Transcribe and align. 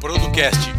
Producast 0.00 0.74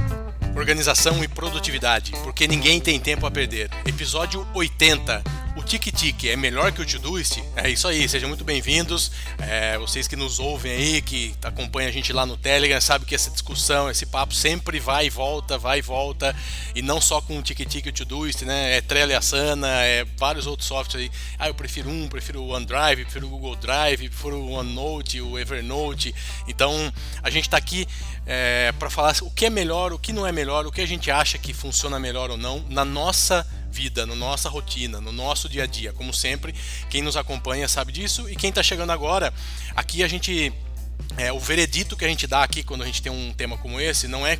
Organização 0.55 1.23
e 1.23 1.27
Produtividade, 1.27 2.11
porque 2.23 2.47
ninguém 2.47 2.81
tem 2.81 2.99
tempo 2.99 3.25
a 3.25 3.31
perder. 3.31 3.69
Episódio 3.85 4.45
80 4.53 5.23
o 5.23 5.46
tique-tique 5.67 6.29
é 6.29 6.37
melhor 6.37 6.71
que 6.71 6.81
o 6.81 6.85
Todoist? 6.85 7.43
É 7.53 7.69
isso 7.69 7.89
aí, 7.89 8.07
sejam 8.07 8.29
muito 8.29 8.45
bem-vindos. 8.45 9.11
É, 9.37 9.77
vocês 9.77 10.07
que 10.07 10.15
nos 10.15 10.39
ouvem 10.39 10.71
aí, 10.71 11.01
que 11.01 11.35
acompanham 11.43 11.89
a 11.89 11.91
gente 11.91 12.13
lá 12.13 12.25
no 12.25 12.37
Telegram, 12.37 12.79
sabe 12.79 13.05
que 13.05 13.13
essa 13.13 13.29
discussão, 13.29 13.89
esse 13.89 14.05
papo 14.05 14.33
sempre 14.33 14.79
vai 14.79 15.07
e 15.07 15.09
volta, 15.09 15.57
vai 15.57 15.79
e 15.79 15.81
volta. 15.81 16.33
E 16.73 16.81
não 16.81 17.01
só 17.01 17.19
com 17.19 17.37
o 17.37 17.41
tique-tique 17.43 17.89
e 17.89 17.91
o 17.91 17.93
Todoist, 17.93 18.45
né? 18.45 18.77
É 18.77 18.81
Trello 18.81 19.11
e 19.11 19.15
Asana, 19.15 19.67
é 19.83 20.05
vários 20.15 20.47
outros 20.47 20.69
softwares 20.69 21.11
aí. 21.11 21.19
Ah, 21.37 21.49
eu 21.49 21.53
prefiro 21.53 21.89
um, 21.89 22.07
prefiro 22.07 22.41
o 22.41 22.53
OneDrive, 22.53 23.03
prefiro 23.03 23.27
o 23.27 23.29
Google 23.29 23.57
Drive, 23.57 24.07
prefiro 24.07 24.37
o 24.37 24.51
OneNote, 24.51 25.19
o 25.19 25.37
Evernote. 25.37 26.15
Então, 26.47 26.93
a 27.21 27.29
gente 27.29 27.43
está 27.43 27.57
aqui 27.57 27.85
é, 28.25 28.71
para 28.79 28.89
falar 28.89 29.13
o 29.21 29.29
que 29.29 29.45
é 29.45 29.49
melhor, 29.49 29.91
o 29.91 29.99
que 29.99 30.13
não 30.13 30.25
é 30.25 30.31
melhor, 30.31 30.65
o 30.65 30.71
que 30.71 30.79
a 30.79 30.87
gente 30.87 31.11
acha 31.11 31.37
que 31.37 31.53
funciona 31.53 31.99
melhor 31.99 32.31
ou 32.31 32.37
não 32.37 32.63
na 32.69 32.85
nossa 32.85 33.45
vida, 33.71 34.05
na 34.05 34.15
nossa 34.15 34.49
rotina, 34.49 34.99
no 34.99 35.11
nosso 35.11 35.47
dia 35.47 35.63
a 35.63 35.67
dia. 35.67 35.93
Como 35.93 36.13
sempre, 36.13 36.53
quem 36.89 37.01
nos 37.01 37.17
acompanha 37.17 37.67
sabe 37.67 37.91
disso 37.91 38.29
e 38.29 38.35
quem 38.35 38.49
está 38.49 38.63
chegando 38.63 38.91
agora, 38.91 39.33
aqui 39.75 40.03
a 40.03 40.07
gente 40.07 40.53
é, 41.17 41.31
o 41.31 41.39
veredito 41.39 41.95
que 41.95 42.05
a 42.05 42.07
gente 42.07 42.27
dá 42.27 42.43
aqui 42.43 42.63
quando 42.63 42.83
a 42.83 42.85
gente 42.85 43.01
tem 43.01 43.11
um 43.11 43.33
tema 43.33 43.57
como 43.57 43.79
esse 43.79 44.07
não 44.07 44.25
é 44.25 44.39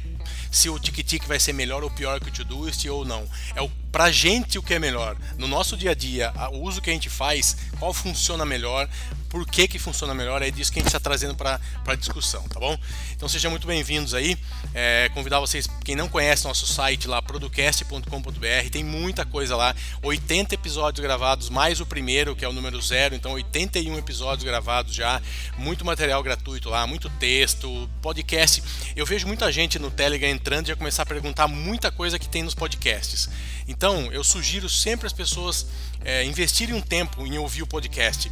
se 0.52 0.70
o 0.70 0.80
tic-tic 0.80 1.26
vai 1.26 1.40
ser 1.40 1.54
melhor 1.54 1.84
ou 1.84 1.90
pior 1.90 2.20
que 2.20 2.30
o 2.30 2.32
Todoist 2.32 2.88
ou 2.88 3.06
não. 3.06 3.28
É 3.56 3.62
o 3.62 3.70
pra 3.92 4.12
gente 4.12 4.58
o 4.58 4.64
que 4.64 4.74
é 4.74 4.80
melhor. 4.80 5.18
No 5.38 5.48
nosso 5.48 5.78
dia 5.78 5.92
a 5.92 5.96
dia, 5.96 6.34
o 6.52 6.60
uso 6.60 6.82
que 6.82 6.90
a 6.90 6.94
gente 6.94 7.10
faz, 7.10 7.58
qual 7.80 7.94
funciona 7.94 8.46
melhor, 8.46 8.88
por 9.30 9.46
que, 9.46 9.68
que 9.68 9.78
funciona 9.78 10.14
melhor, 10.14 10.42
é 10.42 10.50
disso 10.50 10.72
que 10.72 10.80
a 10.80 10.82
gente 10.82 10.88
está 10.88 11.00
trazendo 11.00 11.36
para 11.36 11.60
a 11.86 11.96
discussão, 11.96 12.44
tá 12.44 12.60
bom? 12.60 12.78
Então 13.12 13.28
sejam 13.28 13.52
muito 13.52 13.68
bem-vindos 13.68 14.14
aí. 14.14 14.38
É, 14.74 15.10
convidar 15.14 15.40
vocês, 15.40 15.68
quem 15.84 15.96
não 15.96 16.08
conhece 16.08 16.46
nosso 16.46 16.66
site 16.66 17.08
lá, 17.08 17.22
producast.com.br, 17.22 18.70
tem 18.72 18.84
muita 18.84 19.26
coisa 19.26 19.56
lá, 19.56 19.76
80 20.02 20.56
episódios 20.56 21.04
gravados, 21.04 21.50
mais 21.50 21.82
o 21.82 21.86
primeiro, 21.86 22.36
que 22.36 22.46
é 22.46 22.48
o 22.48 22.54
número 22.54 22.82
zero, 22.82 23.16
então 23.16 23.34
81 23.34 23.98
episódios 23.98 24.44
gravados 24.44 24.94
já, 24.94 25.22
muito 25.58 25.84
material 25.84 26.24
gratuito 26.24 26.70
lá, 26.70 26.88
muito 26.88 27.10
texto, 27.10 27.90
podcast. 28.02 28.64
Eu 28.96 29.06
vejo 29.06 29.28
muita 29.28 29.52
gente 29.52 29.78
no 29.78 29.92
Telegram 29.92 30.30
entrando 30.30 30.66
e 30.66 30.70
já 30.70 30.76
começar 30.76 31.04
a 31.04 31.06
perguntar 31.06 31.48
muita 31.48 31.92
coisa 31.92 32.18
que 32.18 32.30
tem 32.30 32.44
nos 32.44 32.56
podcasts. 32.56 33.30
Então, 33.68 34.12
eu 34.12 34.24
sugiro 34.24 34.70
sempre 34.70 35.08
as 35.08 35.14
pessoas 35.14 35.68
é, 36.04 36.24
investirem 36.24 36.74
um 36.76 36.82
tempo 36.82 37.26
em 37.26 37.38
ouvir 37.38 37.64
o 37.64 37.68
podcast. 37.68 38.32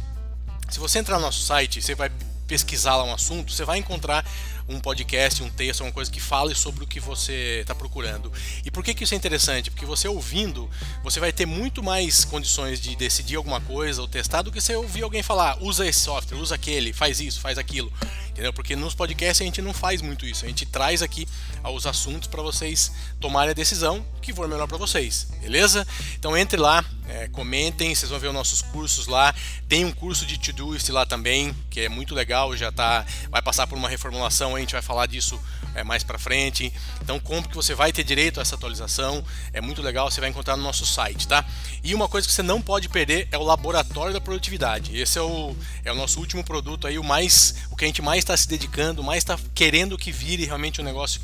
Se 0.68 0.78
você 0.78 0.98
entrar 0.98 1.16
no 1.16 1.22
nosso 1.22 1.42
site, 1.42 1.82
você 1.82 1.94
vai 1.94 2.10
pesquisar 2.46 2.96
lá 2.96 3.04
um 3.04 3.12
assunto, 3.12 3.52
você 3.52 3.64
vai 3.64 3.78
encontrar 3.78 4.24
um 4.68 4.80
podcast, 4.80 5.42
um 5.42 5.50
texto, 5.50 5.80
alguma 5.80 5.92
coisa 5.92 6.10
que 6.10 6.20
fale 6.20 6.54
sobre 6.54 6.84
o 6.84 6.86
que 6.86 6.98
você 6.98 7.60
está 7.60 7.74
procurando. 7.74 8.32
E 8.64 8.70
por 8.70 8.82
que, 8.82 8.94
que 8.94 9.04
isso 9.04 9.14
é 9.14 9.16
interessante? 9.16 9.70
Porque 9.70 9.86
você 9.86 10.08
ouvindo, 10.08 10.68
você 11.02 11.20
vai 11.20 11.32
ter 11.32 11.46
muito 11.46 11.82
mais 11.82 12.24
condições 12.24 12.80
de 12.80 12.96
decidir 12.96 13.36
alguma 13.36 13.60
coisa 13.60 14.00
ou 14.00 14.08
testar 14.08 14.42
do 14.42 14.50
que 14.50 14.60
você 14.60 14.74
ouvir 14.74 15.02
alguém 15.02 15.22
falar, 15.22 15.62
usa 15.62 15.86
esse 15.86 16.00
software, 16.00 16.38
usa 16.38 16.54
aquele, 16.54 16.92
faz 16.92 17.20
isso, 17.20 17.40
faz 17.40 17.58
aquilo. 17.58 17.92
Entendeu? 18.30 18.52
Porque 18.52 18.76
nos 18.76 18.94
podcasts 18.94 19.40
a 19.40 19.44
gente 19.44 19.62
não 19.62 19.72
faz 19.72 20.02
muito 20.02 20.26
isso. 20.26 20.44
A 20.44 20.48
gente 20.48 20.66
traz 20.66 21.00
aqui 21.00 21.26
os 21.64 21.86
assuntos 21.86 22.28
para 22.28 22.42
vocês 22.42 22.92
tomarem 23.18 23.50
a 23.50 23.54
decisão 23.54 24.04
que 24.20 24.32
for 24.32 24.48
melhor 24.48 24.66
para 24.66 24.76
vocês, 24.76 25.28
beleza? 25.40 25.86
Então 26.18 26.36
entre 26.36 26.58
lá, 26.58 26.84
é, 27.08 27.28
comentem, 27.28 27.94
vocês 27.94 28.10
vão 28.10 28.18
ver 28.18 28.26
os 28.28 28.34
nossos 28.34 28.60
cursos 28.60 29.06
lá. 29.06 29.32
Tem 29.68 29.84
um 29.84 29.92
curso 29.92 30.26
de 30.26 30.38
Todoist 30.38 30.90
lá 30.90 31.06
também, 31.06 31.54
que 31.70 31.80
é 31.80 31.88
muito 31.88 32.14
legal, 32.14 32.56
já 32.56 32.72
tá, 32.72 33.06
vai 33.30 33.40
passar 33.40 33.66
por 33.66 33.78
uma 33.78 33.88
reformulação 33.88 34.55
a 34.56 34.60
gente 34.60 34.72
vai 34.72 34.82
falar 34.82 35.06
disso 35.06 35.40
é, 35.74 35.84
mais 35.84 36.02
para 36.02 36.18
frente. 36.18 36.72
Então 37.02 37.20
compre 37.20 37.50
que 37.50 37.54
você 37.54 37.74
vai 37.74 37.92
ter 37.92 38.02
direito 38.02 38.40
a 38.40 38.42
essa 38.42 38.54
atualização. 38.54 39.24
É 39.52 39.60
muito 39.60 39.82
legal, 39.82 40.10
você 40.10 40.20
vai 40.20 40.30
encontrar 40.30 40.56
no 40.56 40.62
nosso 40.62 40.84
site, 40.86 41.28
tá? 41.28 41.44
E 41.82 41.94
uma 41.94 42.08
coisa 42.08 42.26
que 42.26 42.32
você 42.32 42.42
não 42.42 42.60
pode 42.60 42.88
perder 42.88 43.28
é 43.30 43.38
o 43.38 43.42
laboratório 43.42 44.12
da 44.12 44.20
produtividade. 44.20 44.96
Esse 44.98 45.18
é 45.18 45.22
o, 45.22 45.54
é 45.84 45.92
o 45.92 45.94
nosso 45.94 46.18
último 46.18 46.42
produto 46.42 46.86
aí, 46.86 46.98
o 46.98 47.04
mais, 47.04 47.56
o 47.70 47.76
que 47.76 47.84
a 47.84 47.86
gente 47.86 48.02
mais 48.02 48.18
está 48.18 48.36
se 48.36 48.48
dedicando, 48.48 49.02
mais 49.02 49.18
está 49.18 49.38
querendo 49.54 49.96
que 49.98 50.10
vire 50.10 50.44
realmente 50.44 50.80
um 50.80 50.84
negócio 50.84 51.20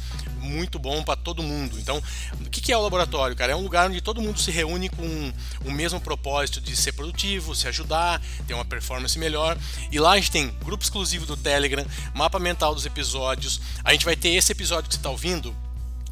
muito 0.53 0.79
bom 0.79 1.03
para 1.03 1.17
todo 1.17 1.43
mundo. 1.43 1.79
Então, 1.79 2.03
o 2.41 2.51
que 2.51 2.73
é 2.73 2.77
o 2.77 2.83
laboratório, 2.83 3.35
cara? 3.35 3.53
É 3.53 3.57
um 3.57 3.63
lugar 3.63 3.89
onde 3.89 4.01
todo 4.01 4.21
mundo 4.21 4.39
se 4.39 4.51
reúne 4.51 4.89
com 4.89 5.33
o 5.65 5.71
mesmo 5.71 6.01
propósito 6.01 6.61
de 6.61 6.77
ser 6.77 6.93
produtivo, 6.93 7.55
se 7.55 7.67
ajudar, 7.69 8.23
ter 8.47 8.55
uma 8.55 8.65
performance 8.65 9.19
melhor. 9.19 9.59
E 9.91 9.99
lá 9.99 10.13
a 10.13 10.17
gente 10.17 10.31
tem 10.31 10.55
grupo 10.65 10.85
exclusivo 10.85 11.27
do 11.27 11.37
Telegram, 11.37 11.85
mapa 12.15 12.39
mental 12.39 12.75
dos 12.75 12.87
episódios. 12.87 13.61
A 13.83 13.93
gente 13.93 14.05
vai 14.05 14.15
ter 14.15 14.31
esse 14.31 14.53
episódio 14.53 14.89
que 14.89 14.95
você 14.95 15.01
está 15.01 15.11
ouvindo 15.11 15.55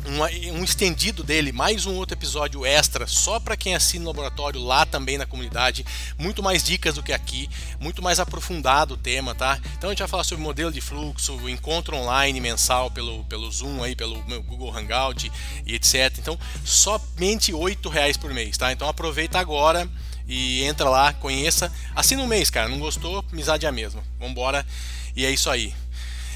um, 0.07 0.59
um, 0.59 0.65
estendido 0.65 1.23
dele, 1.23 1.53
mais 1.53 1.87
um 1.87 1.95
outro 1.97 2.15
episódio 2.17 2.65
extra, 2.65 3.07
só 3.07 3.39
para 3.39 3.57
quem 3.57 3.75
assina 3.75 4.05
no 4.05 4.11
laboratório 4.11 4.63
lá 4.63 4.87
também 4.87 5.19
na 5.19 5.27
comunidade. 5.27 5.85
Muito 6.19 6.43
mais 6.43 6.63
dicas 6.63 6.95
do 6.95 7.03
que 7.03 7.13
aqui, 7.13 7.49
muito 7.79 8.03
mais 8.03 8.21
aprofundado 8.21 8.95
o 8.95 8.97
tema, 8.97 9.35
tá? 9.35 9.59
Então 9.77 9.91
a 9.91 9.93
gente 9.93 10.01
vai 10.01 10.09
falar 10.09 10.25
sobre 10.25 10.43
modelo 10.43 10.73
de 10.73 10.81
fluxo, 10.81 11.49
encontro 11.49 11.97
online 11.97 12.41
mensal 12.41 12.91
pelo, 12.91 13.25
pelo 13.25 13.51
Zoom 13.51 13.83
aí, 13.83 13.95
pelo 13.95 14.21
Google 14.43 14.77
Hangout 14.77 15.31
e 15.67 15.75
etc. 15.75 16.17
Então, 16.19 16.39
somente 16.65 17.53
R$ 17.53 17.77
reais 17.91 18.17
por 18.17 18.33
mês, 18.33 18.57
tá? 18.57 18.73
Então 18.73 18.89
aproveita 18.89 19.39
agora 19.39 19.89
e 20.27 20.63
entra 20.63 20.89
lá, 20.89 21.13
conheça. 21.13 21.73
Assina 21.95 22.23
um 22.23 22.27
mês, 22.27 22.51
cara. 22.51 22.69
Não 22.69 22.79
gostou? 22.79 23.25
Amizade 23.33 23.67
é 23.67 23.69
a 23.69 23.73
mesma. 23.73 24.03
Vambora. 24.19 24.65
E 25.17 25.27
é 25.27 25.31
isso 25.31 25.51
aí. 25.51 25.75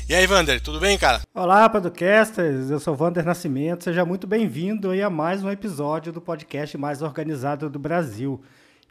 E 0.06 0.14
aí, 0.14 0.26
Vander, 0.26 0.60
tudo 0.60 0.78
bem, 0.78 0.98
cara? 0.98 1.22
Olá, 1.34 1.66
podcasters. 1.66 2.68
Eu 2.68 2.78
sou 2.78 2.94
Vander 2.94 3.24
Nascimento. 3.24 3.84
Seja 3.84 4.04
muito 4.04 4.26
bem-vindo 4.26 4.90
a 4.90 5.08
mais 5.08 5.42
um 5.42 5.50
episódio 5.50 6.12
do 6.12 6.20
podcast 6.20 6.76
mais 6.76 7.00
organizado 7.00 7.70
do 7.70 7.78
Brasil. 7.78 8.38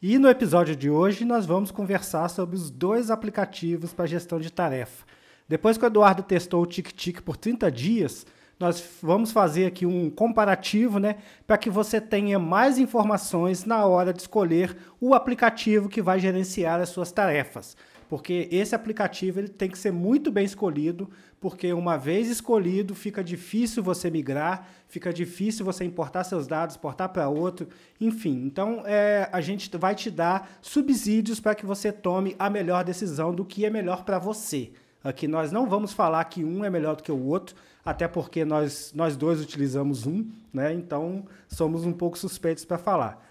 E 0.01 0.17
no 0.17 0.27
episódio 0.27 0.75
de 0.75 0.89
hoje 0.89 1.23
nós 1.23 1.45
vamos 1.45 1.69
conversar 1.69 2.29
sobre 2.29 2.55
os 2.55 2.71
dois 2.71 3.11
aplicativos 3.11 3.93
para 3.93 4.07
gestão 4.07 4.39
de 4.39 4.51
tarefa. 4.51 5.05
Depois 5.47 5.77
que 5.77 5.85
o 5.85 5.87
Eduardo 5.87 6.23
testou 6.23 6.63
o 6.63 6.65
TicTic 6.65 7.21
por 7.21 7.37
30 7.37 7.71
dias, 7.71 8.25
nós 8.59 8.83
vamos 8.99 9.31
fazer 9.31 9.67
aqui 9.67 9.85
um 9.85 10.09
comparativo, 10.09 10.97
né, 10.97 11.17
para 11.45 11.59
que 11.59 11.69
você 11.69 12.01
tenha 12.01 12.39
mais 12.39 12.79
informações 12.79 13.65
na 13.65 13.85
hora 13.85 14.11
de 14.11 14.21
escolher 14.21 14.75
o 14.99 15.13
aplicativo 15.13 15.89
que 15.89 16.01
vai 16.01 16.19
gerenciar 16.19 16.81
as 16.81 16.89
suas 16.89 17.11
tarefas 17.11 17.77
porque 18.09 18.47
esse 18.51 18.75
aplicativo 18.75 19.39
ele 19.39 19.47
tem 19.47 19.69
que 19.69 19.77
ser 19.77 19.91
muito 19.91 20.31
bem 20.31 20.45
escolhido, 20.45 21.09
porque 21.39 21.73
uma 21.73 21.97
vez 21.97 22.29
escolhido 22.29 22.95
fica 22.95 23.23
difícil 23.23 23.83
você 23.83 24.09
migrar, 24.09 24.67
fica 24.87 25.11
difícil 25.13 25.65
você 25.65 25.83
importar 25.83 26.23
seus 26.23 26.47
dados, 26.47 26.77
portar 26.77 27.09
para 27.09 27.27
outro, 27.27 27.67
enfim. 27.99 28.43
Então 28.45 28.83
é, 28.85 29.29
a 29.31 29.41
gente 29.41 29.75
vai 29.77 29.95
te 29.95 30.09
dar 30.09 30.57
subsídios 30.61 31.39
para 31.39 31.55
que 31.55 31.65
você 31.65 31.91
tome 31.91 32.35
a 32.37 32.49
melhor 32.49 32.83
decisão 32.83 33.33
do 33.33 33.45
que 33.45 33.65
é 33.65 33.69
melhor 33.69 34.03
para 34.03 34.19
você. 34.19 34.71
Aqui 35.03 35.27
nós 35.27 35.51
não 35.51 35.67
vamos 35.67 35.91
falar 35.91 36.23
que 36.25 36.43
um 36.45 36.63
é 36.63 36.69
melhor 36.69 36.95
do 36.95 37.03
que 37.03 37.11
o 37.11 37.25
outro, 37.25 37.55
até 37.83 38.07
porque 38.07 38.45
nós, 38.45 38.93
nós 38.95 39.17
dois 39.17 39.41
utilizamos 39.41 40.05
um, 40.07 40.25
né? 40.53 40.73
Então 40.73 41.25
somos 41.47 41.85
um 41.85 41.91
pouco 41.91 42.17
suspeitos 42.17 42.63
para 42.63 42.77
falar. 42.77 43.21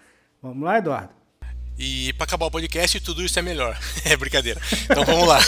Vamos 0.41 0.63
lá, 0.63 0.77
Eduardo? 0.77 1.22
E 1.77 2.13
para 2.13 2.25
acabar 2.25 2.45
o 2.45 2.51
podcast, 2.51 2.99
tudo 2.99 3.23
isso 3.23 3.37
é 3.37 3.41
melhor. 3.41 3.77
é 4.05 4.15
brincadeira. 4.15 4.61
Então 4.83 5.03
vamos 5.03 5.27
lá. 5.27 5.39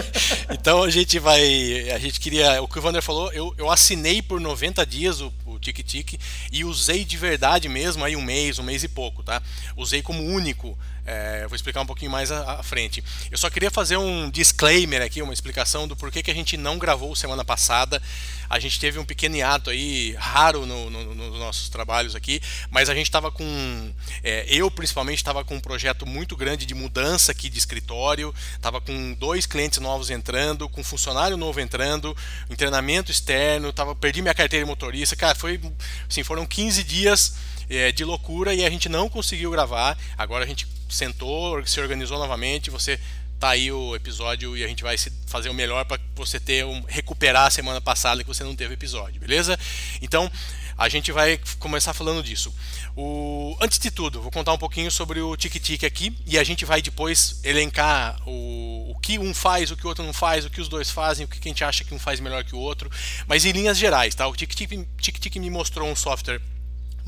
então 0.52 0.82
a 0.82 0.90
gente 0.90 1.18
vai. 1.18 1.90
A 1.90 1.98
gente 1.98 2.20
queria. 2.20 2.62
O 2.62 2.68
que 2.68 2.78
o 2.78 2.82
Vander 2.82 3.02
falou, 3.02 3.32
eu, 3.32 3.54
eu 3.56 3.70
assinei 3.70 4.20
por 4.20 4.40
90 4.40 4.84
dias 4.84 5.20
o, 5.20 5.32
o 5.46 5.58
Tic 5.58 6.20
e 6.52 6.64
usei 6.64 7.04
de 7.04 7.16
verdade 7.16 7.68
mesmo 7.68 8.04
aí 8.04 8.14
um 8.14 8.22
mês, 8.22 8.58
um 8.58 8.62
mês 8.62 8.84
e 8.84 8.88
pouco, 8.88 9.22
tá? 9.22 9.42
Usei 9.76 10.02
como 10.02 10.22
único 10.22 10.78
é, 11.10 11.40
eu 11.42 11.48
vou 11.48 11.56
explicar 11.56 11.80
um 11.80 11.86
pouquinho 11.86 12.10
mais 12.10 12.30
à, 12.30 12.60
à, 12.60 12.62
frente. 12.62 13.02
Eu 13.32 13.36
só 13.36 13.50
queria 13.50 13.70
fazer 13.70 13.96
um 13.96 14.30
disclaimer 14.30 15.02
aqui, 15.02 15.20
uma 15.20 15.32
explicação 15.32 15.88
do 15.88 15.96
porquê 15.96 16.22
que 16.22 16.30
a 16.30 16.34
gente 16.34 16.56
não 16.56 16.78
gravou 16.78 17.16
semana 17.16 17.44
passada. 17.44 18.00
A 18.48 18.60
gente 18.60 18.78
teve 18.78 18.96
um 18.96 19.04
pequeno 19.04 19.34
hiato 19.36 19.70
aí, 19.70 20.14
raro 20.16 20.64
no, 20.64 20.88
no, 20.88 21.14
nos 21.14 21.38
nossos 21.40 21.68
trabalhos 21.68 22.14
aqui, 22.14 22.40
mas 22.70 22.88
a 22.88 22.94
gente 22.94 23.06
estava 23.06 23.30
com. 23.32 23.92
É, 24.22 24.44
eu 24.48 24.70
principalmente 24.70 25.18
estava 25.18 25.44
com 25.44 25.56
um 25.56 25.60
projeto 25.60 26.06
muito 26.06 26.36
grande 26.36 26.64
de 26.64 26.74
mudança 26.74 27.32
aqui 27.32 27.48
de 27.48 27.58
escritório, 27.58 28.32
estava 28.54 28.80
com 28.80 29.12
dois 29.14 29.46
clientes 29.46 29.80
novos 29.80 30.10
entrando, 30.10 30.68
com 30.68 30.80
um 30.80 30.84
funcionário 30.84 31.36
novo 31.36 31.60
entrando, 31.60 32.16
em 32.48 32.54
treinamento 32.54 33.10
externo, 33.10 33.72
tava, 33.72 33.96
perdi 33.96 34.22
minha 34.22 34.34
carteira 34.34 34.64
de 34.64 34.68
motorista. 34.68 35.16
Cara, 35.16 35.34
foi. 35.34 35.60
Assim, 36.08 36.22
foram 36.22 36.46
15 36.46 36.84
dias 36.84 37.34
é, 37.68 37.90
de 37.90 38.04
loucura 38.04 38.54
e 38.54 38.64
a 38.64 38.70
gente 38.70 38.88
não 38.88 39.08
conseguiu 39.08 39.50
gravar. 39.50 39.98
Agora 40.16 40.44
a 40.44 40.46
gente 40.46 40.66
sentou, 40.90 41.64
se 41.66 41.80
organizou 41.80 42.18
novamente, 42.18 42.70
você 42.70 42.98
tá 43.40 43.50
aí 43.50 43.72
o 43.72 43.96
episódio 43.96 44.54
e 44.54 44.62
a 44.62 44.68
gente 44.68 44.82
vai 44.82 44.96
fazer 45.26 45.48
o 45.48 45.54
melhor 45.54 45.86
para 45.86 45.98
você 46.14 46.38
ter 46.38 46.64
um, 46.66 46.82
recuperar 46.86 47.46
a 47.46 47.50
semana 47.50 47.80
passada 47.80 48.22
que 48.22 48.28
você 48.28 48.44
não 48.44 48.54
teve 48.54 48.74
episódio, 48.74 49.18
beleza? 49.18 49.58
Então, 50.02 50.30
a 50.76 50.88
gente 50.90 51.10
vai 51.10 51.40
começar 51.58 51.94
falando 51.94 52.22
disso. 52.22 52.54
O... 52.94 53.56
Antes 53.60 53.78
de 53.78 53.90
tudo, 53.90 54.20
vou 54.20 54.30
contar 54.30 54.52
um 54.52 54.58
pouquinho 54.58 54.90
sobre 54.90 55.20
o 55.20 55.36
tic-tic 55.36 55.84
aqui 55.84 56.14
e 56.26 56.38
a 56.38 56.44
gente 56.44 56.66
vai 56.66 56.82
depois 56.82 57.40
elencar 57.42 58.20
o... 58.28 58.90
o 58.90 58.98
que 59.00 59.18
um 59.18 59.32
faz, 59.32 59.70
o 59.70 59.76
que 59.76 59.86
o 59.86 59.88
outro 59.88 60.04
não 60.04 60.12
faz, 60.12 60.44
o 60.44 60.50
que 60.50 60.60
os 60.60 60.68
dois 60.68 60.90
fazem, 60.90 61.24
o 61.24 61.28
que 61.28 61.38
a 61.38 61.48
gente 61.48 61.64
acha 61.64 61.82
que 61.82 61.94
um 61.94 61.98
faz 61.98 62.20
melhor 62.20 62.44
que 62.44 62.54
o 62.54 62.58
outro, 62.58 62.90
mas 63.26 63.46
em 63.46 63.52
linhas 63.52 63.78
gerais, 63.78 64.14
tá? 64.14 64.26
O 64.26 64.36
tic-tic 64.36 64.86
tic-tic 64.98 65.36
me 65.36 65.48
mostrou 65.48 65.88
um 65.88 65.96
software 65.96 66.42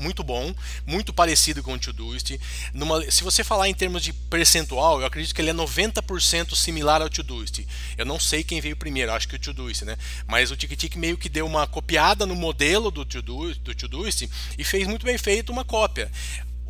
muito 0.03 0.23
bom, 0.23 0.53
muito 0.85 1.13
parecido 1.13 1.63
com 1.63 1.73
o 1.73 1.79
Todoist. 1.79 2.39
Numa, 2.73 3.09
se 3.09 3.23
você 3.23 3.43
falar 3.43 3.69
em 3.69 3.73
termos 3.73 4.03
de 4.03 4.11
percentual, 4.11 4.99
eu 4.99 5.07
acredito 5.07 5.33
que 5.33 5.41
ele 5.41 5.49
é 5.49 5.53
90% 5.53 6.53
similar 6.55 7.01
ao 7.01 7.09
Todoist. 7.09 7.65
Eu 7.97 8.05
não 8.05 8.19
sei 8.19 8.43
quem 8.43 8.59
veio 8.59 8.75
primeiro, 8.75 9.11
acho 9.13 9.27
que 9.27 9.35
o 9.35 9.39
Todoist, 9.39 9.83
né? 9.85 9.97
Mas 10.27 10.51
o 10.51 10.55
TickTick 10.55 10.97
meio 10.97 11.17
que 11.17 11.29
deu 11.29 11.45
uma 11.45 11.65
copiada 11.65 12.25
no 12.25 12.35
modelo 12.35 12.91
do 12.91 13.05
Todoist, 13.05 13.61
do 13.61 13.73
Todoist 13.73 14.29
e 14.57 14.63
fez 14.63 14.87
muito 14.87 15.05
bem 15.05 15.17
feito 15.17 15.51
uma 15.51 15.63
cópia. 15.63 16.11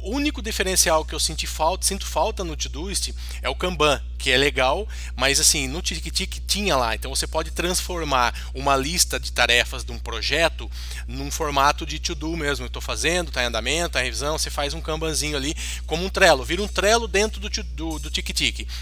O 0.04 0.12
único 0.12 0.42
diferencial 0.42 1.06
que 1.06 1.16
eu 1.16 1.20
senti 1.20 1.48
falta, 1.48 1.88
sinto 1.88 2.06
falta 2.06 2.44
no 2.44 2.58
Todoist 2.58 3.14
é 3.42 3.48
o 3.48 3.56
Kanban, 3.56 4.04
que 4.20 4.32
é 4.32 4.38
legal, 4.38 4.86
mas 5.16 5.40
assim, 5.40 5.66
no 5.66 5.82
TickTick 5.82 6.42
tinha 6.42 6.76
lá. 6.76 6.94
Então 6.94 7.14
você 7.14 7.26
pode 7.26 7.52
transformar 7.52 8.34
uma 8.54 8.76
lista 8.76 9.18
de 9.18 9.32
tarefas 9.32 9.86
de 9.86 9.94
um 9.94 10.00
projeto 10.00 10.70
num 11.08 11.32
formato 11.32 11.86
de 11.86 12.00
to-do 12.00 12.36
mesmo. 12.36 12.66
Estou 12.66 12.82
fazendo, 12.82 13.30
está 13.30 13.44
em 13.44 13.48
andamento, 13.48 13.88
está 13.88 14.02
em 14.02 14.06
revisão, 14.06 14.38
você 14.38 14.50
faz 14.50 14.74
um 14.74 14.82
Kanbanzinho 14.82 15.38
ali 15.38 15.56
como 15.86 16.04
um 16.04 16.10
Trello. 16.10 16.44
Vira 16.44 16.62
um 16.62 16.68
Trello 16.68 17.08
dentro 17.08 17.40
do, 17.40 17.50
do, 17.50 18.00
do. 18.00 18.12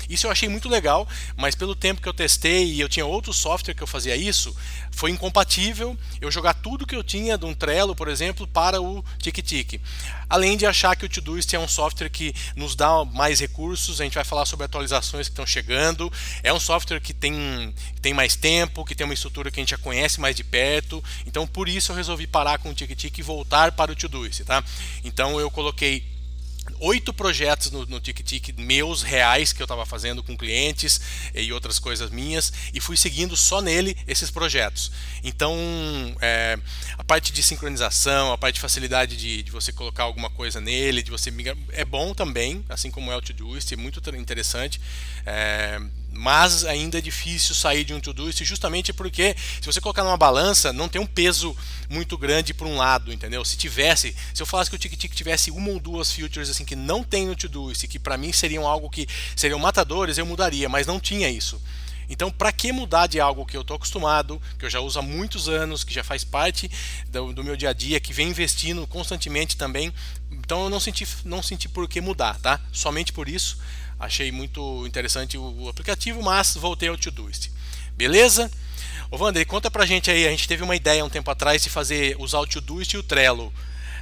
Isso 0.09 0.25
eu 0.25 0.31
achei 0.31 0.50
muito 0.50 0.69
legal, 0.69 1.07
mas 1.38 1.53
pelo 1.53 1.75
tempo 1.75 2.01
que 2.01 2.09
eu 2.09 2.13
testei 2.13 2.65
e 2.65 2.79
eu 2.79 2.89
tinha 2.89 3.06
outro 3.06 3.31
software 3.31 3.75
que 3.75 3.83
eu 3.83 3.88
fazia 3.88 4.15
isso, 4.15 4.56
foi 4.91 5.09
incompatível 5.11 5.97
eu 6.19 6.29
jogar 6.29 6.53
tudo 6.53 6.85
que 6.85 6.95
eu 6.95 7.03
tinha 7.03 7.38
de 7.38 7.45
um 7.45 7.53
Trello, 7.53 7.95
por 7.95 8.07
exemplo, 8.07 8.45
para 8.45 8.81
o 8.81 9.03
TickTick. 9.17 9.81
Além 10.29 10.55
de 10.55 10.65
achar 10.65 10.95
que 10.95 11.05
o 11.05 11.09
Todoist 11.09 11.53
é 11.53 11.59
um 11.59 11.67
software 11.67 12.09
que 12.09 12.33
nos 12.55 12.75
dá 12.75 13.03
mais 13.05 13.39
recursos, 13.39 13.99
a 13.99 14.03
gente 14.03 14.13
vai 14.13 14.23
falar 14.23 14.45
sobre 14.45 14.65
atualizações 14.65 15.27
que 15.27 15.33
estão 15.33 15.45
chegando. 15.45 16.11
É 16.43 16.53
um 16.53 16.59
software 16.59 16.99
que 16.99 17.13
tem, 17.13 17.73
tem 18.01 18.13
mais 18.13 18.35
tempo, 18.35 18.85
que 18.85 18.95
tem 18.95 19.05
uma 19.05 19.13
estrutura 19.13 19.49
que 19.49 19.59
a 19.59 19.63
gente 19.63 19.71
já 19.71 19.77
conhece 19.77 20.19
mais 20.19 20.35
de 20.35 20.43
perto. 20.43 21.03
Então, 21.25 21.47
por 21.47 21.67
isso 21.67 21.91
eu 21.91 21.95
resolvi 21.95 22.27
parar 22.27 22.59
com 22.59 22.69
o 22.69 22.73
TickTick 22.73 23.19
e 23.19 23.23
voltar 23.23 23.71
para 23.71 23.91
o 23.91 23.95
Todoist, 23.95 24.43
tá? 24.43 24.63
Então, 25.03 25.39
eu 25.39 25.49
coloquei 25.49 26.10
oito 26.81 27.13
projetos 27.13 27.71
no, 27.71 27.85
no 27.85 27.99
TickTick 27.99 28.53
meus 28.53 29.03
reais 29.03 29.53
que 29.53 29.61
eu 29.61 29.65
estava 29.65 29.85
fazendo 29.85 30.23
com 30.23 30.35
clientes 30.35 30.99
e 31.33 31.53
outras 31.53 31.79
coisas 31.79 32.09
minhas 32.09 32.51
e 32.73 32.81
fui 32.81 32.97
seguindo 32.97 33.37
só 33.37 33.61
nele 33.61 33.95
esses 34.07 34.31
projetos. 34.31 34.91
Então, 35.23 35.55
é, 36.19 36.57
a 36.97 37.03
parte 37.03 37.31
de 37.31 37.43
sincronização, 37.43 38.33
a 38.33 38.37
parte 38.37 38.55
de 38.55 38.61
facilidade 38.61 39.15
de, 39.15 39.43
de, 39.43 39.51
você 39.51 39.71
colocar 39.71 40.03
alguma 40.03 40.29
coisa 40.29 40.59
nele, 40.59 41.03
de 41.03 41.11
você 41.11 41.29
migrar, 41.29 41.55
é 41.71 41.85
bom 41.85 42.13
também, 42.13 42.65
assim 42.67 42.89
como 42.89 43.11
é 43.11 43.15
o 43.15 43.21
Todoist, 43.21 43.71
é 43.71 43.77
muito 43.77 44.01
interessante. 44.17 44.81
É, 45.25 45.79
mas 46.11 46.65
ainda 46.65 46.97
é 46.97 47.01
difícil 47.01 47.55
sair 47.55 47.85
de 47.85 47.93
um 47.93 47.99
Todoist 47.99 48.43
justamente 48.43 48.91
porque 48.91 49.35
se 49.61 49.65
você 49.65 49.79
colocar 49.79 50.03
numa 50.03 50.17
balança, 50.17 50.73
não 50.73 50.89
tem 50.89 51.01
um 51.01 51.05
peso 51.05 51.55
muito 51.89 52.17
grande 52.17 52.53
para 52.53 52.67
um 52.67 52.75
lado, 52.75 53.13
entendeu? 53.13 53.43
Se 53.45 53.55
tivesse, 53.55 54.15
se 54.33 54.41
eu 54.41 54.45
falasse 54.45 54.69
que 54.69 54.75
o 54.75 54.79
TickTick 54.79 55.15
tivesse 55.15 55.51
uma 55.51 55.69
ou 55.69 55.79
duas 55.79 56.11
features 56.11 56.49
assim 56.49 56.65
que 56.65 56.75
não 56.75 57.03
tem 57.03 57.27
no 57.27 57.35
Todoist, 57.35 57.87
que 57.87 57.97
para 57.97 58.17
mim 58.17 58.33
seriam 58.33 58.67
algo 58.67 58.89
que 58.89 59.07
seriam 59.35 59.59
matadores, 59.59 60.17
eu 60.17 60.25
mudaria, 60.25 60.67
mas 60.67 60.85
não 60.85 60.99
tinha 60.99 61.29
isso. 61.29 61.61
Então, 62.11 62.29
para 62.29 62.51
que 62.51 62.73
mudar 62.73 63.07
de 63.07 63.21
algo 63.21 63.45
que 63.45 63.55
eu 63.55 63.61
estou 63.61 63.77
acostumado, 63.77 64.41
que 64.59 64.65
eu 64.65 64.69
já 64.69 64.81
uso 64.81 64.99
há 64.99 65.01
muitos 65.01 65.47
anos, 65.47 65.85
que 65.85 65.93
já 65.93 66.03
faz 66.03 66.25
parte 66.25 66.69
do, 67.07 67.31
do, 67.31 67.41
meu 67.41 67.55
dia 67.55 67.69
a 67.69 67.73
dia, 67.73 68.01
que 68.01 68.11
vem 68.11 68.27
investindo 68.27 68.85
constantemente 68.85 69.55
também? 69.55 69.93
Então, 70.29 70.65
eu 70.65 70.69
não 70.69 70.77
senti, 70.77 71.07
não 71.23 71.41
senti 71.41 71.69
por 71.69 71.87
que 71.87 72.01
mudar, 72.01 72.37
tá? 72.41 72.59
Somente 72.73 73.13
por 73.13 73.29
isso. 73.29 73.57
Achei 74.01 74.31
muito 74.31 74.83
interessante 74.88 75.38
o 75.38 75.69
aplicativo, 75.69 76.24
mas 76.24 76.56
voltei 76.56 76.89
ao 76.89 76.98
Todoist. 76.98 77.51
Beleza? 77.95 78.50
Ô 79.12 79.18
Wander, 79.18 79.45
conta 79.45 79.69
pra 79.69 79.86
gente 79.86 80.09
aí, 80.09 80.25
a 80.25 80.31
gente 80.31 80.48
teve 80.48 80.63
uma 80.63 80.75
ideia 80.75 81.06
um 81.06 81.09
tempo 81.09 81.30
atrás 81.30 81.62
de 81.62 81.69
fazer 81.69 82.15
usar 82.18 82.39
o 82.39 82.48
Todoist 82.48 82.95
e 82.95 82.98
o 82.98 83.03
Trello. 83.03 83.53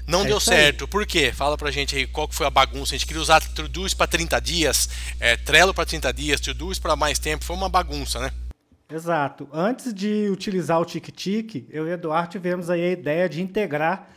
Não 0.07 0.22
é 0.22 0.28
deu 0.28 0.40
certo. 0.40 0.86
Aí. 0.86 0.90
Por 0.90 1.06
quê? 1.06 1.34
Fala 1.34 1.57
pra 1.57 1.69
gente 1.69 1.98
aí 1.98 2.07
qual 2.07 2.30
que 2.30 2.34
foi 2.34 2.48
a 2.48 2.50
bagunça. 2.50 2.96
A 2.96 2.98
gente 2.98 3.06
queria 3.06 3.22
usar 3.22 3.42
Todoist 3.42 3.98
para 3.98 4.07
30 4.07 4.40
dias, 4.40 4.90
é, 5.19 5.36
Trello 5.36 5.74
para 5.74 5.86
30 5.86 6.13
dias, 6.13 6.40
Todoist 6.40 6.81
para 6.81 6.96
mais 6.96 7.19
tempo. 7.19 7.44
Foi 7.44 7.57
uma 7.57 7.68
bagunça, 7.68 8.22
né? 8.22 8.31
Exato. 8.90 9.50
Antes 9.51 9.94
de 9.94 10.30
utilizar 10.31 10.80
o 10.80 10.86
TickTick, 10.86 11.68
eu 11.69 11.86
e 11.86 11.90
o 11.90 11.94
Eduardo 11.94 12.31
tivemos 12.31 12.69
aí 12.69 12.86
a 12.86 12.92
ideia 12.92 13.28
de 13.28 13.42
integrar 13.42 14.07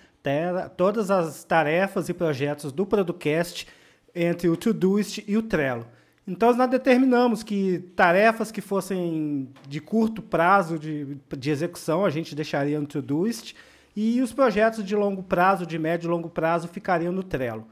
todas 0.76 1.10
as 1.10 1.42
tarefas 1.42 2.08
e 2.08 2.14
projetos 2.14 2.70
do 2.70 2.86
Producast 2.86 3.66
entre 4.14 4.48
o 4.48 4.56
Todoist 4.56 5.24
e 5.26 5.36
o 5.36 5.42
Trello. 5.42 5.86
Então, 6.26 6.54
nós 6.54 6.70
determinamos 6.70 7.42
que 7.42 7.80
tarefas 7.96 8.52
que 8.52 8.60
fossem 8.60 9.48
de 9.66 9.80
curto 9.80 10.22
prazo 10.22 10.78
de, 10.78 11.16
de 11.36 11.50
execução 11.50 12.04
a 12.04 12.10
gente 12.10 12.34
deixaria 12.34 12.80
no 12.80 12.86
Todoist 12.86 13.54
e 13.94 14.20
os 14.22 14.32
projetos 14.32 14.84
de 14.84 14.94
longo 14.94 15.22
prazo, 15.22 15.66
de 15.66 15.78
médio 15.78 16.06
e 16.06 16.10
longo 16.10 16.30
prazo, 16.30 16.68
ficariam 16.68 17.12
no 17.12 17.22
Trello. 17.22 17.66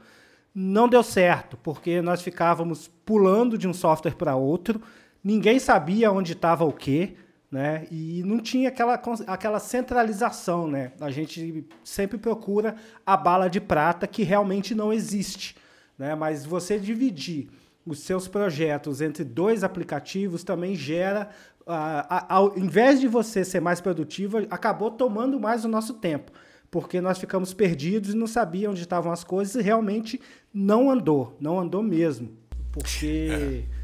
Não 0.53 0.87
deu 0.87 1.01
certo, 1.01 1.57
porque 1.57 2.01
nós 2.01 2.21
ficávamos 2.21 2.91
pulando 3.05 3.57
de 3.57 3.67
um 3.67 3.73
software 3.73 4.15
para 4.15 4.35
outro, 4.35 4.81
ninguém 5.23 5.57
sabia 5.57 6.11
onde 6.11 6.33
estava 6.33 6.65
o 6.65 6.73
quê, 6.73 7.15
né? 7.49 7.87
E 7.89 8.21
não 8.25 8.39
tinha 8.39 8.67
aquela, 8.67 9.01
aquela 9.27 9.59
centralização, 9.59 10.67
né? 10.67 10.91
A 10.99 11.09
gente 11.09 11.65
sempre 11.83 12.17
procura 12.17 12.75
a 13.05 13.15
bala 13.15 13.49
de 13.49 13.61
prata 13.61 14.05
que 14.07 14.23
realmente 14.23 14.75
não 14.75 14.91
existe 14.91 15.55
né? 15.97 16.15
Mas 16.15 16.45
você 16.45 16.79
dividir 16.79 17.49
os 17.85 17.99
seus 17.99 18.27
projetos 18.27 19.01
entre 19.01 19.23
dois 19.23 19.63
aplicativos 19.63 20.43
também 20.43 20.75
gera, 20.75 21.29
ao 21.65 22.57
invés 22.57 22.99
de 22.99 23.07
você 23.07 23.43
ser 23.43 23.59
mais 23.59 23.81
produtivo, 23.81 24.39
acabou 24.49 24.91
tomando 24.91 25.39
mais 25.39 25.65
o 25.65 25.67
nosso 25.67 25.95
tempo, 25.95 26.31
porque 26.69 27.01
nós 27.01 27.17
ficamos 27.17 27.53
perdidos 27.53 28.13
e 28.13 28.17
não 28.17 28.27
sabíamos 28.27 28.75
onde 28.75 28.83
estavam 28.83 29.11
as 29.11 29.23
coisas 29.23 29.55
e 29.55 29.61
realmente 29.61 30.21
não 30.53 30.89
andou, 30.91 31.35
não 31.39 31.59
andou 31.59 31.81
mesmo, 31.81 32.29
porque 32.71 33.65
é. 33.67 33.80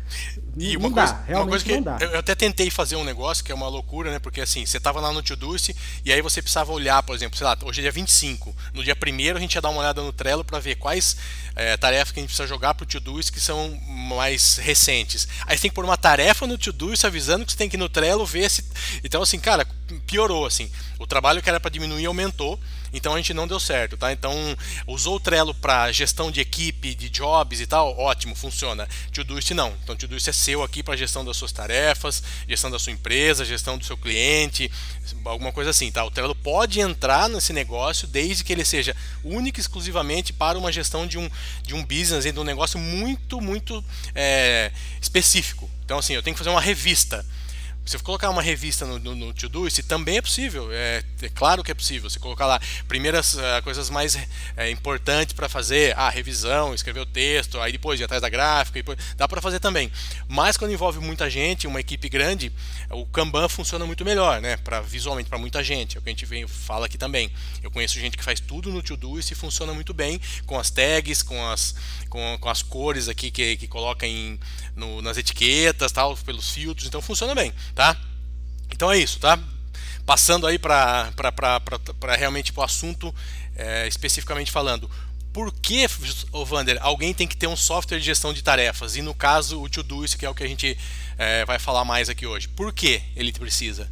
E 0.59 0.75
uma, 0.75 0.91
coisa, 0.91 1.13
dá, 1.13 1.37
uma 1.37 1.47
coisa 1.47 1.63
que 1.63 1.71
eu 1.71 2.19
até 2.19 2.33
tentei 2.33 2.69
fazer 2.71 2.95
um 2.95 3.03
negócio 3.03 3.43
que 3.43 3.51
é 3.51 3.55
uma 3.55 3.67
loucura, 3.67 4.11
né? 4.11 4.17
Porque 4.17 4.41
assim, 4.41 4.65
você 4.65 4.79
tava 4.79 4.99
lá 4.99 5.11
no 5.11 5.21
Todoist 5.21 5.75
e 6.03 6.11
aí 6.11 6.21
você 6.21 6.41
precisava 6.41 6.71
olhar, 6.71 7.03
por 7.03 7.15
exemplo, 7.15 7.37
sei 7.37 7.45
lá, 7.45 7.55
hoje 7.61 7.79
é 7.79 7.83
dia 7.83 7.91
25. 7.91 8.55
No 8.73 8.83
dia 8.83 8.95
1 8.95 9.35
a 9.35 9.39
gente 9.39 9.53
ia 9.53 9.61
dar 9.61 9.69
uma 9.69 9.81
olhada 9.81 10.01
no 10.01 10.11
Trello 10.11 10.43
para 10.43 10.57
ver 10.59 10.75
quais 10.75 11.15
é, 11.55 11.77
tarefas 11.77 12.11
que 12.11 12.19
a 12.19 12.21
gente 12.21 12.29
precisa 12.29 12.47
jogar 12.47 12.73
pro 12.73 12.85
Todoist 12.85 13.31
que 13.31 13.39
são 13.39 13.79
mais 13.87 14.57
recentes. 14.57 15.27
Aí 15.45 15.55
você 15.55 15.63
tem 15.63 15.71
que 15.71 15.75
pôr 15.75 15.85
uma 15.85 15.97
tarefa 15.97 16.47
no 16.47 16.57
Todoist 16.57 17.05
avisando 17.05 17.45
que 17.45 17.51
você 17.51 17.57
tem 17.57 17.69
que 17.69 17.75
ir 17.75 17.79
no 17.79 17.89
Trello 17.89 18.25
ver 18.25 18.49
se. 18.49 18.63
Então, 19.03 19.21
assim, 19.21 19.39
cara, 19.39 19.67
piorou, 20.07 20.45
assim. 20.45 20.71
O 20.97 21.05
trabalho 21.05 21.41
que 21.41 21.49
era 21.49 21.59
para 21.59 21.69
diminuir 21.69 22.05
aumentou. 22.05 22.59
Então 22.93 23.13
a 23.13 23.17
gente 23.17 23.33
não 23.33 23.47
deu 23.47 23.59
certo, 23.59 23.97
tá? 23.97 24.11
Então 24.11 24.33
usou 24.85 25.15
o 25.15 25.19
Trello 25.19 25.53
para 25.53 25.91
gestão 25.91 26.31
de 26.31 26.41
equipe, 26.41 26.95
de 26.95 27.09
jobs 27.09 27.59
e 27.59 27.67
tal, 27.67 27.97
ótimo, 27.97 28.35
funciona. 28.35 28.87
Todoist 29.13 29.51
não. 29.51 29.75
Então 29.83 29.95
Todoist 29.95 30.29
é 30.29 30.33
seu 30.33 30.63
aqui 30.63 30.81
para 30.81 30.95
gestão 30.95 31.23
das 31.23 31.37
suas 31.37 31.51
tarefas, 31.51 32.23
gestão 32.47 32.71
da 32.71 32.79
sua 32.79 32.93
empresa, 32.93 33.45
gestão 33.45 33.77
do 33.77 33.85
seu 33.85 33.97
cliente, 33.97 34.71
alguma 35.25 35.51
coisa 35.51 35.71
assim, 35.71 35.91
tá? 35.91 36.03
O 36.03 36.11
Trello 36.11 36.35
pode 36.35 36.79
entrar 36.79 37.29
nesse 37.29 37.53
negócio 37.53 38.07
desde 38.07 38.43
que 38.43 38.53
ele 38.53 38.65
seja 38.65 38.95
único 39.23 39.59
e 39.59 39.61
exclusivamente 39.61 40.33
para 40.33 40.57
uma 40.57 40.71
gestão 40.71 41.05
de 41.05 41.17
um, 41.17 41.29
de 41.63 41.73
um 41.73 41.83
business, 41.83 42.23
de 42.23 42.39
um 42.39 42.43
negócio 42.43 42.79
muito, 42.79 43.41
muito 43.41 43.83
é, 44.15 44.71
específico. 45.01 45.69
Então 45.83 45.97
assim, 45.99 46.13
eu 46.13 46.23
tenho 46.23 46.33
que 46.33 46.39
fazer 46.39 46.49
uma 46.49 46.61
revista 46.61 47.25
você 47.87 47.97
colocar 47.99 48.29
uma 48.29 48.41
revista 48.41 48.85
no, 48.85 48.99
no, 48.99 49.15
no 49.15 49.33
também 49.87 50.17
é 50.17 50.21
possível. 50.21 50.69
É, 50.71 51.03
é, 51.21 51.29
claro 51.29 51.63
que 51.63 51.71
é 51.71 51.73
possível. 51.73 52.09
Você 52.09 52.19
colocar 52.19 52.45
lá 52.45 52.59
primeiras 52.87 53.35
uh, 53.35 53.61
coisas 53.63 53.89
mais 53.89 54.17
é, 54.55 54.69
importantes 54.69 55.33
para 55.33 55.47
fazer, 55.47 55.95
a 55.95 56.07
ah, 56.07 56.09
revisão, 56.09 56.73
escrever 56.73 56.99
o 56.99 57.05
texto, 57.05 57.59
aí 57.59 57.71
depois 57.71 57.99
ir 57.99 58.03
atrás 58.03 58.21
da 58.21 58.29
gráfica, 58.29 58.79
depois, 58.79 58.97
dá 59.15 59.27
para 59.27 59.41
fazer 59.41 59.59
também. 59.59 59.91
Mas 60.27 60.57
quando 60.57 60.71
envolve 60.71 60.99
muita 60.99 61.29
gente, 61.29 61.65
uma 61.65 61.79
equipe 61.79 62.09
grande, 62.09 62.51
o 62.89 63.05
Kanban 63.05 63.47
funciona 63.47 63.85
muito 63.85 64.03
melhor, 64.03 64.41
né? 64.41 64.57
Para 64.57 64.81
visualmente 64.81 65.29
para 65.29 65.37
muita 65.37 65.63
gente. 65.63 65.97
É 65.97 65.99
o 65.99 66.03
que 66.03 66.09
a 66.09 66.11
gente 66.11 66.25
vem, 66.25 66.47
fala 66.47 66.87
aqui 66.87 66.97
também. 66.97 67.31
Eu 67.63 67.71
conheço 67.71 67.99
gente 67.99 68.17
que 68.17 68.23
faz 68.23 68.39
tudo 68.39 68.71
no 68.71 68.81
Todoist 68.81 69.31
e 69.31 69.35
funciona 69.35 69.73
muito 69.73 69.93
bem 69.93 70.19
com 70.45 70.59
as 70.59 70.69
tags, 70.69 71.23
com 71.23 71.45
as 71.47 71.75
com, 72.09 72.37
com 72.39 72.49
as 72.49 72.61
cores 72.61 73.07
aqui 73.07 73.29
que, 73.29 73.57
que 73.57 73.67
coloca 73.67 74.05
em 74.05 74.39
no, 74.75 75.01
nas 75.01 75.17
etiquetas, 75.17 75.91
tal, 75.91 76.15
pelos 76.17 76.51
filtros, 76.51 76.87
então 76.87 77.01
funciona 77.01 77.33
bem, 77.33 77.53
tá? 77.77 77.95
Então 78.71 78.91
é 78.91 78.97
isso, 78.97 79.19
tá? 79.19 79.37
Passando 80.03 80.47
aí 80.47 80.57
para 80.57 81.11
realmente 82.17 82.51
o 82.55 82.61
assunto 82.63 83.13
é, 83.55 83.87
especificamente 83.87 84.51
falando. 84.51 84.89
Por 85.31 85.53
que, 85.53 85.85
oh, 86.31 86.43
Vander, 86.43 86.79
alguém 86.81 87.13
tem 87.13 87.27
que 87.27 87.37
ter 87.37 87.45
um 87.45 87.55
software 87.55 87.99
de 87.99 88.05
gestão 88.05 88.33
de 88.33 88.43
tarefas? 88.43 88.95
E 88.95 89.03
no 89.03 89.13
caso, 89.13 89.61
o 89.61 89.69
Todoist, 89.69 90.17
que 90.17 90.25
é 90.25 90.29
o 90.29 90.33
que 90.33 90.43
a 90.43 90.47
gente 90.47 90.75
é, 91.19 91.45
vai 91.45 91.59
falar 91.59 91.85
mais 91.85 92.09
aqui 92.09 92.25
hoje. 92.25 92.47
Por 92.47 92.73
que 92.73 93.03
ele 93.15 93.31
precisa? 93.31 93.87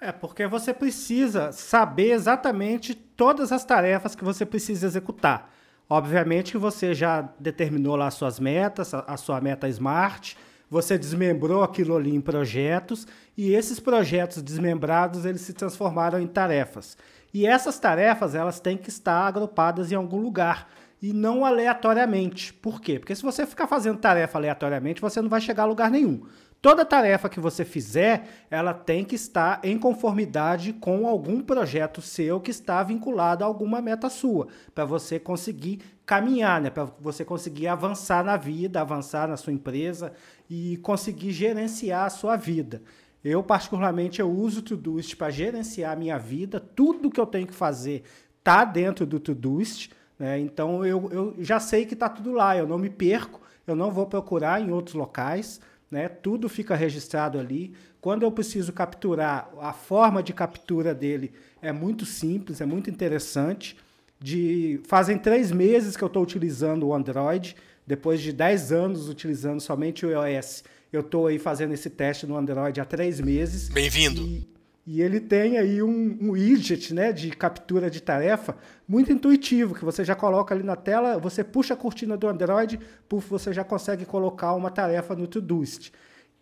É, 0.00 0.10
porque 0.10 0.46
você 0.46 0.72
precisa 0.72 1.52
saber 1.52 2.12
exatamente 2.12 2.94
todas 2.94 3.52
as 3.52 3.62
tarefas 3.62 4.14
que 4.14 4.24
você 4.24 4.46
precisa 4.46 4.86
executar. 4.86 5.52
Obviamente 5.90 6.52
que 6.52 6.58
você 6.58 6.94
já 6.94 7.28
determinou 7.38 7.94
lá 7.94 8.06
as 8.06 8.14
suas 8.14 8.40
metas, 8.40 8.94
a 8.94 9.16
sua 9.18 9.38
meta 9.40 9.68
smart, 9.68 10.36
você 10.70 10.98
desmembrou 10.98 11.62
aquilo 11.62 11.96
ali 11.96 12.14
em 12.14 12.20
projetos 12.20 13.06
e 13.36 13.54
esses 13.54 13.80
projetos 13.80 14.42
desmembrados 14.42 15.24
eles 15.24 15.40
se 15.40 15.52
transformaram 15.52 16.20
em 16.20 16.26
tarefas. 16.26 16.96
E 17.32 17.46
essas 17.46 17.78
tarefas 17.78 18.34
elas 18.34 18.60
têm 18.60 18.76
que 18.76 18.88
estar 18.88 19.26
agrupadas 19.26 19.92
em 19.92 19.94
algum 19.94 20.18
lugar 20.18 20.68
e 21.00 21.12
não 21.12 21.44
aleatoriamente. 21.44 22.52
Por 22.52 22.80
quê? 22.80 22.98
Porque 22.98 23.14
se 23.14 23.22
você 23.22 23.46
ficar 23.46 23.66
fazendo 23.66 23.98
tarefa 23.98 24.38
aleatoriamente, 24.38 25.00
você 25.00 25.20
não 25.20 25.28
vai 25.28 25.40
chegar 25.40 25.62
a 25.62 25.66
lugar 25.66 25.90
nenhum. 25.90 26.22
Toda 26.60 26.84
tarefa 26.84 27.28
que 27.28 27.38
você 27.38 27.64
fizer, 27.64 28.28
ela 28.50 28.74
tem 28.74 29.04
que 29.04 29.14
estar 29.14 29.60
em 29.62 29.78
conformidade 29.78 30.72
com 30.72 31.06
algum 31.06 31.40
projeto 31.40 32.02
seu 32.02 32.40
que 32.40 32.50
está 32.50 32.82
vinculado 32.82 33.44
a 33.44 33.46
alguma 33.46 33.80
meta 33.80 34.10
sua, 34.10 34.48
para 34.74 34.84
você 34.84 35.20
conseguir 35.20 35.80
caminhar, 36.04 36.60
né? 36.60 36.68
para 36.68 36.84
você 37.00 37.24
conseguir 37.24 37.68
avançar 37.68 38.24
na 38.24 38.36
vida, 38.36 38.80
avançar 38.80 39.28
na 39.28 39.36
sua 39.36 39.52
empresa 39.52 40.12
e 40.50 40.78
conseguir 40.78 41.30
gerenciar 41.30 42.06
a 42.06 42.10
sua 42.10 42.34
vida. 42.34 42.82
Eu, 43.22 43.40
particularmente, 43.42 44.20
eu 44.20 44.28
uso 44.28 44.58
o 44.58 44.62
Todoist 44.62 45.16
para 45.16 45.30
gerenciar 45.30 45.92
a 45.92 45.96
minha 45.96 46.18
vida. 46.18 46.58
Tudo 46.58 47.10
que 47.10 47.20
eu 47.20 47.26
tenho 47.26 47.46
que 47.46 47.54
fazer 47.54 48.02
está 48.38 48.64
dentro 48.64 49.04
do 49.04 49.20
Todoist. 49.20 49.90
Né? 50.18 50.40
Então, 50.40 50.84
eu, 50.84 51.08
eu 51.12 51.34
já 51.38 51.60
sei 51.60 51.84
que 51.84 51.94
está 51.94 52.08
tudo 52.08 52.32
lá. 52.32 52.56
Eu 52.56 52.66
não 52.66 52.78
me 52.78 52.88
perco, 52.88 53.40
eu 53.66 53.76
não 53.76 53.90
vou 53.90 54.06
procurar 54.06 54.60
em 54.60 54.70
outros 54.72 54.94
locais 54.94 55.60
né? 55.90 56.08
Tudo 56.08 56.48
fica 56.48 56.74
registrado 56.74 57.38
ali. 57.38 57.72
Quando 58.00 58.22
eu 58.22 58.30
preciso 58.30 58.72
capturar, 58.72 59.50
a 59.60 59.72
forma 59.72 60.22
de 60.22 60.32
captura 60.32 60.94
dele 60.94 61.32
é 61.60 61.72
muito 61.72 62.04
simples, 62.04 62.60
é 62.60 62.66
muito 62.66 62.90
interessante. 62.90 63.76
De 64.20 64.80
fazem 64.84 65.16
três 65.16 65.52
meses 65.52 65.96
que 65.96 66.02
eu 66.02 66.08
estou 66.08 66.22
utilizando 66.22 66.86
o 66.86 66.94
Android, 66.94 67.54
depois 67.86 68.20
de 68.20 68.32
dez 68.32 68.72
anos 68.72 69.08
utilizando 69.08 69.60
somente 69.60 70.04
o 70.04 70.10
iOS. 70.10 70.64
Eu 70.92 71.00
estou 71.00 71.26
aí 71.26 71.38
fazendo 71.38 71.72
esse 71.72 71.88
teste 71.88 72.26
no 72.26 72.36
Android 72.36 72.80
há 72.80 72.84
três 72.84 73.20
meses. 73.20 73.68
Bem-vindo. 73.68 74.22
E 74.22 74.57
ele 75.02 75.20
tem 75.20 75.58
aí 75.58 75.82
um, 75.82 76.18
um, 76.18 76.30
widget 76.30 76.94
né, 76.94 77.12
de 77.12 77.30
captura 77.30 77.90
de 77.90 78.00
tarefa 78.00 78.56
muito 78.88 79.12
intuitivo, 79.12 79.74
que 79.74 79.84
você 79.84 80.02
já 80.02 80.14
coloca 80.14 80.54
ali 80.54 80.62
na 80.62 80.76
tela, 80.76 81.18
você 81.18 81.44
puxa 81.44 81.74
a 81.74 81.76
cortina 81.76 82.16
do 82.16 82.26
Android, 82.26 82.80
puff, 83.06 83.28
você 83.28 83.52
já 83.52 83.62
consegue 83.62 84.06
colocar 84.06 84.54
uma 84.54 84.70
tarefa 84.70 85.14
no 85.14 85.26
Todoist. 85.26 85.92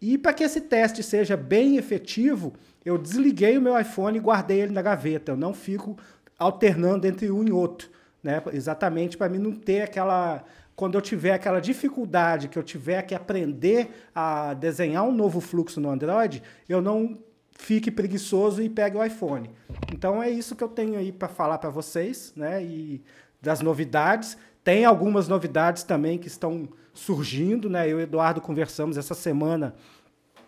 E 0.01 0.17
para 0.17 0.33
que 0.33 0.45
esse 0.45 0.61
teste 0.61 1.03
seja 1.03 1.37
bem 1.37 1.77
efetivo, 1.77 2.53
eu 2.85 2.97
desliguei 2.97 3.59
o 3.59 3.61
meu 3.61 3.77
iPhone 3.77 4.17
e 4.17 4.21
guardei 4.21 4.61
ele 4.61 4.73
na 4.73 4.81
gaveta. 4.81 5.33
Eu 5.33 5.37
não 5.37 5.53
fico 5.53 5.99
alternando 6.39 7.07
entre 7.07 7.31
um 7.33 7.43
e 7.43 7.51
outro, 7.51 7.89
né? 8.23 8.41
Exatamente 8.53 9.17
para 9.17 9.29
mim 9.29 9.39
não 9.39 9.53
ter 9.53 9.83
aquela 9.83 10.45
quando 10.77 10.97
eu 10.97 11.01
tiver 11.01 11.33
aquela 11.33 11.59
dificuldade 11.59 12.49
que 12.49 12.59
eu 12.59 12.63
tiver 12.63 13.01
que 13.03 13.15
aprender 13.15 13.89
a 14.15 14.53
desenhar 14.53 15.05
um 15.05 15.11
novo 15.11 15.41
fluxo 15.41 15.81
no 15.81 15.91
Android, 15.91 16.43
eu 16.69 16.83
não 16.83 17.19
fique 17.59 17.91
preguiçoso 17.91 18.63
e 18.63 18.69
pegue 18.69 18.97
o 18.97 19.05
iPhone. 19.05 19.51
Então 19.93 20.23
é 20.23 20.31
isso 20.31 20.55
que 20.55 20.63
eu 20.63 20.69
tenho 20.69 20.99
aí 20.99 21.13
para 21.13 21.29
falar 21.29 21.59
para 21.59 21.71
vocês, 21.71 22.33
né? 22.37 22.63
E 22.63 23.03
das 23.41 23.61
novidades. 23.61 24.37
Tem 24.63 24.85
algumas 24.85 25.29
novidades 25.29 25.83
também 25.83 26.19
que 26.19 26.27
estão 26.27 26.69
surgindo, 26.93 27.71
né? 27.71 27.87
Eu 27.87 28.01
e 28.01 28.03
o 28.03 28.05
Eduardo 28.05 28.41
conversamos 28.41 28.97
essa 28.97 29.15
semana. 29.15 29.75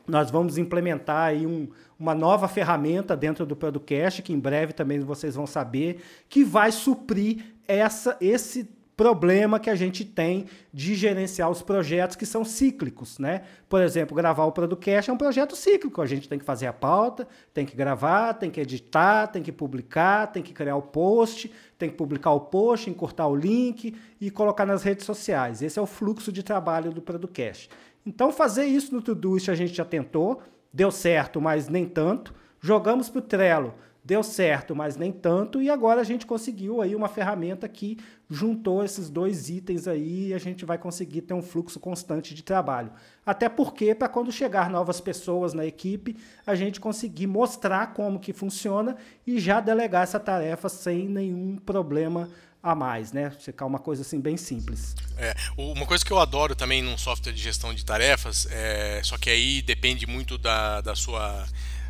Nós 0.06 0.30
vamos 0.30 0.56
implementar 0.56 1.28
aí 1.28 1.46
um, 1.46 1.68
uma 1.98 2.14
nova 2.14 2.48
ferramenta 2.48 3.16
dentro 3.16 3.44
do 3.44 3.54
Producast, 3.54 4.22
que 4.22 4.32
em 4.32 4.38
breve 4.38 4.72
também 4.72 4.98
vocês 5.00 5.34
vão 5.34 5.46
saber, 5.46 6.02
que 6.28 6.42
vai 6.42 6.72
suprir 6.72 7.44
essa, 7.66 8.16
esse 8.20 8.68
problema 8.99 9.61
que 9.61 9.71
a 9.71 9.76
gente 9.76 10.05
tem 10.05 10.47
de 10.75 10.97
gerenciar 10.97 11.49
os 11.49 11.62
projetos 11.62 12.17
que 12.17 12.26
são 12.26 12.45
cíclicos, 12.45 13.17
né? 13.21 13.43
Por 13.69 13.81
exemplo, 13.81 14.17
gravar 14.17 14.45
o 14.45 14.50
Producast 14.50 15.09
é 15.09 15.12
um 15.12 15.17
projeto 15.17 15.55
cíclico. 15.55 16.02
A 16.02 16.07
gente 16.07 16.28
tem 16.28 16.37
que 16.37 16.45
fazer 16.45 16.67
a 16.67 16.73
pauta, 16.73 17.28
tem 17.55 17.64
que 17.64 17.76
gravar, 17.76 18.35
tem 18.35 18.50
que 18.50 18.61
editar, 18.61 19.28
tem 19.28 19.40
que 19.40 19.52
publicar, 19.52 20.26
tem 20.26 20.43
que 20.43 20.52
criar 20.52 20.75
o 20.75 20.83
post, 20.83 21.49
tem 21.78 21.88
que 21.88 21.95
publicar 21.95 22.33
o 22.33 22.40
post, 22.40 22.90
encurtar 22.90 23.28
o 23.28 23.37
link 23.37 23.95
e 24.21 24.33
colocar 24.33 24.67
nas 24.67 24.83
redes 24.83 25.07
sociais. 25.07 25.62
Esse 25.62 25.78
é 25.78 25.83
o 25.83 25.87
fluxo 25.87 26.33
de 26.33 26.43
trabalho 26.43 26.90
do 26.90 27.00
Producast. 27.00 27.71
Então, 28.05 28.33
fazer 28.33 28.64
isso 28.64 28.93
no 28.93 29.00
Todoist 29.00 29.49
a 29.49 29.55
gente 29.55 29.75
já 29.75 29.85
tentou, 29.85 30.43
deu 30.73 30.90
certo, 30.90 31.40
mas 31.40 31.69
nem 31.69 31.87
tanto. 31.87 32.35
Jogamos 32.61 33.09
para 33.09 33.21
o 33.21 33.23
Trello 33.23 33.75
deu 34.08 34.22
certo, 34.22 34.74
mas 34.74 34.96
nem 34.96 35.12
tanto, 35.12 35.60
e 35.60 35.68
agora 35.68 36.00
a 36.00 36.04
gente 36.04 36.24
conseguiu 36.24 36.80
aí 36.80 36.96
uma 36.96 37.08
ferramenta 37.08 37.68
que 37.68 37.98
juntou 38.30 38.82
esses 38.82 39.10
dois 39.10 39.50
itens 39.50 39.86
aí 39.86 40.28
e 40.28 40.34
a 40.34 40.38
gente 40.38 40.64
vai 40.64 40.78
conseguir 40.78 41.20
ter 41.20 41.34
um 41.34 41.42
fluxo 41.42 41.78
constante 41.78 42.34
de 42.34 42.42
trabalho. 42.42 42.90
Até 43.24 43.50
porque, 43.50 43.94
para 43.94 44.08
quando 44.08 44.32
chegar 44.32 44.70
novas 44.70 44.98
pessoas 44.98 45.52
na 45.52 45.66
equipe, 45.66 46.16
a 46.46 46.54
gente 46.54 46.80
conseguir 46.80 47.26
mostrar 47.26 47.92
como 47.92 48.18
que 48.18 48.32
funciona 48.32 48.96
e 49.26 49.38
já 49.38 49.60
delegar 49.60 50.04
essa 50.04 50.18
tarefa 50.18 50.70
sem 50.70 51.06
nenhum 51.06 51.58
problema 51.58 52.30
a 52.62 52.74
mais, 52.74 53.12
né? 53.12 53.30
Ficar 53.30 53.66
uma 53.66 53.78
coisa 53.78 54.00
assim 54.00 54.18
bem 54.18 54.38
simples. 54.38 54.96
É, 55.18 55.34
uma 55.54 55.84
coisa 55.84 56.02
que 56.02 56.10
eu 56.10 56.18
adoro 56.18 56.56
também 56.56 56.80
num 56.80 56.96
software 56.96 57.32
de 57.32 57.42
gestão 57.42 57.74
de 57.74 57.84
tarefas, 57.84 58.48
é, 58.50 59.02
só 59.04 59.18
que 59.18 59.28
aí 59.28 59.60
depende 59.60 60.06
muito 60.06 60.38
da, 60.38 60.80
da 60.80 60.96
sua 60.96 61.46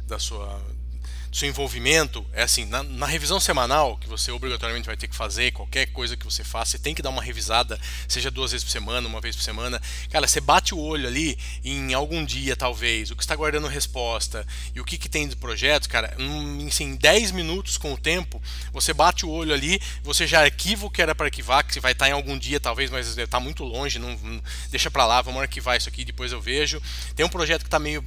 da 0.09 0.19
sua 0.19 0.59
seu 1.33 1.49
envolvimento 1.49 2.25
é 2.33 2.43
assim, 2.43 2.65
na, 2.65 2.83
na, 2.83 3.07
revisão 3.07 3.39
semanal, 3.39 3.97
que 3.99 4.09
você 4.09 4.31
obrigatoriamente 4.31 4.87
vai 4.87 4.97
ter 4.97 5.09
que 5.09 5.15
fazer, 5.15 5.53
qualquer 5.53 5.87
coisa 5.87 6.17
que 6.17 6.25
você 6.25 6.43
faça, 6.43 6.73
você 6.73 6.79
tem 6.79 6.95
que 6.95 7.03
dar 7.03 7.11
uma 7.11 7.23
revisada, 7.23 7.79
seja 8.07 8.31
duas 8.31 8.53
vezes 8.53 8.65
por 8.65 8.71
semana, 8.71 9.07
uma 9.07 9.21
vez 9.21 9.37
por 9.37 9.43
semana. 9.43 9.81
Cara, 10.11 10.27
você 10.27 10.41
bate 10.41 10.75
o 10.75 10.79
olho 10.79 11.07
ali 11.07 11.39
em 11.65 11.95
algum 11.95 12.25
dia, 12.25 12.57
talvez, 12.57 13.11
o 13.11 13.17
que 13.17 13.23
está 13.23 13.37
guardando 13.37 13.69
resposta 13.69 14.47
e 14.75 14.81
o 14.81 14.85
que, 14.85 14.97
que 14.97 15.09
tem 15.09 15.29
de 15.29 15.37
projetos, 15.37 15.87
cara, 15.87 16.15
em 16.19 16.67
assim, 16.67 16.97
10 16.97 17.33
minutos 17.33 17.77
com 17.77 17.93
o 17.93 17.99
tempo, 17.99 18.41
você 18.73 18.93
bate 18.93 19.27
o 19.27 19.31
olho 19.31 19.53
ali, 19.53 19.81
você 20.03 20.27
já 20.27 20.41
arquiva 20.41 20.87
o 20.87 20.91
que 20.91 21.03
era 21.03 21.15
para 21.15 21.27
arquivar, 21.27 21.67
que 21.67 21.79
vai 21.81 21.93
estar 21.93 22.07
tá 22.07 22.11
em 22.11 22.15
algum 22.15 22.39
dia, 22.39 22.59
talvez, 22.59 22.91
mas 22.91 23.17
está 23.17 23.39
muito 23.39 23.65
longe, 23.65 23.99
não, 23.99 24.17
não 24.17 24.43
deixa 24.71 24.91
para 24.91 25.05
lá, 25.05 25.21
vamos 25.23 25.41
arquivar 25.43 25.77
isso 25.77 25.89
aqui, 25.89 26.05
depois 26.05 26.33
eu 26.33 26.41
vejo. 26.41 26.81
Tem 27.15 27.25
um 27.25 27.29
projeto 27.29 27.63
que 27.63 27.69
está 27.69 27.79
meio 27.79 28.05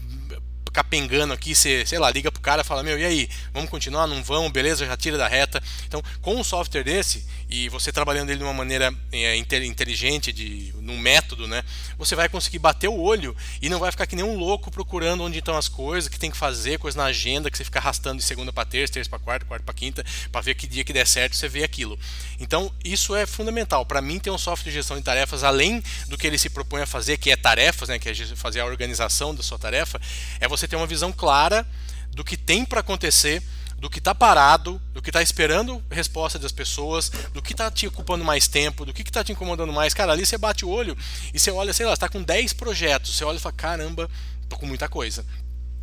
capengando 0.71 1.33
aqui, 1.33 1.53
você, 1.53 1.85
sei 1.85 1.99
lá, 1.99 2.09
liga 2.09 2.31
pro 2.31 2.41
cara 2.41 2.61
e 2.61 2.65
fala, 2.65 2.83
meu, 2.83 2.97
e 2.97 3.05
aí, 3.05 3.29
vamos 3.53 3.69
continuar, 3.69 4.07
não 4.07 4.23
vamos, 4.23 4.51
beleza, 4.51 4.85
já 4.85 4.95
tira 4.95 5.17
da 5.17 5.27
reta. 5.27 5.61
Então, 5.85 6.01
com 6.21 6.35
um 6.35 6.43
software 6.43 6.83
desse, 6.83 7.25
e 7.49 7.67
você 7.69 7.91
trabalhando 7.91 8.29
ele 8.29 8.37
de 8.37 8.43
uma 8.43 8.53
maneira 8.53 8.93
é, 9.11 9.35
inteligente, 9.35 10.31
de, 10.31 10.73
num 10.79 10.97
método, 10.97 11.47
né, 11.47 11.63
você 11.97 12.15
vai 12.15 12.29
conseguir 12.29 12.59
bater 12.59 12.87
o 12.87 12.97
olho 12.97 13.35
e 13.61 13.69
não 13.69 13.79
vai 13.79 13.91
ficar 13.91 14.07
que 14.07 14.15
nem 14.15 14.23
um 14.23 14.37
louco 14.37 14.71
procurando 14.71 15.23
onde 15.23 15.39
estão 15.39 15.57
as 15.57 15.67
coisas, 15.67 16.07
que 16.07 16.17
tem 16.17 16.31
que 16.31 16.37
fazer, 16.37 16.79
coisa 16.79 16.97
na 16.97 17.05
agenda, 17.05 17.51
que 17.51 17.57
você 17.57 17.63
fica 17.63 17.79
arrastando 17.79 18.17
de 18.17 18.23
segunda 18.23 18.53
para 18.53 18.65
terça, 18.65 18.93
terça 18.93 19.09
para 19.09 19.19
quarta, 19.19 19.45
quarta 19.45 19.65
para 19.65 19.73
quinta, 19.73 20.05
para 20.31 20.41
ver 20.41 20.55
que 20.55 20.65
dia 20.65 20.83
que 20.83 20.93
der 20.93 21.05
certo, 21.05 21.35
você 21.35 21.49
vê 21.49 21.63
aquilo. 21.63 21.99
Então, 22.39 22.71
isso 22.83 23.15
é 23.15 23.25
fundamental. 23.25 23.85
Para 23.85 24.01
mim, 24.01 24.19
ter 24.19 24.31
um 24.31 24.37
software 24.37 24.71
de 24.71 24.77
gestão 24.77 24.97
de 24.97 25.03
tarefas, 25.03 25.43
além 25.43 25.83
do 26.07 26.17
que 26.17 26.25
ele 26.25 26.37
se 26.37 26.49
propõe 26.49 26.81
a 26.81 26.85
fazer, 26.85 27.17
que 27.17 27.29
é 27.29 27.35
tarefas, 27.35 27.89
né, 27.89 27.99
que 27.99 28.09
é 28.09 28.15
fazer 28.35 28.61
a 28.61 28.65
organização 28.65 29.35
da 29.35 29.43
sua 29.43 29.59
tarefa, 29.59 30.01
é 30.39 30.47
você 30.47 30.60
ter 30.67 30.75
uma 30.75 30.87
visão 30.87 31.11
clara 31.11 31.65
do 32.11 32.23
que 32.23 32.37
tem 32.37 32.65
para 32.65 32.81
acontecer 32.81 33.41
do 33.81 33.89
que 33.89 33.97
está 33.97 34.13
parado, 34.13 34.79
do 34.93 35.01
que 35.01 35.09
está 35.09 35.23
esperando 35.23 35.83
resposta 35.89 36.37
das 36.37 36.51
pessoas, 36.51 37.09
do 37.33 37.41
que 37.41 37.51
está 37.51 37.71
te 37.71 37.87
ocupando 37.87 38.23
mais 38.23 38.47
tempo, 38.47 38.85
do 38.85 38.93
que 38.93 39.01
está 39.01 39.23
te 39.23 39.31
incomodando 39.31 39.73
mais. 39.73 39.91
Cara, 39.91 40.11
ali 40.11 40.23
você 40.23 40.37
bate 40.37 40.63
o 40.63 40.69
olho 40.69 40.95
e 41.33 41.39
você 41.39 41.49
olha, 41.49 41.73
sei 41.73 41.87
lá, 41.87 41.93
está 41.93 42.07
com 42.07 42.21
10 42.21 42.53
projetos, 42.53 43.17
você 43.17 43.23
olha 43.23 43.37
e 43.37 43.39
fala, 43.39 43.53
caramba, 43.53 44.07
tô 44.47 44.55
com 44.55 44.67
muita 44.67 44.87
coisa. 44.87 45.25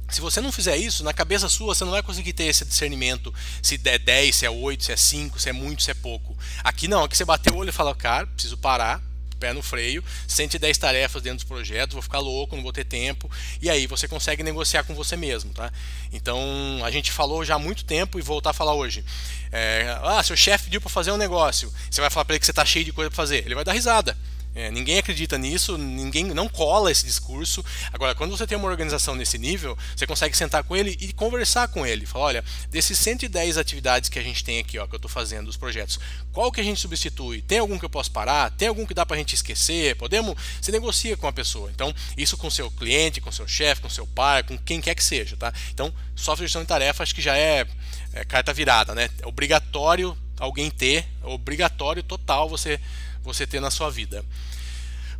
Se 0.09 0.21
você 0.21 0.41
não 0.41 0.53
fizer 0.53 0.77
isso, 0.77 1.03
na 1.03 1.13
cabeça 1.13 1.49
sua 1.49 1.75
você 1.75 1.85
não 1.85 1.91
vai 1.91 2.03
conseguir 2.03 2.33
ter 2.33 2.45
esse 2.45 2.65
discernimento 2.65 3.35
se 3.61 3.81
é 3.85 3.99
10, 3.99 4.37
se 4.37 4.47
é 4.47 4.51
8, 4.51 4.85
se 4.85 4.93
é 4.93 4.97
5, 4.97 5.41
se 5.41 5.49
é 5.49 5.53
muito, 5.53 5.83
se 5.83 5.91
é 5.91 5.95
pouco. 5.95 6.39
Aqui 6.63 6.87
não, 6.87 7.03
aqui 7.03 7.17
você 7.17 7.25
bateu 7.25 7.53
o 7.53 7.57
olho 7.57 7.71
e 7.71 7.73
fala, 7.73 7.93
cara, 7.97 8.29
preciso 8.29 8.57
parar, 8.57 9.03
pé 9.39 9.53
no 9.53 9.63
freio, 9.63 10.05
110 10.27 10.77
tarefas 10.79 11.23
dentro 11.23 11.39
dos 11.39 11.45
projetos, 11.45 11.95
vou 11.95 12.03
ficar 12.03 12.19
louco, 12.19 12.57
não 12.57 12.63
vou 12.63 12.73
ter 12.73 12.85
tempo, 12.85 13.31
e 13.63 13.71
aí 13.71 13.87
você 13.87 14.07
consegue 14.07 14.43
negociar 14.43 14.85
com 14.85 14.95
você 14.95 15.17
mesmo, 15.17 15.53
tá? 15.53 15.73
Então, 16.13 16.39
a 16.85 16.91
gente 16.91 17.13
falou 17.13 17.45
já 17.45 17.55
há 17.55 17.59
muito 17.59 17.85
tempo 17.85 18.19
e 18.19 18.23
voltar 18.23 18.51
a 18.51 18.55
falar 18.55 18.75
hoje. 18.75 19.05
É, 19.51 19.99
ah, 20.03 20.23
seu 20.23 20.37
chefe 20.37 20.65
pediu 20.65 20.81
para 20.81 20.91
fazer 20.91 21.13
um 21.13 21.17
negócio, 21.17 21.73
você 21.91 22.01
vai 22.01 22.11
falar 22.11 22.25
para 22.25 22.35
ele 22.35 22.41
que 22.41 22.47
você 22.47 22.53
está 22.53 22.65
cheio 22.65 22.85
de 22.85 22.93
coisa 22.93 23.11
para 23.11 23.17
fazer, 23.17 23.45
ele 23.45 23.55
vai 23.55 23.65
dar 23.65 23.73
risada. 23.73 24.17
É, 24.55 24.71
ninguém 24.71 24.99
acredita 24.99 25.39
nisso, 25.39 25.79
ninguém 25.79 26.25
não 26.25 26.49
cola 26.49 26.91
esse 26.91 27.05
discurso. 27.05 27.65
Agora, 27.93 28.15
quando 28.15 28.37
você 28.37 28.47
tem 28.47 28.59
uma 28.59 28.69
organização 28.69 29.15
nesse 29.15 29.39
nível, 29.39 29.79
você 29.97 30.07
consegue 30.07 30.37
sentar 30.37 30.65
com 30.65 30.75
ele 30.75 30.97
e 31.01 31.13
conversar 31.13 31.69
com 31.69 31.87
ele. 31.87 32.07
Falar, 32.07 32.25
olha, 32.25 32.45
desses 32.71 32.99
110 32.99 33.57
atividades 33.57 34.09
que 34.09 34.19
a 34.19 34.23
gente 34.23 34.43
tem 34.43 34.59
aqui, 34.59 34.79
ó, 34.79 34.87
que 34.87 34.95
eu 34.95 34.99
estou 34.99 35.11
fazendo, 35.11 35.49
os 35.49 35.57
projetos, 35.57 36.01
qual 36.33 36.51
que 36.51 36.61
a 36.61 36.65
gente 36.65 36.81
substitui? 36.81 37.43
Tem 37.43 37.59
algum 37.59 37.79
que 37.79 37.85
eu 37.85 37.91
posso 37.91 38.11
parar? 38.11 38.51
Tem 38.51 38.69
algum 38.69 38.85
que 38.85 38.95
dá 38.95 39.07
para 39.07 39.17
a 39.17 39.19
gente 39.19 39.35
esquecer? 39.35 39.97
Podemos? 39.97 40.35
Você 40.61 40.73
negocia 40.73 41.17
com 41.17 41.27
a 41.27 41.33
pessoa. 41.33 41.71
Então, 41.71 41.95
isso 42.17 42.37
com 42.37 42.51
seu 42.51 42.71
cliente, 42.71 43.21
com 43.21 43.31
seu 43.31 43.47
chefe, 43.47 43.83
com 43.83 43.89
seu 43.89 44.07
pai, 44.07 44.43
com 44.43 44.59
quem 44.59 44.81
quer 44.81 44.95
que 44.95 45.05
seja, 45.05 45.37
tá? 45.37 45.53
Então, 45.73 45.93
software 46.17 46.47
de 46.47 46.49
gestão 46.49 46.63
de 46.63 46.69
tarefa 46.69 47.03
acho 47.03 47.15
que 47.15 47.23
já 47.23 47.37
é, 47.37 47.67
é 48.13 48.25
carta 48.25 48.53
virada, 48.53 48.95
né? 48.95 49.09
É 49.21 49.27
obrigatório 49.27 50.17
alguém 50.39 50.71
ter, 50.71 51.07
obrigatório, 51.23 52.03
total, 52.03 52.49
você, 52.49 52.81
você 53.23 53.47
ter 53.47 53.61
na 53.61 53.71
sua 53.71 53.91
vida. 53.91 54.25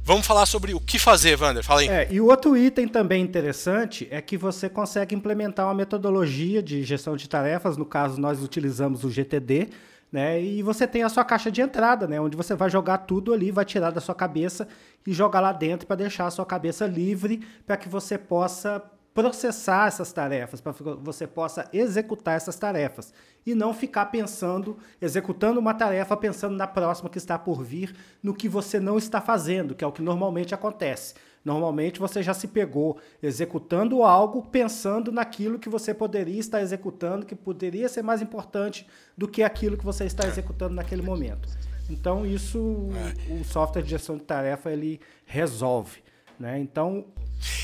Vamos 0.09 0.27
falar 0.27 0.47
sobre 0.47 0.73
o 0.73 0.81
que 0.81 0.99
fazer, 0.99 1.39
Wander. 1.39 1.63
Fala 1.63 1.83
aí. 1.83 1.89
É, 1.89 2.09
e 2.11 2.19
o 2.19 2.29
outro 2.29 2.57
item 2.57 2.89
também 2.89 3.23
interessante 3.23 4.09
é 4.11 4.23
que 4.23 4.39
você 4.39 4.67
consegue 4.67 5.15
implementar 5.15 5.67
uma 5.67 5.75
metodologia 5.75 6.63
de 6.63 6.83
gestão 6.83 7.15
de 7.15 7.29
tarefas. 7.29 7.77
No 7.77 7.85
caso, 7.85 8.19
nós 8.19 8.43
utilizamos 8.43 9.05
o 9.05 9.11
GTD, 9.11 9.69
né? 10.11 10.41
E 10.43 10.63
você 10.63 10.87
tem 10.87 11.03
a 11.03 11.11
sua 11.11 11.27
caixa 11.27 11.51
de 11.51 11.61
entrada, 11.61 12.07
né? 12.07 12.19
Onde 12.19 12.39
você 12.39 12.55
vai 12.55 12.71
jogar 12.71 12.99
tudo 12.99 13.35
ali, 13.35 13.51
vai 13.51 13.67
tirar 13.67 13.91
da 13.91 14.01
sua 14.01 14.15
cabeça 14.15 14.67
e 15.07 15.13
jogar 15.13 15.41
lá 15.41 15.53
dentro 15.53 15.87
para 15.87 15.97
deixar 15.97 16.27
a 16.27 16.31
sua 16.31 16.47
cabeça 16.47 16.87
livre 16.87 17.47
para 17.67 17.77
que 17.77 17.89
você 17.89 18.17
possa 18.17 18.83
processar 19.19 19.89
essas 19.89 20.13
tarefas, 20.13 20.61
para 20.61 20.73
que 20.73 20.81
você 20.81 21.27
possa 21.27 21.69
executar 21.73 22.37
essas 22.37 22.55
tarefas 22.55 23.13
e 23.45 23.53
não 23.53 23.75
ficar 23.75 24.07
pensando, 24.07 24.79
executando 25.03 25.59
uma 25.59 25.75
tarefa, 25.75 26.17
pensando 26.17 26.55
na 26.55 26.69
próxima 26.69 27.11
que 27.11 27.19
está 27.19 27.37
por 27.37 27.65
vir, 27.65 27.97
no 28.23 28.33
que 28.33 28.49
você 28.49 28.79
não 28.79 28.97
está 28.97 29.21
fazendo, 29.21 29.75
que 29.75 29.83
é 29.83 29.87
o 29.89 29.91
que 29.91 30.03
normalmente 30.03 30.55
acontece. 30.55 31.15
Normalmente 31.45 31.99
você 31.99 32.23
já 32.23 32.33
se 32.33 32.47
pegou 32.47 33.01
executando 33.21 34.05
algo 34.05 34.41
pensando 34.41 35.11
naquilo 35.11 35.59
que 35.59 35.69
você 35.69 35.93
poderia 35.93 36.39
estar 36.39 36.63
executando, 36.63 37.27
que 37.27 37.35
poderia 37.35 37.89
ser 37.89 38.03
mais 38.03 38.23
importante 38.23 38.87
do 39.17 39.27
que 39.27 39.43
aquilo 39.43 39.77
que 39.77 39.85
você 39.85 40.05
está 40.05 40.29
executando 40.29 40.77
naquele 40.77 41.03
momento. 41.03 41.49
Então 41.91 42.25
isso 42.25 42.89
é. 43.29 43.33
o 43.33 43.45
software 43.45 43.83
de 43.83 43.91
gestão 43.91 44.17
de 44.17 44.23
tarefa 44.23 44.71
ele 44.71 45.01
resolve, 45.27 46.05
né? 46.39 46.61
Então 46.61 47.05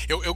eu, 0.09 0.21
eu 0.23 0.35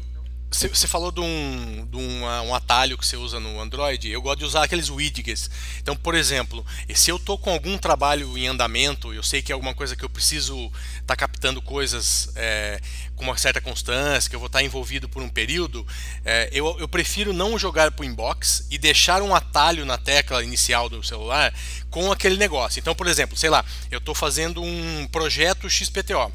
você 0.51 0.87
falou 0.87 1.11
de, 1.11 1.21
um, 1.21 1.87
de 1.89 1.97
uma, 1.97 2.41
um 2.41 2.55
atalho 2.55 2.97
que 2.97 3.05
você 3.05 3.15
usa 3.15 3.39
no 3.39 3.61
Android. 3.61 4.09
Eu 4.09 4.21
gosto 4.21 4.39
de 4.39 4.45
usar 4.45 4.63
aqueles 4.63 4.89
widgets. 4.89 5.49
Então, 5.79 5.95
por 5.95 6.15
exemplo, 6.15 6.65
se 6.93 7.11
eu 7.11 7.17
estou 7.17 7.37
com 7.37 7.51
algum 7.51 7.77
trabalho 7.77 8.35
em 8.37 8.47
andamento, 8.47 9.13
eu 9.13 9.21
sei 9.21 9.41
que 9.43 9.51
é 9.51 9.53
alguma 9.53 9.75
coisa 9.75 9.95
que 9.95 10.03
eu 10.03 10.09
preciso 10.09 10.71
estar 10.93 11.05
tá 11.05 11.15
captando 11.15 11.61
coisas 11.61 12.31
é, 12.35 12.81
com 13.15 13.25
uma 13.25 13.37
certa 13.37 13.61
constância, 13.61 14.27
que 14.27 14.35
eu 14.35 14.39
vou 14.39 14.47
estar 14.47 14.59
tá 14.59 14.65
envolvido 14.65 15.07
por 15.07 15.21
um 15.21 15.29
período, 15.29 15.85
é, 16.25 16.49
eu, 16.51 16.75
eu 16.79 16.87
prefiro 16.87 17.31
não 17.31 17.57
jogar 17.59 17.91
para 17.91 18.03
o 18.03 18.05
inbox 18.05 18.65
e 18.71 18.77
deixar 18.77 19.21
um 19.21 19.35
atalho 19.35 19.85
na 19.85 19.97
tecla 19.97 20.43
inicial 20.43 20.89
do 20.89 21.03
celular 21.03 21.53
com 21.91 22.11
aquele 22.11 22.37
negócio. 22.37 22.79
Então, 22.79 22.95
por 22.95 23.07
exemplo, 23.07 23.37
sei 23.37 23.49
lá, 23.49 23.63
eu 23.91 23.99
estou 23.99 24.15
fazendo 24.15 24.63
um 24.63 25.07
projeto 25.11 25.69
XPTO 25.69 26.31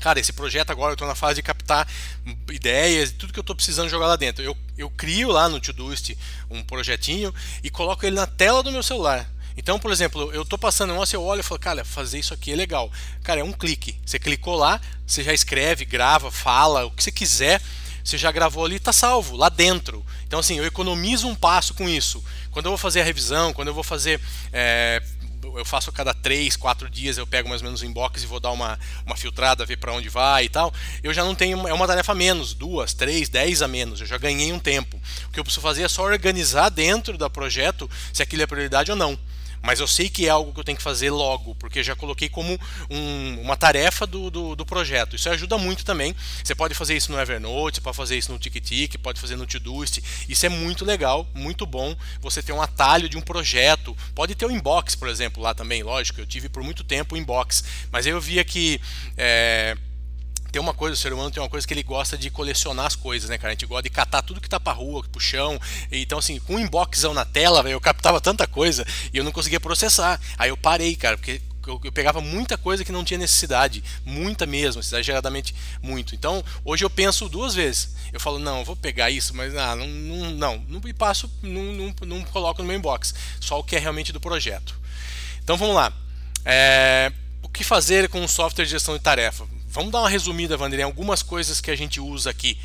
cara, 0.00 0.20
esse 0.20 0.32
projeto 0.32 0.70
agora 0.70 0.90
eu 0.90 0.94
estou 0.94 1.08
na 1.08 1.14
fase 1.14 1.36
de 1.36 1.42
captar 1.42 1.86
ideias, 2.50 3.12
tudo 3.12 3.32
que 3.32 3.38
eu 3.38 3.42
estou 3.42 3.56
precisando 3.56 3.88
jogar 3.88 4.06
lá 4.06 4.16
dentro. 4.16 4.44
Eu, 4.44 4.56
eu 4.76 4.90
crio 4.90 5.30
lá 5.30 5.48
no 5.48 5.60
Todoist 5.60 6.16
um 6.50 6.62
projetinho 6.62 7.34
e 7.62 7.70
coloco 7.70 8.04
ele 8.04 8.16
na 8.16 8.26
tela 8.26 8.62
do 8.62 8.72
meu 8.72 8.82
celular. 8.82 9.28
Então, 9.56 9.78
por 9.78 9.90
exemplo, 9.90 10.30
eu 10.34 10.42
estou 10.42 10.58
passando 10.58 10.92
um 10.92 11.02
eu 11.12 11.22
olho 11.22 11.40
e 11.40 11.42
falo, 11.42 11.58
cara, 11.58 11.84
fazer 11.84 12.18
isso 12.18 12.34
aqui 12.34 12.52
é 12.52 12.56
legal. 12.56 12.92
Cara, 13.22 13.40
é 13.40 13.44
um 13.44 13.52
clique. 13.52 13.98
Você 14.04 14.18
clicou 14.18 14.54
lá, 14.54 14.80
você 15.06 15.22
já 15.22 15.32
escreve, 15.32 15.84
grava, 15.86 16.30
fala, 16.30 16.84
o 16.84 16.90
que 16.90 17.02
você 17.02 17.10
quiser, 17.10 17.62
você 18.04 18.18
já 18.18 18.30
gravou 18.30 18.66
ali, 18.66 18.76
está 18.76 18.92
salvo, 18.92 19.34
lá 19.34 19.48
dentro. 19.48 20.04
Então, 20.26 20.40
assim, 20.40 20.58
eu 20.58 20.66
economizo 20.66 21.26
um 21.26 21.34
passo 21.34 21.72
com 21.72 21.88
isso. 21.88 22.22
Quando 22.50 22.66
eu 22.66 22.70
vou 22.70 22.78
fazer 22.78 23.00
a 23.00 23.04
revisão, 23.04 23.52
quando 23.52 23.68
eu 23.68 23.74
vou 23.74 23.82
fazer 23.82 24.20
é, 24.52 25.02
eu 25.42 25.64
faço 25.64 25.90
a 25.90 25.92
cada 25.92 26.12
três, 26.12 26.56
quatro 26.56 26.88
dias, 26.88 27.18
eu 27.18 27.26
pego 27.26 27.48
mais 27.48 27.60
ou 27.60 27.66
menos 27.66 27.82
o 27.82 27.86
inbox 27.86 28.22
e 28.22 28.26
vou 28.26 28.40
dar 28.40 28.50
uma, 28.50 28.78
uma 29.04 29.16
filtrada, 29.16 29.64
ver 29.64 29.76
para 29.76 29.92
onde 29.92 30.08
vai 30.08 30.44
e 30.44 30.48
tal. 30.48 30.72
Eu 31.02 31.12
já 31.12 31.24
não 31.24 31.34
tenho, 31.34 31.66
é 31.66 31.72
uma 31.72 31.86
tarefa 31.86 32.12
a 32.12 32.14
menos, 32.14 32.54
duas, 32.54 32.92
três, 32.94 33.28
dez 33.28 33.62
a 33.62 33.68
menos, 33.68 34.00
eu 34.00 34.06
já 34.06 34.18
ganhei 34.18 34.52
um 34.52 34.58
tempo. 34.58 35.00
O 35.28 35.30
que 35.30 35.40
eu 35.40 35.44
preciso 35.44 35.62
fazer 35.62 35.82
é 35.82 35.88
só 35.88 36.02
organizar 36.02 36.68
dentro 36.68 37.16
do 37.16 37.30
projeto 37.30 37.90
se 38.12 38.22
aquilo 38.22 38.42
é 38.42 38.46
prioridade 38.46 38.90
ou 38.90 38.96
não 38.96 39.18
mas 39.66 39.80
eu 39.80 39.86
sei 39.88 40.08
que 40.08 40.26
é 40.26 40.28
algo 40.28 40.52
que 40.52 40.60
eu 40.60 40.64
tenho 40.64 40.78
que 40.78 40.82
fazer 40.82 41.10
logo, 41.10 41.56
porque 41.56 41.82
já 41.82 41.96
coloquei 41.96 42.28
como 42.28 42.58
um, 42.88 43.40
uma 43.40 43.56
tarefa 43.56 44.06
do, 44.06 44.30
do, 44.30 44.54
do, 44.54 44.64
projeto. 44.64 45.16
Isso 45.16 45.28
ajuda 45.28 45.58
muito 45.58 45.84
também. 45.84 46.14
Você 46.44 46.54
pode 46.54 46.72
fazer 46.72 46.96
isso 46.96 47.10
no 47.10 47.18
Evernote, 47.18 47.80
pode 47.80 47.96
fazer 47.96 48.16
isso 48.16 48.30
no 48.30 48.38
TickTick, 48.38 48.96
pode 48.98 49.20
fazer 49.20 49.34
no 49.34 49.44
Todoist. 49.44 50.00
Isso 50.28 50.46
é 50.46 50.48
muito 50.48 50.84
legal, 50.84 51.26
muito 51.34 51.66
bom. 51.66 51.96
Você 52.20 52.40
ter 52.44 52.52
um 52.52 52.62
atalho 52.62 53.08
de 53.08 53.18
um 53.18 53.20
projeto. 53.20 53.96
Pode 54.14 54.36
ter 54.36 54.46
o 54.46 54.52
inbox, 54.52 54.94
por 54.94 55.08
exemplo, 55.08 55.42
lá 55.42 55.52
também, 55.52 55.82
lógico. 55.82 56.20
Eu 56.20 56.26
tive 56.26 56.48
por 56.48 56.62
muito 56.62 56.84
tempo 56.84 57.16
o 57.16 57.18
inbox, 57.18 57.64
mas 57.90 58.06
eu 58.06 58.20
via 58.20 58.44
que 58.44 58.80
é, 59.16 59.76
tem 60.56 60.60
uma 60.62 60.72
coisa, 60.72 60.94
o 60.94 60.96
ser 60.96 61.12
humano 61.12 61.30
tem 61.30 61.42
uma 61.42 61.50
coisa 61.50 61.66
que 61.66 61.74
ele 61.74 61.82
gosta 61.82 62.16
de 62.16 62.30
colecionar 62.30 62.86
as 62.86 62.96
coisas, 62.96 63.28
né, 63.28 63.36
cara? 63.36 63.48
A 63.48 63.52
gente 63.52 63.66
gosta 63.66 63.82
de 63.82 63.90
catar 63.90 64.22
tudo 64.22 64.40
que 64.40 64.48
tá 64.48 64.58
pra 64.58 64.72
rua, 64.72 65.04
pro 65.12 65.20
chão. 65.20 65.60
Então, 65.92 66.18
assim, 66.18 66.40
com 66.40 66.54
um 66.54 66.58
inboxão 66.58 67.12
na 67.12 67.26
tela, 67.26 67.62
velho, 67.62 67.74
eu 67.74 67.80
captava 67.80 68.22
tanta 68.22 68.46
coisa 68.46 68.86
e 69.12 69.18
eu 69.18 69.22
não 69.22 69.32
conseguia 69.32 69.60
processar. 69.60 70.18
Aí 70.38 70.48
eu 70.48 70.56
parei, 70.56 70.96
cara, 70.96 71.18
porque 71.18 71.42
eu, 71.66 71.78
eu, 71.84 71.92
pegava 71.92 72.22
muita 72.22 72.56
coisa 72.56 72.82
que 72.86 72.90
não 72.90 73.04
tinha 73.04 73.18
necessidade, 73.18 73.84
muita 74.02 74.46
mesmo, 74.46 74.80
exageradamente 74.80 75.54
muito. 75.82 76.14
Então, 76.14 76.42
hoje 76.64 76.86
eu 76.86 76.88
penso 76.88 77.28
duas 77.28 77.54
vezes. 77.54 77.94
Eu 78.10 78.18
falo, 78.18 78.38
não, 78.38 78.60
eu 78.60 78.64
vou 78.64 78.76
pegar 78.76 79.10
isso, 79.10 79.36
mas 79.36 79.54
ah, 79.54 79.76
não, 79.76 79.86
não, 79.86 80.30
não, 80.30 80.64
não 80.68 80.88
e 80.88 80.94
passo, 80.94 81.30
não, 81.42 81.64
não, 81.64 81.94
não 82.06 82.24
coloco 82.24 82.62
no 82.62 82.68
meu 82.68 82.78
inbox, 82.78 83.14
só 83.38 83.58
o 83.58 83.62
que 83.62 83.76
é 83.76 83.78
realmente 83.78 84.10
do 84.10 84.20
projeto. 84.20 84.74
Então, 85.44 85.58
vamos 85.58 85.76
lá. 85.76 85.92
É, 86.46 87.12
o 87.42 87.48
que 87.50 87.62
fazer 87.62 88.08
com 88.08 88.24
o 88.24 88.28
software 88.28 88.64
de 88.64 88.70
gestão 88.70 88.96
de 88.96 89.02
tarefa? 89.02 89.46
Vamos 89.76 89.92
dar 89.92 90.00
uma 90.00 90.08
resumida, 90.08 90.56
Vanderlei, 90.56 90.82
algumas 90.82 91.22
coisas 91.22 91.60
que 91.60 91.70
a 91.70 91.76
gente 91.76 92.00
usa 92.00 92.30
aqui. 92.30 92.58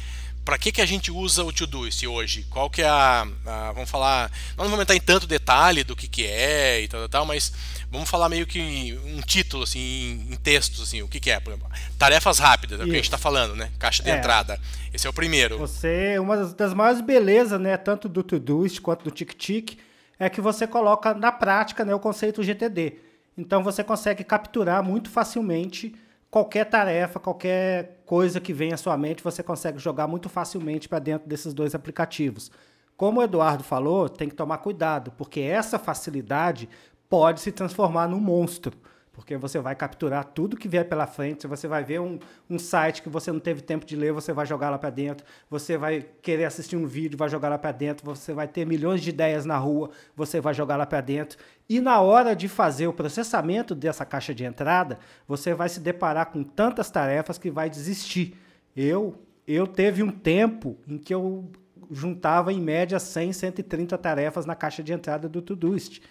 Para 0.46 0.58
que, 0.58 0.72
que 0.72 0.82
a 0.82 0.86
gente 0.86 1.12
usa 1.12 1.44
o 1.44 1.52
Todoist 1.52 2.08
hoje? 2.08 2.48
Qual 2.50 2.70
que 2.70 2.82
é 2.82 2.88
a, 2.88 3.28
a, 3.46 3.72
Vamos 3.74 3.90
falar... 3.90 4.32
Não 4.58 4.64
vamos 4.64 4.80
entrar 4.80 4.96
em 4.96 5.02
tanto 5.02 5.28
detalhe 5.28 5.84
do 5.84 5.94
que, 5.94 6.08
que 6.08 6.26
é 6.26 6.80
e 6.80 6.88
tal, 6.88 7.10
tal, 7.10 7.26
mas 7.26 7.52
vamos 7.92 8.10
falar 8.10 8.30
meio 8.30 8.48
que 8.48 8.98
um 9.06 9.20
título, 9.20 9.64
assim, 9.64 10.26
em, 10.32 10.38
textos, 10.38 10.82
assim, 10.82 11.02
o 11.02 11.08
que, 11.10 11.20
que 11.20 11.30
é, 11.30 11.38
por 11.42 11.52
exemplo. 11.52 11.70
Tarefas 12.00 12.40
rápidas, 12.40 12.80
é 12.80 12.84
o 12.84 12.86
que 12.86 12.94
a 12.94 12.96
gente 12.96 13.04
está 13.04 13.18
falando, 13.18 13.58
né? 13.58 13.70
Caixa 13.78 14.02
de 14.02 14.10
é. 14.10 14.18
entrada. 14.18 14.58
Esse 14.94 15.06
é 15.06 15.10
o 15.10 15.14
primeiro. 15.14 15.58
Você, 15.58 16.18
uma 16.18 16.38
das 16.38 16.74
maiores 16.74 17.02
belezas, 17.02 17.60
né, 17.60 17.76
tanto 17.76 18.08
do 18.08 18.24
Todoist 18.24 18.80
quanto 18.80 19.04
do 19.04 19.12
TickTick, 19.12 19.78
é 20.18 20.30
que 20.30 20.40
você 20.40 20.66
coloca 20.66 21.14
na 21.14 21.34
prática 21.34 21.84
né, 21.84 21.94
o 21.94 22.00
conceito 22.00 22.42
GTD. 22.42 22.94
Então 23.38 23.62
você 23.62 23.84
consegue 23.84 24.24
capturar 24.24 24.82
muito 24.82 25.10
facilmente 25.10 25.94
qualquer 26.32 26.66
tarefa, 26.66 27.20
qualquer 27.20 28.02
coisa 28.06 28.40
que 28.40 28.54
venha 28.54 28.76
à 28.76 28.78
sua 28.78 28.98
mente, 28.98 29.22
você 29.22 29.44
consegue 29.44 29.78
jogar 29.78 30.08
muito 30.08 30.30
facilmente 30.30 30.88
para 30.88 31.00
dentro 31.00 31.28
desses 31.28 31.54
dois 31.54 31.76
aplicativos. 31.76 32.50
Como 32.96 33.20
o 33.20 33.24
Eduardo 33.24 33.64
falou, 33.64 34.08
tem 34.08 34.30
que 34.30 34.36
tomar 34.36 34.60
cuidado, 34.60 35.12
porque 35.18 35.42
essa 35.42 35.78
facilidade 35.78 36.70
pode 37.10 37.42
se 37.42 37.52
transformar 37.52 38.08
num 38.08 38.20
monstro 38.22 38.78
porque 39.14 39.36
você 39.36 39.60
vai 39.60 39.76
capturar 39.76 40.24
tudo 40.24 40.56
que 40.56 40.68
vier 40.68 40.88
pela 40.88 41.06
frente, 41.06 41.46
você 41.46 41.68
vai 41.68 41.84
ver 41.84 42.00
um, 42.00 42.18
um 42.50 42.58
site 42.58 43.02
que 43.02 43.10
você 43.10 43.32
não 43.32 43.40
teve 43.40 43.62
tempo 43.62 43.86
de 43.86 43.96
ler, 43.96 44.14
você 44.14 44.32
vai 44.32 44.46
jogar 44.46 44.70
lá 44.70 44.78
para 44.78 44.90
dentro, 44.90 45.26
você 45.50 45.78
vai 45.78 46.06
querer 46.22 46.46
assistir 46.46 46.78
um 46.78 46.86
vídeo, 46.86 47.18
vai 47.18 47.28
jogar 47.28 47.50
lá 47.50 47.58
para 47.58 47.72
dentro, 47.72 48.06
você 48.06 48.34
vai 48.34 48.48
ter 48.48 48.66
milhões 48.66 49.02
de 49.02 49.10
ideias 49.10 49.46
na 49.46 49.58
rua, 49.58 49.90
você 50.16 50.40
vai 50.40 50.54
jogar 50.54 50.78
lá 50.78 50.86
para 50.86 51.02
dentro, 51.02 51.38
e 51.68 51.82
na 51.82 52.00
hora 52.00 52.36
de 52.36 52.48
fazer 52.48 52.88
o 52.88 52.94
processamento 52.94 53.76
dessa 53.76 54.06
caixa 54.06 54.34
de 54.34 54.46
entrada, 54.46 54.98
você 55.28 55.54
vai 55.54 55.68
se 55.68 55.80
deparar 55.80 56.28
com 56.28 56.44
tantas 56.44 56.90
tarefas 56.90 57.38
que 57.38 57.52
vai 57.52 57.70
desistir. 57.70 58.38
Eu, 58.76 59.16
eu 59.46 59.68
teve 59.68 60.02
um 60.02 60.12
tempo 60.12 60.78
em 60.88 60.98
que 60.98 61.14
eu 61.14 61.52
juntava 61.92 62.54
em 62.54 62.62
média 62.62 63.00
100, 63.00 63.34
130 63.34 63.98
tarefas 63.98 64.46
na 64.46 64.56
caixa 64.56 64.82
de 64.82 64.94
entrada 64.94 65.28
do 65.28 65.42
Todoist. 65.42 66.02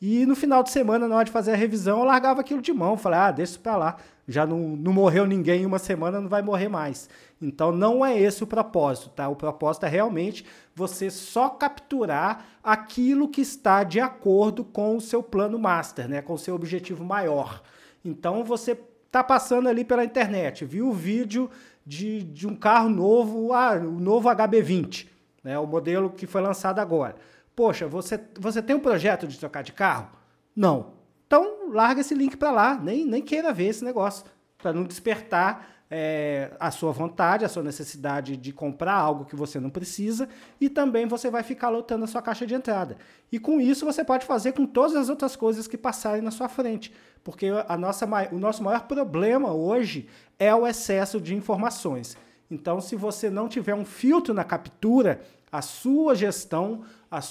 E 0.00 0.24
no 0.26 0.36
final 0.36 0.62
de 0.62 0.70
semana, 0.70 1.08
na 1.08 1.16
hora 1.16 1.24
de 1.24 1.30
fazer 1.32 1.52
a 1.52 1.56
revisão, 1.56 1.98
eu 1.98 2.04
largava 2.04 2.40
aquilo 2.40 2.62
de 2.62 2.72
mão. 2.72 2.96
Falei, 2.96 3.18
ah, 3.18 3.30
deixa 3.32 3.52
isso 3.52 3.60
pra 3.60 3.76
lá. 3.76 3.96
Já 4.28 4.46
não, 4.46 4.76
não 4.76 4.92
morreu 4.92 5.26
ninguém 5.26 5.62
em 5.62 5.66
uma 5.66 5.78
semana, 5.78 6.20
não 6.20 6.28
vai 6.28 6.42
morrer 6.42 6.68
mais. 6.68 7.08
Então 7.40 7.72
não 7.72 8.04
é 8.04 8.18
esse 8.18 8.44
o 8.44 8.46
propósito, 8.46 9.08
tá? 9.08 9.28
O 9.28 9.34
propósito 9.34 9.86
é 9.86 9.88
realmente 9.88 10.44
você 10.74 11.10
só 11.10 11.48
capturar 11.48 12.44
aquilo 12.62 13.28
que 13.28 13.40
está 13.40 13.82
de 13.82 13.98
acordo 13.98 14.64
com 14.64 14.96
o 14.96 15.00
seu 15.00 15.22
plano 15.22 15.58
master, 15.58 16.08
né? 16.08 16.20
Com 16.20 16.34
o 16.34 16.38
seu 16.38 16.54
objetivo 16.54 17.02
maior. 17.04 17.62
Então 18.04 18.44
você 18.44 18.78
tá 19.10 19.24
passando 19.24 19.68
ali 19.68 19.84
pela 19.84 20.04
internet, 20.04 20.64
viu 20.64 20.88
o 20.88 20.92
vídeo 20.92 21.50
de, 21.86 22.22
de 22.22 22.46
um 22.46 22.54
carro 22.54 22.90
novo, 22.90 23.52
ah, 23.54 23.76
o 23.76 23.98
novo 23.98 24.28
HB20, 24.28 25.06
né? 25.42 25.58
O 25.58 25.66
modelo 25.66 26.10
que 26.10 26.26
foi 26.26 26.42
lançado 26.42 26.80
agora. 26.80 27.16
Poxa, 27.58 27.88
você, 27.88 28.20
você 28.38 28.62
tem 28.62 28.76
um 28.76 28.78
projeto 28.78 29.26
de 29.26 29.36
trocar 29.36 29.64
de 29.64 29.72
carro? 29.72 30.10
Não. 30.54 30.92
Então, 31.26 31.72
larga 31.72 32.02
esse 32.02 32.14
link 32.14 32.36
para 32.36 32.52
lá, 32.52 32.78
nem, 32.80 33.04
nem 33.04 33.20
queira 33.20 33.52
ver 33.52 33.64
esse 33.64 33.84
negócio, 33.84 34.24
para 34.56 34.72
não 34.72 34.84
despertar 34.84 35.68
é, 35.90 36.52
a 36.60 36.70
sua 36.70 36.92
vontade, 36.92 37.44
a 37.44 37.48
sua 37.48 37.64
necessidade 37.64 38.36
de 38.36 38.52
comprar 38.52 38.94
algo 38.94 39.24
que 39.24 39.34
você 39.34 39.58
não 39.58 39.70
precisa 39.70 40.28
e 40.60 40.68
também 40.70 41.08
você 41.08 41.32
vai 41.32 41.42
ficar 41.42 41.68
lotando 41.68 42.04
a 42.04 42.06
sua 42.06 42.22
caixa 42.22 42.46
de 42.46 42.54
entrada. 42.54 42.96
E 43.32 43.40
com 43.40 43.60
isso 43.60 43.84
você 43.84 44.04
pode 44.04 44.24
fazer 44.24 44.52
com 44.52 44.64
todas 44.64 44.94
as 44.94 45.08
outras 45.08 45.34
coisas 45.34 45.66
que 45.66 45.76
passarem 45.76 46.22
na 46.22 46.30
sua 46.30 46.48
frente, 46.48 46.94
porque 47.24 47.48
a 47.66 47.76
nossa, 47.76 48.06
o 48.30 48.38
nosso 48.38 48.62
maior 48.62 48.86
problema 48.86 49.52
hoje 49.52 50.08
é 50.38 50.54
o 50.54 50.64
excesso 50.64 51.20
de 51.20 51.34
informações. 51.34 52.16
Então, 52.48 52.80
se 52.80 52.94
você 52.94 53.28
não 53.28 53.48
tiver 53.48 53.74
um 53.74 53.84
filtro 53.84 54.32
na 54.32 54.44
captura, 54.44 55.20
a 55.50 55.62
sua 55.62 56.14
gestão 56.14 56.82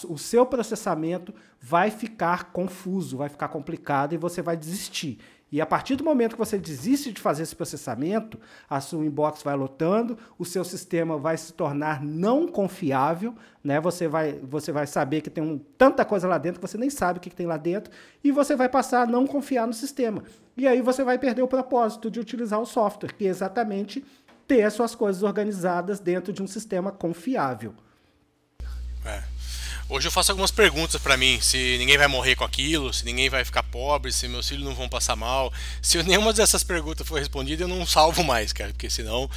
o 0.08 0.18
seu 0.18 0.46
processamento 0.46 1.34
vai 1.60 1.92
ficar 1.92 2.52
confuso, 2.52 3.18
vai 3.18 3.30
ficar 3.30 3.48
complicado 3.48 4.13
e 4.13 4.18
você 4.18 4.42
vai 4.42 4.58
desistir. 4.58 5.20
E 5.50 5.62
a 5.62 5.66
partir 5.66 5.96
do 5.96 6.04
momento 6.04 6.34
que 6.34 6.40
você 6.40 6.58
desiste 6.58 7.13
de 7.13 7.22
fazer 7.22 7.44
esse 7.44 7.56
processamento, 7.56 8.38
a 8.70 8.82
sua 8.82 9.06
inbox 9.06 9.42
vai 9.44 9.56
lotando, 9.56 10.18
o 10.38 10.44
seu 10.44 10.63
sistema 10.66 11.18
vai 11.18 11.38
se 11.38 11.54
tornar 11.54 12.04
não 12.04 12.50
confiável, 12.50 13.34
né? 13.63 13.80
Você 13.80 14.10
vai, 14.10 14.34
você 14.44 14.74
vai 14.74 14.86
saber 14.86 15.22
que 15.22 15.30
tem 15.30 15.42
um, 15.42 15.58
tanta 15.78 16.04
coisa 16.04 16.28
lá 16.28 16.38
dentro 16.38 16.60
que 16.60 16.68
você 16.68 16.78
nem 16.78 16.90
sabe 16.90 17.20
o 17.20 17.22
que, 17.22 17.30
que 17.30 17.36
tem 17.36 17.48
lá 17.48 17.56
dentro, 17.56 17.94
e 18.22 18.30
você 18.30 18.58
vai 18.58 18.68
passar 18.68 19.04
a 19.04 19.06
não 19.06 19.26
confiar 19.26 19.66
no 19.66 19.74
sistema. 19.74 20.22
E 20.58 20.68
aí 20.68 20.82
você 20.82 21.02
vai 21.02 21.18
perder 21.18 21.44
o 21.44 21.48
propósito 21.48 22.12
de 22.12 22.20
utilizar 22.20 22.60
o 22.60 22.66
software, 22.66 23.13
que 23.13 23.26
é 23.26 23.30
exatamente 23.30 24.04
ter 24.46 24.63
as 24.63 24.74
suas 24.74 24.96
coisas 24.96 25.24
organizadas 25.24 26.00
dentro 26.00 26.34
de 26.34 26.44
um 26.44 26.48
sistema 26.48 26.92
confiável. 26.92 27.74
Hoje 29.89 30.06
eu 30.06 30.12
faço 30.12 30.34
algumas 30.34 30.52
perguntas 30.52 31.02
para 31.02 31.15
mim, 31.15 31.39
se 31.39 31.78
ninguém 31.78 31.97
vai 31.97 32.08
morrer 32.08 32.36
com 32.36 32.43
aquilo, 32.43 32.93
se 32.93 33.06
ninguém 33.06 33.30
vai 33.30 33.45
ficar 33.45 33.63
pobre, 33.63 34.12
se 34.12 34.28
meus 34.28 34.45
filhos 34.45 34.65
não 34.65 34.76
vão 34.76 34.89
passar 34.89 35.15
mal. 35.15 35.52
Se 35.82 36.04
nenhuma 36.04 36.34
dessas 36.34 36.62
perguntas 36.62 37.08
for 37.08 37.17
respondida, 37.17 37.63
eu 37.63 37.69
não 37.69 37.86
salvo 37.86 38.21
mais, 38.21 38.52
cara, 38.52 38.71
porque 38.71 38.89
senão 38.89 39.30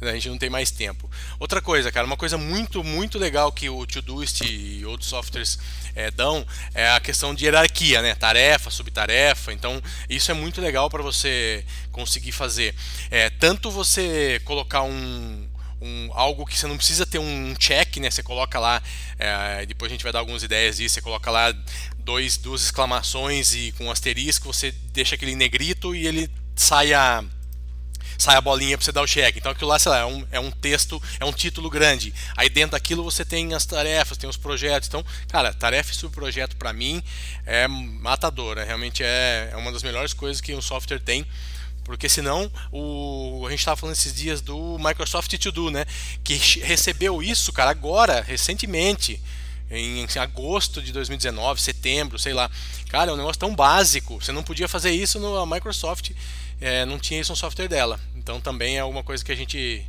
né, 0.00 0.10
a 0.10 0.14
gente 0.14 0.28
não 0.28 0.38
tem 0.38 0.48
mais 0.48 0.70
tempo. 0.70 1.10
Outra 1.40 1.60
coisa, 1.60 1.90
cara, 1.90 2.06
uma 2.06 2.16
coisa 2.16 2.38
muito, 2.38 2.84
muito 2.84 3.18
legal 3.18 3.50
que 3.50 3.68
o 3.68 3.84
Todoist 3.84 4.42
e 4.42 4.86
outros 4.86 5.10
softwares 5.10 5.58
é, 5.96 6.08
dão 6.08 6.46
é 6.72 6.88
a 6.88 7.00
questão 7.00 7.34
de 7.34 7.44
hierarquia, 7.44 8.00
né? 8.00 8.14
Tarefa, 8.14 8.70
subtarefa. 8.70 9.52
Então, 9.52 9.82
isso 10.08 10.30
é 10.30 10.34
muito 10.34 10.60
legal 10.60 10.88
para 10.88 11.02
você 11.02 11.64
conseguir 11.90 12.30
fazer. 12.30 12.76
É, 13.10 13.28
tanto 13.28 13.72
você 13.72 14.40
colocar 14.44 14.82
um, 14.82 15.45
algo 16.16 16.46
que 16.46 16.58
você 16.58 16.66
não 16.66 16.78
precisa 16.78 17.04
ter 17.04 17.18
um 17.18 17.54
check, 17.54 17.98
né? 17.98 18.10
Você 18.10 18.22
coloca 18.22 18.58
lá, 18.58 18.82
é, 19.18 19.66
depois 19.66 19.92
a 19.92 19.94
gente 19.94 20.02
vai 20.02 20.12
dar 20.12 20.20
algumas 20.20 20.42
ideias 20.42 20.78
disso, 20.78 20.94
você 20.94 21.02
coloca 21.02 21.30
lá 21.30 21.54
dois, 21.98 22.38
duas 22.38 22.62
exclamações 22.62 23.52
e 23.54 23.72
com 23.76 23.84
um 23.84 23.90
asterisco, 23.90 24.52
você 24.52 24.72
deixa 24.92 25.14
aquele 25.14 25.34
negrito 25.34 25.94
e 25.94 26.06
ele 26.06 26.30
sai 26.56 26.94
a, 26.94 27.22
sai 28.16 28.34
a 28.34 28.40
bolinha 28.40 28.78
para 28.78 28.84
você 28.84 28.92
dar 28.92 29.02
o 29.02 29.06
check. 29.06 29.36
Então 29.36 29.52
aquilo 29.52 29.68
lá, 29.68 29.78
sei 29.78 29.90
lá, 29.90 29.98
é 29.98 30.06
um, 30.06 30.26
é 30.30 30.40
um 30.40 30.50
texto, 30.50 31.02
é 31.20 31.24
um 31.26 31.32
título 31.32 31.68
grande. 31.68 32.14
Aí 32.34 32.48
dentro 32.48 32.72
daquilo 32.72 33.04
você 33.04 33.22
tem 33.22 33.52
as 33.52 33.66
tarefas, 33.66 34.16
tem 34.16 34.28
os 34.28 34.38
projetos. 34.38 34.88
Então, 34.88 35.04
cara, 35.28 35.52
tarefa 35.52 35.92
e 35.92 35.94
subprojeto 35.94 36.56
para 36.56 36.72
mim 36.72 37.02
é 37.44 37.68
matador. 37.68 38.56
Realmente 38.56 39.02
é, 39.04 39.50
é 39.52 39.56
uma 39.56 39.70
das 39.70 39.82
melhores 39.82 40.14
coisas 40.14 40.40
que 40.40 40.54
um 40.54 40.62
software 40.62 40.98
tem 40.98 41.26
porque 41.86 42.08
senão 42.08 42.50
o 42.72 43.44
a 43.46 43.50
gente 43.50 43.60
estava 43.60 43.76
falando 43.76 43.94
esses 43.94 44.12
dias 44.12 44.40
do 44.40 44.76
Microsoft 44.78 45.32
To 45.38 45.52
Do, 45.52 45.70
né, 45.70 45.86
que 46.22 46.34
recebeu 46.60 47.22
isso, 47.22 47.52
cara, 47.52 47.70
agora, 47.70 48.20
recentemente, 48.20 49.22
em, 49.70 50.04
agosto 50.18 50.82
de 50.82 50.92
2019, 50.92 51.60
setembro, 51.60 52.18
sei 52.18 52.32
lá. 52.32 52.50
Cara, 52.88 53.10
é 53.10 53.14
um 53.14 53.16
negócio 53.16 53.38
tão 53.38 53.54
básico, 53.54 54.20
você 54.20 54.32
não 54.32 54.42
podia 54.42 54.68
fazer 54.68 54.90
isso 54.90 55.20
no 55.20 55.46
Microsoft, 55.46 56.10
é, 56.60 56.84
não 56.84 56.98
tinha 56.98 57.20
isso 57.20 57.32
no 57.32 57.36
software 57.36 57.68
dela. 57.68 58.00
Então 58.16 58.40
também 58.40 58.76
é 58.76 58.80
alguma 58.80 59.04
coisa 59.04 59.24
que 59.24 59.32
a 59.32 59.36
gente 59.36 59.84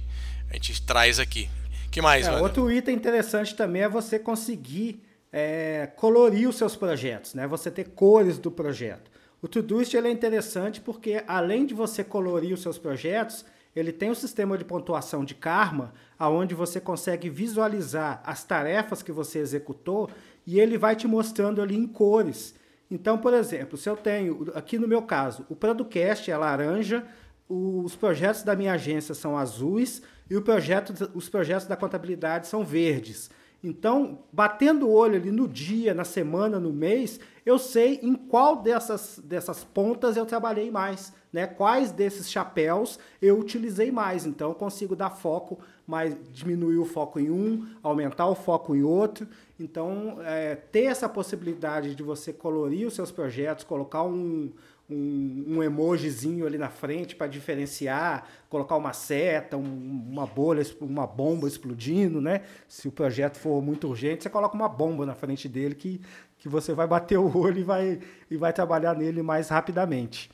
a 0.49 0.53
gente 0.53 0.81
traz 0.83 1.19
aqui. 1.19 1.49
que 1.91 2.01
mais? 2.01 2.27
É, 2.27 2.31
outro 2.39 2.71
item 2.71 2.95
interessante 2.95 3.55
também 3.55 3.81
é 3.81 3.89
você 3.89 4.17
conseguir 4.19 5.03
é, 5.31 5.89
colorir 5.95 6.47
os 6.47 6.55
seus 6.55 6.75
projetos, 6.75 7.33
né? 7.33 7.47
Você 7.47 7.69
ter 7.69 7.85
cores 7.89 8.37
do 8.37 8.51
projeto. 8.51 9.16
O 9.41 9.47
Todoist 9.47 9.93
ele 9.93 10.07
é 10.07 10.11
interessante 10.11 10.81
porque, 10.81 11.23
além 11.27 11.65
de 11.65 11.73
você 11.73 12.03
colorir 12.03 12.53
os 12.53 12.61
seus 12.61 12.77
projetos, 12.77 13.45
ele 13.75 13.91
tem 13.91 14.09
um 14.09 14.15
sistema 14.15 14.57
de 14.57 14.65
pontuação 14.65 15.23
de 15.23 15.35
karma, 15.35 15.93
aonde 16.17 16.55
você 16.55 16.79
consegue 16.79 17.29
visualizar 17.29 18.21
as 18.25 18.43
tarefas 18.43 19.03
que 19.03 19.11
você 19.11 19.37
executou 19.39 20.09
e 20.45 20.59
ele 20.59 20.77
vai 20.77 20.95
te 20.95 21.07
mostrando 21.07 21.61
ali 21.61 21.75
em 21.75 21.85
cores. 21.85 22.55
Então, 22.89 23.17
por 23.17 23.33
exemplo, 23.33 23.77
se 23.77 23.87
eu 23.87 23.95
tenho, 23.95 24.51
aqui 24.55 24.79
no 24.79 24.87
meu 24.87 25.03
caso, 25.03 25.45
o 25.49 25.55
Producast 25.55 26.31
é 26.31 26.37
laranja, 26.37 27.05
os 27.47 27.95
projetos 27.95 28.43
da 28.43 28.55
minha 28.55 28.73
agência 28.73 29.13
são 29.13 29.37
azuis 29.37 30.01
e 30.29 30.39
projeto, 30.41 31.11
os 31.13 31.29
projetos 31.29 31.67
da 31.67 31.75
contabilidade 31.75 32.47
são 32.47 32.63
verdes. 32.63 33.29
Então, 33.63 34.19
batendo 34.31 34.87
o 34.87 34.91
olho 34.91 35.15
ali 35.15 35.31
no 35.31 35.47
dia, 35.47 35.93
na 35.93 36.03
semana, 36.03 36.59
no 36.59 36.71
mês, 36.71 37.19
eu 37.45 37.57
sei 37.57 37.99
em 38.03 38.13
qual 38.13 38.57
dessas, 38.57 39.19
dessas 39.23 39.63
pontas 39.63 40.15
eu 40.15 40.25
trabalhei 40.25 40.69
mais, 40.69 41.11
né? 41.33 41.47
Quais 41.47 41.91
desses 41.91 42.29
chapéus 42.29 42.99
eu 43.21 43.39
utilizei 43.39 43.91
mais. 43.91 44.25
Então, 44.25 44.49
eu 44.49 44.55
consigo 44.55 44.95
dar 44.95 45.09
foco, 45.09 45.59
mas 45.87 46.15
diminuir 46.31 46.77
o 46.77 46.85
foco 46.85 47.19
em 47.19 47.31
um, 47.31 47.65
aumentar 47.81 48.27
o 48.27 48.35
foco 48.35 48.75
em 48.75 48.83
outro. 48.83 49.27
Então, 49.59 50.17
é, 50.21 50.55
ter 50.55 50.83
essa 50.83 51.09
possibilidade 51.09 51.95
de 51.95 52.03
você 52.03 52.31
colorir 52.31 52.85
os 52.85 52.93
seus 52.93 53.11
projetos, 53.11 53.63
colocar 53.63 54.03
um, 54.03 54.51
um, 54.89 55.57
um 55.57 55.63
emojizinho 55.63 56.45
ali 56.45 56.57
na 56.57 56.69
frente 56.69 57.15
para 57.15 57.27
diferenciar, 57.27 58.25
colocar 58.49 58.75
uma 58.75 58.93
seta, 58.93 59.57
um, 59.57 60.07
uma 60.09 60.25
bolha, 60.25 60.65
uma 60.79 61.05
bomba 61.05 61.47
explodindo, 61.47 62.21
né? 62.21 62.41
Se 62.67 62.87
o 62.87 62.91
projeto 62.91 63.37
for 63.37 63.61
muito 63.61 63.87
urgente, 63.87 64.23
você 64.23 64.29
coloca 64.29 64.55
uma 64.55 64.69
bomba 64.69 65.05
na 65.05 65.13
frente 65.13 65.49
dele 65.49 65.75
que, 65.75 66.01
que 66.39 66.47
você 66.47 66.73
vai 66.73 66.87
bater 66.87 67.17
o 67.19 67.37
olho 67.37 67.59
e 67.59 67.63
vai, 67.63 67.99
e 68.31 68.37
vai 68.37 68.53
trabalhar 68.53 68.95
nele 68.95 69.21
mais 69.21 69.49
rapidamente. 69.49 70.29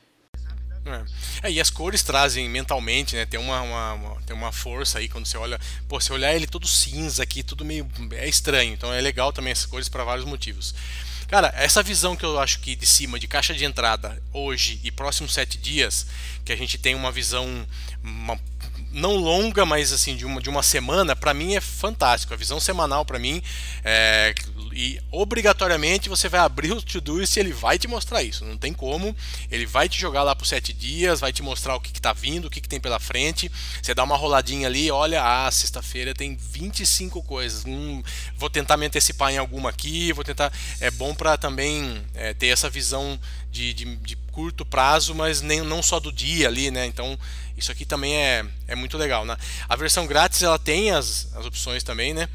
É. 0.86 1.48
é. 1.48 1.50
e 1.50 1.60
as 1.60 1.70
cores 1.70 2.02
trazem 2.02 2.48
mentalmente, 2.48 3.16
né? 3.16 3.24
Tem 3.24 3.40
uma, 3.40 3.60
uma, 3.62 3.92
uma, 3.94 4.22
tem 4.22 4.36
uma 4.36 4.52
força 4.52 4.98
aí 4.98 5.08
quando 5.08 5.26
você 5.26 5.36
olha. 5.36 5.58
Pô, 5.88 5.98
se 5.98 6.12
olhar 6.12 6.34
ele 6.34 6.46
todo 6.46 6.68
cinza 6.68 7.22
aqui, 7.22 7.42
tudo 7.42 7.64
meio. 7.64 7.88
É 8.12 8.28
estranho. 8.28 8.72
Então 8.72 8.92
é 8.92 9.00
legal 9.00 9.32
também 9.32 9.50
essas 9.50 9.66
cores 9.66 9.88
para 9.88 10.04
vários 10.04 10.26
motivos. 10.26 10.74
Cara, 11.28 11.52
essa 11.56 11.82
visão 11.82 12.14
que 12.14 12.24
eu 12.24 12.38
acho 12.38 12.60
que 12.60 12.76
de 12.76 12.86
cima 12.86 13.18
de 13.18 13.26
caixa 13.26 13.54
de 13.54 13.64
entrada 13.64 14.22
hoje 14.32 14.80
e 14.84 14.90
próximos 14.90 15.32
sete 15.32 15.58
dias, 15.58 16.06
que 16.44 16.52
a 16.52 16.56
gente 16.56 16.78
tem 16.78 16.94
uma 16.94 17.10
visão 17.10 17.66
uma, 18.02 18.38
não 18.92 19.16
longa, 19.16 19.66
mas 19.66 19.92
assim 19.92 20.16
de 20.16 20.24
uma, 20.24 20.40
de 20.40 20.48
uma 20.48 20.62
semana, 20.62 21.16
para 21.16 21.34
mim 21.34 21.54
é 21.54 21.60
fantástico. 21.60 22.32
A 22.32 22.36
visão 22.36 22.60
semanal 22.60 23.04
para 23.04 23.18
mim 23.18 23.42
é, 23.82 24.34
e 24.76 25.00
obrigatoriamente 25.12 26.08
você 26.08 26.28
vai 26.28 26.40
abrir 26.40 26.72
o 26.72 26.82
Todoist 26.82 27.36
e 27.36 27.40
ele 27.40 27.52
vai 27.52 27.78
te 27.78 27.86
mostrar 27.86 28.24
isso. 28.24 28.44
Não 28.44 28.58
tem 28.58 28.72
como. 28.72 29.16
Ele 29.48 29.64
vai 29.66 29.88
te 29.88 30.00
jogar 30.00 30.24
lá 30.24 30.34
por 30.34 30.46
sete 30.46 30.72
dias, 30.72 31.20
vai 31.20 31.32
te 31.32 31.44
mostrar 31.44 31.76
o 31.76 31.80
que, 31.80 31.92
está 31.92 32.12
vindo, 32.12 32.46
o 32.46 32.50
que, 32.50 32.60
que, 32.60 32.68
tem 32.68 32.80
pela 32.80 32.98
frente. 32.98 33.48
Você 33.80 33.94
dá 33.94 34.02
uma 34.02 34.16
roladinha 34.16 34.66
ali, 34.66 34.90
olha, 34.90 35.22
ah, 35.22 35.48
sexta-feira 35.48 36.12
tem 36.12 36.34
25 36.34 37.22
coisas. 37.22 37.64
Hum, 37.64 38.02
vou 38.36 38.50
tentar 38.50 38.76
me 38.76 38.86
antecipar 38.86 39.30
em 39.30 39.38
alguma 39.38 39.70
aqui, 39.70 40.12
vou 40.12 40.24
tentar. 40.24 40.52
É 40.80 40.90
bom 40.90 41.14
para 41.14 41.38
também 41.38 42.04
é, 42.12 42.34
ter 42.34 42.48
essa 42.48 42.68
visão 42.68 43.16
de, 43.52 43.72
de, 43.72 43.96
de, 43.96 44.16
curto 44.32 44.66
prazo, 44.66 45.14
mas 45.14 45.40
nem, 45.40 45.60
não 45.60 45.80
só 45.80 46.00
do 46.00 46.10
dia 46.10 46.48
ali, 46.48 46.72
né? 46.72 46.84
Então 46.86 47.16
isso 47.56 47.70
aqui 47.70 47.84
também 47.84 48.16
é, 48.16 48.44
é 48.66 48.74
muito 48.74 48.98
legal. 48.98 49.24
Né? 49.24 49.36
A 49.68 49.76
versão 49.76 50.04
grátis 50.04 50.42
ela 50.42 50.58
tem 50.58 50.90
as, 50.90 51.32
as 51.36 51.46
opções 51.46 51.84
também, 51.84 52.12
né? 52.12 52.28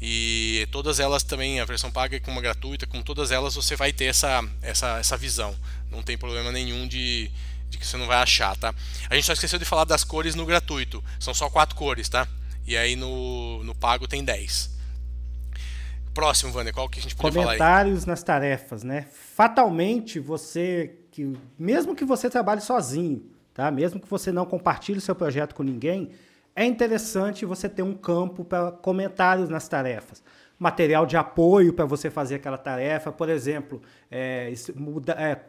E 0.00 0.66
todas 0.72 0.98
elas 0.98 1.22
também, 1.22 1.60
a 1.60 1.64
versão 1.64 1.90
paga 1.90 2.18
com 2.20 2.30
uma 2.30 2.40
gratuita, 2.40 2.86
com 2.86 3.02
todas 3.02 3.30
elas 3.30 3.54
você 3.54 3.76
vai 3.76 3.92
ter 3.92 4.06
essa, 4.06 4.42
essa, 4.62 4.98
essa 4.98 5.16
visão. 5.16 5.54
Não 5.90 6.02
tem 6.02 6.16
problema 6.16 6.50
nenhum 6.50 6.88
de, 6.88 7.30
de 7.68 7.76
que 7.76 7.86
você 7.86 7.98
não 7.98 8.06
vai 8.06 8.16
achar, 8.16 8.56
tá? 8.56 8.74
A 9.10 9.14
gente 9.14 9.26
só 9.26 9.34
esqueceu 9.34 9.58
de 9.58 9.64
falar 9.66 9.84
das 9.84 10.02
cores 10.02 10.34
no 10.34 10.46
gratuito. 10.46 11.04
São 11.18 11.34
só 11.34 11.50
quatro 11.50 11.76
cores, 11.76 12.08
tá? 12.08 12.26
E 12.66 12.76
aí 12.76 12.96
no, 12.96 13.62
no 13.62 13.74
pago 13.74 14.08
tem 14.08 14.24
10. 14.24 14.70
Próximo, 16.14 16.52
Wander, 16.52 16.72
qual 16.72 16.88
que 16.88 16.98
a 16.98 17.02
gente 17.02 17.14
pode 17.14 17.34
falar 17.34 17.52
aí? 17.52 17.58
Comentários 17.58 18.06
nas 18.06 18.22
tarefas, 18.22 18.82
né? 18.82 19.06
Fatalmente, 19.34 20.18
você, 20.18 20.96
que 21.10 21.36
mesmo 21.58 21.94
que 21.94 22.04
você 22.04 22.28
trabalhe 22.30 22.60
sozinho, 22.60 23.22
tá? 23.52 23.70
Mesmo 23.70 24.00
que 24.00 24.08
você 24.08 24.32
não 24.32 24.46
compartilhe 24.46 25.00
seu 25.00 25.14
projeto 25.14 25.54
com 25.54 25.62
ninguém, 25.62 26.10
é 26.60 26.66
interessante 26.66 27.46
você 27.46 27.70
ter 27.70 27.82
um 27.82 27.94
campo 27.94 28.44
para 28.44 28.70
comentários 28.70 29.48
nas 29.48 29.66
tarefas. 29.66 30.22
Material 30.58 31.06
de 31.06 31.16
apoio 31.16 31.72
para 31.72 31.86
você 31.86 32.10
fazer 32.10 32.34
aquela 32.34 32.58
tarefa, 32.58 33.10
por 33.10 33.30
exemplo, 33.30 33.80
é, 34.10 34.52
muda, 34.76 35.14
é, 35.14 35.40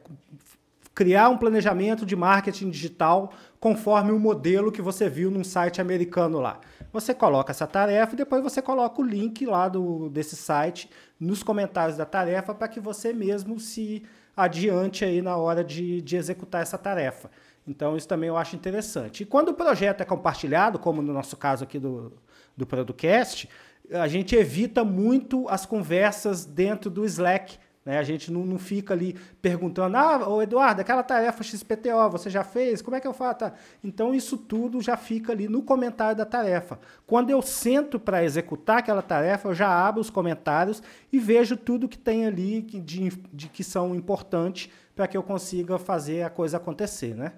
criar 0.95 1.28
um 1.28 1.38
planejamento 1.38 2.06
de 2.06 2.15
marketing 2.15 2.69
digital 2.69 3.34
conforme 3.60 4.13
o 4.13 4.19
modelo 4.19 4.71
que 4.71 4.82
você 4.82 5.10
viu 5.10 5.30
num 5.30 5.43
site 5.43 5.82
americano 5.82 6.39
lá. 6.39 6.62
Você 6.93 7.13
coloca 7.13 7.52
essa 7.52 7.67
tarefa 7.67 8.13
e 8.13 8.17
depois 8.17 8.41
você 8.41 8.62
coloca 8.62 9.02
o 9.02 9.04
link 9.04 9.45
lá 9.45 9.67
do, 9.67 10.08
desse 10.08 10.38
site 10.38 10.89
nos 11.19 11.43
comentários 11.43 11.97
da 11.97 12.06
tarefa 12.06 12.56
para 12.56 12.69
que 12.69 12.80
você 12.80 13.12
mesmo 13.12 13.60
se 13.60 14.02
adiante 14.36 15.04
aí 15.04 15.21
na 15.21 15.36
hora 15.36 15.62
de, 15.62 16.02
de 16.02 16.15
executar 16.15 16.62
essa 16.62 16.78
tarefa. 16.78 17.30
Então, 17.71 17.95
isso 17.95 18.07
também 18.07 18.27
eu 18.27 18.36
acho 18.36 18.53
interessante. 18.53 19.23
E 19.23 19.25
quando 19.25 19.47
o 19.49 19.53
projeto 19.53 20.01
é 20.01 20.05
compartilhado, 20.05 20.77
como 20.77 21.01
no 21.01 21.13
nosso 21.13 21.38
caso 21.38 21.63
aqui 21.63 21.79
do, 21.79 22.12
do 22.55 22.65
Producast, 22.67 23.47
a 23.89 24.10
gente 24.10 24.36
evita 24.36 24.84
muito 24.84 25.47
as 25.47 25.65
conversas 25.65 26.45
dentro 26.45 26.89
do 26.89 27.05
Slack, 27.05 27.57
Né? 27.86 27.97
A 27.97 28.03
gente 28.03 28.29
não, 28.29 28.45
não 28.45 28.60
fica 28.60 28.93
ali 28.93 29.15
perguntando, 29.41 29.95
ah, 29.95 30.27
ô 30.27 30.41
Eduardo, 30.41 30.81
aquela 30.81 31.01
tarefa 31.01 31.41
XPTO, 31.43 32.10
você 32.12 32.29
já 32.29 32.43
fez? 32.43 32.81
Como 32.81 32.95
é 32.95 32.99
que 32.99 33.07
eu 33.07 33.13
faço? 33.13 33.39
Tá. 33.39 33.53
Então, 33.81 34.13
isso 34.13 34.38
tudo 34.38 34.81
já 34.81 34.97
fica 34.97 35.31
ali 35.31 35.47
no 35.47 35.63
comentário 35.63 36.17
da 36.17 36.25
tarefa. 36.25 36.77
Quando 37.07 37.29
eu 37.29 37.41
sento 37.41 37.97
para 37.99 38.21
executar 38.23 38.79
aquela 38.79 39.01
tarefa, 39.01 39.47
eu 39.47 39.53
já 39.53 39.69
abro 39.69 40.01
os 40.01 40.10
comentários 40.10 40.84
e 41.12 41.19
vejo 41.19 41.55
tudo 41.55 41.88
que 41.88 41.97
tem 41.97 42.25
ali 42.25 42.62
de, 42.62 43.10
de 43.34 43.47
que 43.47 43.63
são 43.63 43.95
importantes 43.95 44.69
para 44.93 45.07
que 45.07 45.17
eu 45.17 45.23
consiga 45.23 45.79
fazer 45.79 46.23
a 46.23 46.29
coisa 46.29 46.57
acontecer, 46.57 47.15
né? 47.15 47.31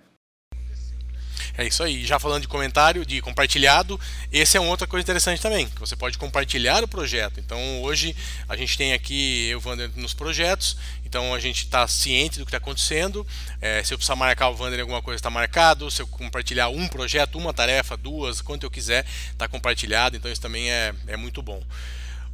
É 1.55 1.65
isso 1.65 1.83
aí. 1.83 2.03
Já 2.03 2.17
falando 2.17 2.41
de 2.41 2.47
comentário, 2.47 3.05
de 3.05 3.21
compartilhado, 3.21 3.99
esse 4.31 4.57
é 4.57 4.59
uma 4.59 4.71
outra 4.71 4.87
coisa 4.87 5.03
interessante 5.03 5.39
também, 5.39 5.67
que 5.67 5.79
você 5.79 5.95
pode 5.95 6.17
compartilhar 6.17 6.83
o 6.83 6.87
projeto. 6.87 7.39
Então 7.39 7.81
hoje 7.83 8.15
a 8.49 8.57
gente 8.57 8.75
tem 8.75 8.93
aqui 8.93 9.49
eu 9.49 9.61
Wander 9.63 9.91
nos 9.95 10.13
projetos, 10.15 10.75
então 11.05 11.33
a 11.33 11.39
gente 11.39 11.65
está 11.65 11.87
ciente 11.87 12.39
do 12.39 12.45
que 12.45 12.49
está 12.49 12.57
acontecendo. 12.57 13.25
É, 13.61 13.83
se 13.83 13.93
eu 13.93 13.97
precisar 13.99 14.15
marcar 14.15 14.49
o 14.49 14.57
Wander 14.57 14.79
em 14.79 14.81
alguma 14.81 15.01
coisa 15.01 15.17
está 15.17 15.29
marcado. 15.29 15.91
Se 15.91 16.01
eu 16.01 16.07
compartilhar 16.07 16.69
um 16.69 16.87
projeto, 16.87 17.37
uma 17.37 17.53
tarefa, 17.53 17.95
duas, 17.95 18.41
quanto 18.41 18.65
eu 18.65 18.71
quiser, 18.71 19.05
está 19.31 19.47
compartilhado. 19.47 20.17
Então 20.17 20.31
isso 20.31 20.41
também 20.41 20.71
é, 20.71 20.93
é 21.05 21.15
muito 21.15 21.41
bom. 21.43 21.61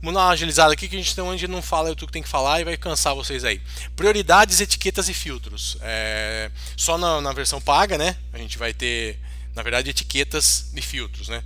Vamos 0.02 0.16
dar 0.16 0.28
uma 0.28 0.32
agilizada 0.32 0.72
aqui 0.72 0.88
que 0.88 0.96
a 0.96 1.00
gente, 1.00 1.20
a 1.20 1.32
gente 1.32 1.48
não 1.48 1.62
fala 1.62 1.90
tudo 1.94 2.08
que 2.08 2.14
tem 2.14 2.24
que 2.24 2.30
falar 2.30 2.62
e 2.62 2.64
vai 2.64 2.78
cansar 2.78 3.14
vocês 3.14 3.44
aí. 3.44 3.62
Prioridades, 3.98 4.62
etiquetas 4.62 5.10
e 5.10 5.14
filtros. 5.14 5.78
É, 5.82 6.50
só 6.78 6.98
na, 6.98 7.20
na 7.20 7.34
versão 7.34 7.60
paga, 7.60 7.98
né? 7.98 8.16
A 8.32 8.38
gente 8.38 8.58
vai 8.58 8.74
ter, 8.74 9.20
na 9.54 9.62
verdade, 9.62 9.90
etiquetas 9.90 10.72
e 10.74 10.82
filtros, 10.82 11.28
né? 11.28 11.44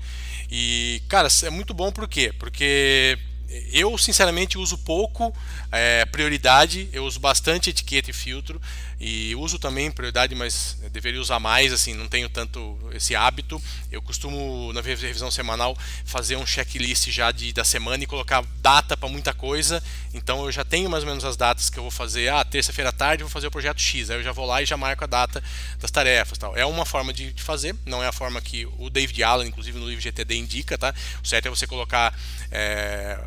E, 0.51 1.01
cara, 1.09 1.27
é 1.43 1.49
muito 1.49 1.73
bom 1.73 1.91
por 1.91 2.07
quê? 2.07 2.31
Porque 2.37 3.17
eu, 3.71 3.97
sinceramente, 3.97 4.57
uso 4.57 4.77
pouco 4.77 5.33
é, 5.71 6.05
prioridade, 6.05 6.89
eu 6.93 7.05
uso 7.05 7.19
bastante 7.19 7.71
etiqueta 7.71 8.11
e 8.11 8.13
filtro, 8.13 8.61
e 9.05 9.35
uso 9.35 9.59
também 9.59 9.91
prioridade, 9.91 10.33
mas 10.33 10.77
deveria 10.89 11.19
usar 11.19 11.37
mais, 11.37 11.73
assim, 11.73 11.93
não 11.93 12.07
tenho 12.07 12.29
tanto 12.29 12.79
esse 12.93 13.13
hábito. 13.13 13.61
Eu 13.91 14.01
costumo, 14.01 14.71
na 14.71 14.79
revisão 14.79 15.29
semanal, 15.29 15.77
fazer 16.05 16.37
um 16.37 16.45
checklist 16.45 17.09
já 17.09 17.29
de, 17.29 17.51
da 17.51 17.65
semana 17.65 18.01
e 18.01 18.07
colocar 18.07 18.45
data 18.61 18.95
para 18.95 19.09
muita 19.09 19.33
coisa, 19.33 19.83
então 20.13 20.45
eu 20.45 20.53
já 20.53 20.63
tenho 20.63 20.89
mais 20.89 21.03
ou 21.03 21.09
menos 21.09 21.25
as 21.25 21.35
datas 21.35 21.69
que 21.69 21.77
eu 21.77 21.83
vou 21.83 21.91
fazer. 21.91 22.29
Ah, 22.29 22.45
terça-feira 22.45 22.91
à 22.91 22.93
tarde 22.93 23.23
eu 23.23 23.27
vou 23.27 23.33
fazer 23.33 23.47
o 23.47 23.51
projeto 23.51 23.81
X, 23.81 24.09
aí 24.09 24.19
eu 24.19 24.23
já 24.23 24.31
vou 24.31 24.45
lá 24.45 24.61
e 24.61 24.65
já 24.65 24.77
marco 24.77 25.03
a 25.03 25.07
data 25.07 25.43
das 25.79 25.91
tarefas. 25.91 26.37
Tal. 26.37 26.55
É 26.55 26.65
uma 26.65 26.85
forma 26.85 27.11
de, 27.11 27.33
fazer, 27.43 27.75
não 27.85 28.01
é 28.01 28.07
a 28.07 28.13
forma 28.13 28.39
que 28.39 28.65
o 28.77 28.89
David 28.89 29.21
Allen, 29.21 29.49
inclusive 29.49 29.77
no 29.77 29.85
livro 29.85 30.01
GTD, 30.01 30.35
indica, 30.35 30.77
tá? 30.77 30.95
O 31.21 31.27
certo 31.27 31.47
é 31.47 31.49
você 31.49 31.67
colocar 31.67 32.17
é, 32.49 33.19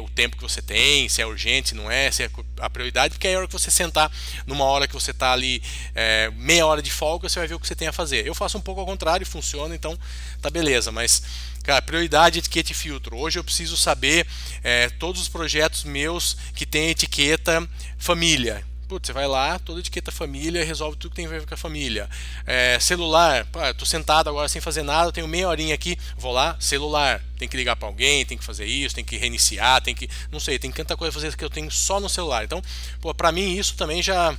o 0.00 0.08
tempo 0.08 0.36
que 0.36 0.42
você 0.42 0.60
tem, 0.60 1.08
se 1.08 1.22
é 1.22 1.26
urgente, 1.26 1.74
não 1.74 1.90
é, 1.90 2.10
se 2.10 2.22
é 2.22 2.30
a 2.60 2.68
prioridade, 2.68 3.14
porque 3.14 3.26
aí 3.26 3.32
é 3.32 3.36
a 3.36 3.38
hora 3.38 3.46
que 3.46 3.52
você 3.52 3.70
sentar 3.70 4.10
numa 4.46 4.64
hora 4.64 4.86
que 4.86 4.94
você 4.94 5.10
está 5.10 5.32
ali 5.32 5.62
é, 5.94 6.30
meia 6.36 6.66
hora 6.66 6.82
de 6.82 6.90
folga, 6.90 7.28
você 7.28 7.38
vai 7.38 7.48
ver 7.48 7.54
o 7.54 7.60
que 7.60 7.66
você 7.66 7.74
tem 7.74 7.88
a 7.88 7.92
fazer. 7.92 8.26
Eu 8.26 8.34
faço 8.34 8.58
um 8.58 8.60
pouco 8.60 8.80
ao 8.80 8.86
contrário, 8.86 9.26
funciona, 9.26 9.74
então 9.74 9.98
tá 10.42 10.50
beleza, 10.50 10.92
mas 10.92 11.22
cara, 11.62 11.82
prioridade, 11.82 12.38
etiqueta 12.38 12.72
e 12.72 12.74
filtro. 12.74 13.16
Hoje 13.16 13.38
eu 13.38 13.44
preciso 13.44 13.76
saber 13.76 14.26
é, 14.62 14.88
todos 14.88 15.20
os 15.20 15.28
projetos 15.28 15.84
meus 15.84 16.36
que 16.54 16.66
tem 16.66 16.90
etiqueta 16.90 17.68
família. 17.98 18.64
Putz, 18.88 19.08
você 19.08 19.12
vai 19.12 19.26
lá, 19.26 19.58
toda 19.58 19.80
etiqueta 19.80 20.12
família, 20.12 20.64
resolve 20.64 20.96
tudo 20.96 21.10
que 21.10 21.16
tem 21.16 21.26
a 21.26 21.28
ver 21.28 21.44
com 21.44 21.52
a 21.52 21.56
família. 21.56 22.08
É, 22.46 22.78
celular, 22.78 23.44
pá, 23.46 23.74
tô 23.74 23.84
sentado 23.84 24.30
agora 24.30 24.48
sem 24.48 24.60
fazer 24.60 24.82
nada, 24.82 25.10
tenho 25.10 25.26
meia 25.26 25.48
horinha 25.48 25.74
aqui, 25.74 25.98
vou 26.16 26.32
lá, 26.32 26.56
celular. 26.60 27.20
Tem 27.36 27.48
que 27.48 27.56
ligar 27.56 27.74
para 27.74 27.88
alguém, 27.88 28.24
tem 28.24 28.38
que 28.38 28.44
fazer 28.44 28.64
isso, 28.64 28.94
tem 28.94 29.04
que 29.04 29.16
reiniciar, 29.16 29.82
tem 29.82 29.94
que. 29.94 30.08
Não 30.30 30.38
sei, 30.38 30.58
tem 30.58 30.70
tanta 30.70 30.96
coisa 30.96 31.10
a 31.10 31.20
fazer 31.20 31.36
que 31.36 31.44
eu 31.44 31.50
tenho 31.50 31.70
só 31.70 31.98
no 31.98 32.08
celular. 32.08 32.44
Então, 32.44 32.62
pô, 33.00 33.12
mim 33.32 33.56
isso 33.56 33.74
também 33.74 34.00
já. 34.02 34.36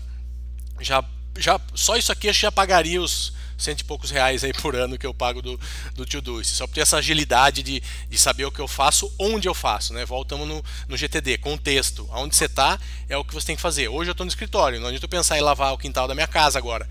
já, 0.79 1.03
já 1.37 1.59
só 1.75 1.97
isso 1.97 2.11
aqui 2.11 2.31
já 2.31 2.51
pagaria 2.51 3.01
os 3.01 3.33
cento 3.57 3.81
e 3.81 3.83
poucos 3.83 4.11
reais 4.11 4.43
aí 4.43 4.53
por 4.53 4.75
ano 4.75 4.97
que 4.97 5.05
eu 5.05 5.13
pago 5.13 5.41
do, 5.41 5.59
do 5.95 6.05
Todoist. 6.05 6.51
Só 6.55 6.67
por 6.67 6.73
ter 6.73 6.81
essa 6.81 6.97
agilidade 6.97 7.63
de, 7.63 7.81
de 8.09 8.17
saber 8.17 8.45
o 8.45 8.51
que 8.51 8.59
eu 8.59 8.67
faço, 8.67 9.11
onde 9.19 9.47
eu 9.47 9.53
faço, 9.53 9.93
né? 9.93 10.05
Voltamos 10.05 10.47
no, 10.47 10.63
no 10.87 10.97
GTD, 10.97 11.37
contexto. 11.39 12.07
Aonde 12.11 12.35
você 12.35 12.45
está 12.45 12.79
é 13.09 13.17
o 13.17 13.25
que 13.25 13.33
você 13.33 13.47
tem 13.47 13.55
que 13.55 13.61
fazer. 13.61 13.87
Hoje 13.87 14.09
eu 14.09 14.13
estou 14.13 14.25
no 14.25 14.29
escritório, 14.29 14.79
não 14.79 14.87
adianta 14.87 15.05
eu 15.05 15.09
pensar 15.09 15.37
em 15.37 15.41
lavar 15.41 15.73
o 15.73 15.77
quintal 15.77 16.07
da 16.07 16.13
minha 16.13 16.27
casa 16.27 16.57
agora. 16.57 16.87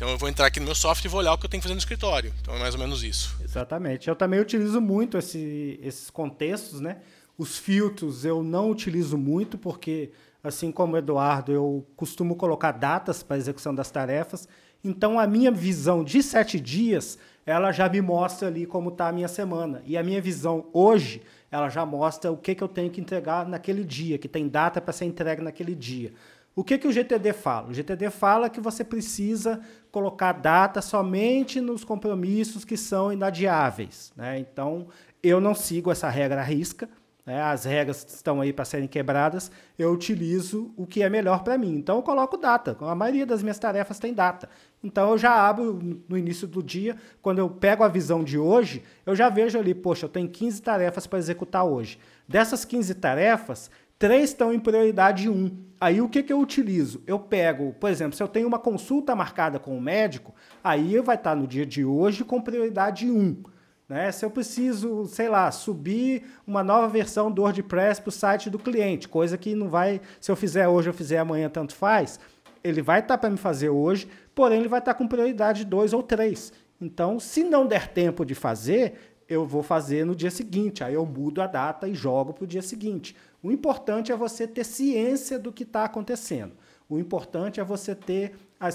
Então 0.00 0.08
eu 0.08 0.16
vou 0.16 0.30
entrar 0.30 0.46
aqui 0.46 0.58
no 0.58 0.64
meu 0.64 0.74
software 0.74 1.08
e 1.08 1.10
vou 1.10 1.20
olhar 1.20 1.34
o 1.34 1.38
que 1.38 1.44
eu 1.44 1.50
tenho 1.50 1.60
que 1.60 1.64
fazer 1.64 1.74
no 1.74 1.78
escritório. 1.78 2.32
Então 2.40 2.54
é 2.54 2.58
mais 2.58 2.74
ou 2.74 2.80
menos 2.80 3.02
isso. 3.02 3.36
Exatamente. 3.44 4.08
Eu 4.08 4.16
também 4.16 4.40
utilizo 4.40 4.80
muito 4.80 5.18
esse, 5.18 5.78
esses 5.82 6.08
contextos, 6.08 6.80
né? 6.80 6.98
Os 7.36 7.58
filtros 7.58 8.24
eu 8.24 8.42
não 8.42 8.70
utilizo 8.70 9.18
muito 9.18 9.58
porque, 9.58 10.10
assim 10.42 10.72
como 10.72 10.94
o 10.94 10.96
Eduardo, 10.96 11.52
eu 11.52 11.86
costumo 11.96 12.34
colocar 12.34 12.72
datas 12.72 13.22
para 13.22 13.36
execução 13.36 13.74
das 13.74 13.90
tarefas 13.90 14.48
então 14.82 15.18
a 15.18 15.26
minha 15.26 15.50
visão 15.50 16.02
de 16.02 16.22
sete 16.22 16.58
dias, 16.58 17.18
ela 17.44 17.72
já 17.72 17.88
me 17.88 18.00
mostra 18.00 18.48
ali 18.48 18.66
como 18.66 18.90
está 18.90 19.08
a 19.08 19.12
minha 19.12 19.28
semana. 19.28 19.82
E 19.84 19.96
a 19.96 20.02
minha 20.02 20.20
visão 20.20 20.66
hoje, 20.72 21.22
ela 21.50 21.68
já 21.68 21.84
mostra 21.84 22.30
o 22.30 22.36
que, 22.36 22.54
que 22.54 22.62
eu 22.62 22.68
tenho 22.68 22.90
que 22.90 23.00
entregar 23.00 23.46
naquele 23.46 23.84
dia, 23.84 24.18
que 24.18 24.28
tem 24.28 24.48
data 24.48 24.80
para 24.80 24.92
ser 24.92 25.04
entregue 25.04 25.42
naquele 25.42 25.74
dia. 25.74 26.12
O 26.54 26.64
que, 26.64 26.78
que 26.78 26.88
o 26.88 26.92
GTD 26.92 27.32
fala? 27.32 27.68
O 27.68 27.74
GTD 27.74 28.10
fala 28.10 28.50
que 28.50 28.60
você 28.60 28.82
precisa 28.82 29.60
colocar 29.90 30.32
data 30.32 30.82
somente 30.82 31.60
nos 31.60 31.84
compromissos 31.84 32.64
que 32.64 32.76
são 32.76 33.12
inadiáveis. 33.12 34.12
Né? 34.16 34.38
Então, 34.38 34.88
eu 35.22 35.40
não 35.40 35.54
sigo 35.54 35.90
essa 35.90 36.08
regra 36.08 36.40
à 36.40 36.44
risca 36.44 36.88
né, 37.24 37.42
as 37.42 37.64
regras 37.64 38.04
estão 38.08 38.40
aí 38.40 38.52
para 38.52 38.64
serem 38.64 38.88
quebradas, 38.88 39.50
eu 39.78 39.92
utilizo 39.92 40.72
o 40.76 40.86
que 40.86 41.02
é 41.02 41.08
melhor 41.08 41.42
para 41.42 41.58
mim. 41.58 41.74
Então 41.74 41.96
eu 41.96 42.02
coloco 42.02 42.36
data. 42.36 42.76
A 42.80 42.94
maioria 42.94 43.26
das 43.26 43.42
minhas 43.42 43.58
tarefas 43.58 43.98
tem 43.98 44.12
data. 44.12 44.48
Então 44.82 45.10
eu 45.10 45.18
já 45.18 45.32
abro 45.48 45.78
no 46.08 46.16
início 46.16 46.46
do 46.46 46.62
dia, 46.62 46.96
quando 47.20 47.38
eu 47.38 47.48
pego 47.48 47.84
a 47.84 47.88
visão 47.88 48.24
de 48.24 48.38
hoje, 48.38 48.82
eu 49.04 49.14
já 49.14 49.28
vejo 49.28 49.58
ali, 49.58 49.74
poxa, 49.74 50.06
eu 50.06 50.08
tenho 50.08 50.28
15 50.28 50.62
tarefas 50.62 51.06
para 51.06 51.18
executar 51.18 51.64
hoje. 51.64 51.98
Dessas 52.26 52.64
15 52.64 52.94
tarefas, 52.94 53.70
três 53.98 54.30
estão 54.30 54.52
em 54.52 54.58
prioridade 54.58 55.28
1. 55.28 55.70
Aí 55.80 56.00
o 56.00 56.08
que, 56.08 56.22
que 56.22 56.32
eu 56.32 56.40
utilizo? 56.40 57.02
Eu 57.06 57.18
pego, 57.18 57.74
por 57.80 57.90
exemplo, 57.90 58.16
se 58.16 58.22
eu 58.22 58.28
tenho 58.28 58.46
uma 58.46 58.58
consulta 58.58 59.14
marcada 59.14 59.58
com 59.58 59.76
o 59.76 59.80
médico, 59.80 60.34
aí 60.62 60.98
vai 61.00 61.16
estar 61.16 61.34
no 61.34 61.46
dia 61.46 61.64
de 61.64 61.84
hoje 61.84 62.24
com 62.24 62.40
prioridade 62.40 63.10
1. 63.10 63.42
Né? 63.90 64.12
Se 64.12 64.24
eu 64.24 64.30
preciso, 64.30 65.04
sei 65.06 65.28
lá, 65.28 65.50
subir 65.50 66.22
uma 66.46 66.62
nova 66.62 66.86
versão 66.86 67.28
do 67.28 67.42
WordPress 67.42 68.00
para 68.00 68.08
o 68.08 68.12
site 68.12 68.48
do 68.48 68.56
cliente, 68.56 69.08
coisa 69.08 69.36
que 69.36 69.52
não 69.52 69.68
vai, 69.68 70.00
se 70.20 70.30
eu 70.30 70.36
fizer 70.36 70.68
hoje 70.68 70.88
ou 70.88 70.94
fizer 70.94 71.18
amanhã, 71.18 71.50
tanto 71.50 71.74
faz, 71.74 72.20
ele 72.62 72.82
vai 72.82 73.00
estar 73.00 73.14
tá 73.14 73.18
para 73.18 73.30
me 73.30 73.36
fazer 73.36 73.68
hoje, 73.68 74.06
porém 74.32 74.60
ele 74.60 74.68
vai 74.68 74.78
estar 74.78 74.94
tá 74.94 74.98
com 74.98 75.08
prioridade 75.08 75.64
2 75.64 75.92
ou 75.92 76.04
3. 76.04 76.52
Então, 76.80 77.18
se 77.18 77.42
não 77.42 77.66
der 77.66 77.88
tempo 77.88 78.24
de 78.24 78.32
fazer, 78.32 78.94
eu 79.28 79.44
vou 79.44 79.60
fazer 79.60 80.06
no 80.06 80.14
dia 80.14 80.30
seguinte. 80.30 80.84
Aí 80.84 80.94
eu 80.94 81.04
mudo 81.04 81.42
a 81.42 81.48
data 81.48 81.88
e 81.88 81.94
jogo 81.94 82.32
para 82.32 82.44
o 82.44 82.46
dia 82.46 82.62
seguinte. 82.62 83.16
O 83.42 83.50
importante 83.50 84.12
é 84.12 84.16
você 84.16 84.46
ter 84.46 84.62
ciência 84.62 85.36
do 85.36 85.52
que 85.52 85.64
está 85.64 85.82
acontecendo. 85.82 86.52
O 86.88 86.96
importante 86.96 87.58
é 87.58 87.64
você 87.64 87.96
ter 87.96 88.36
a 88.60 88.68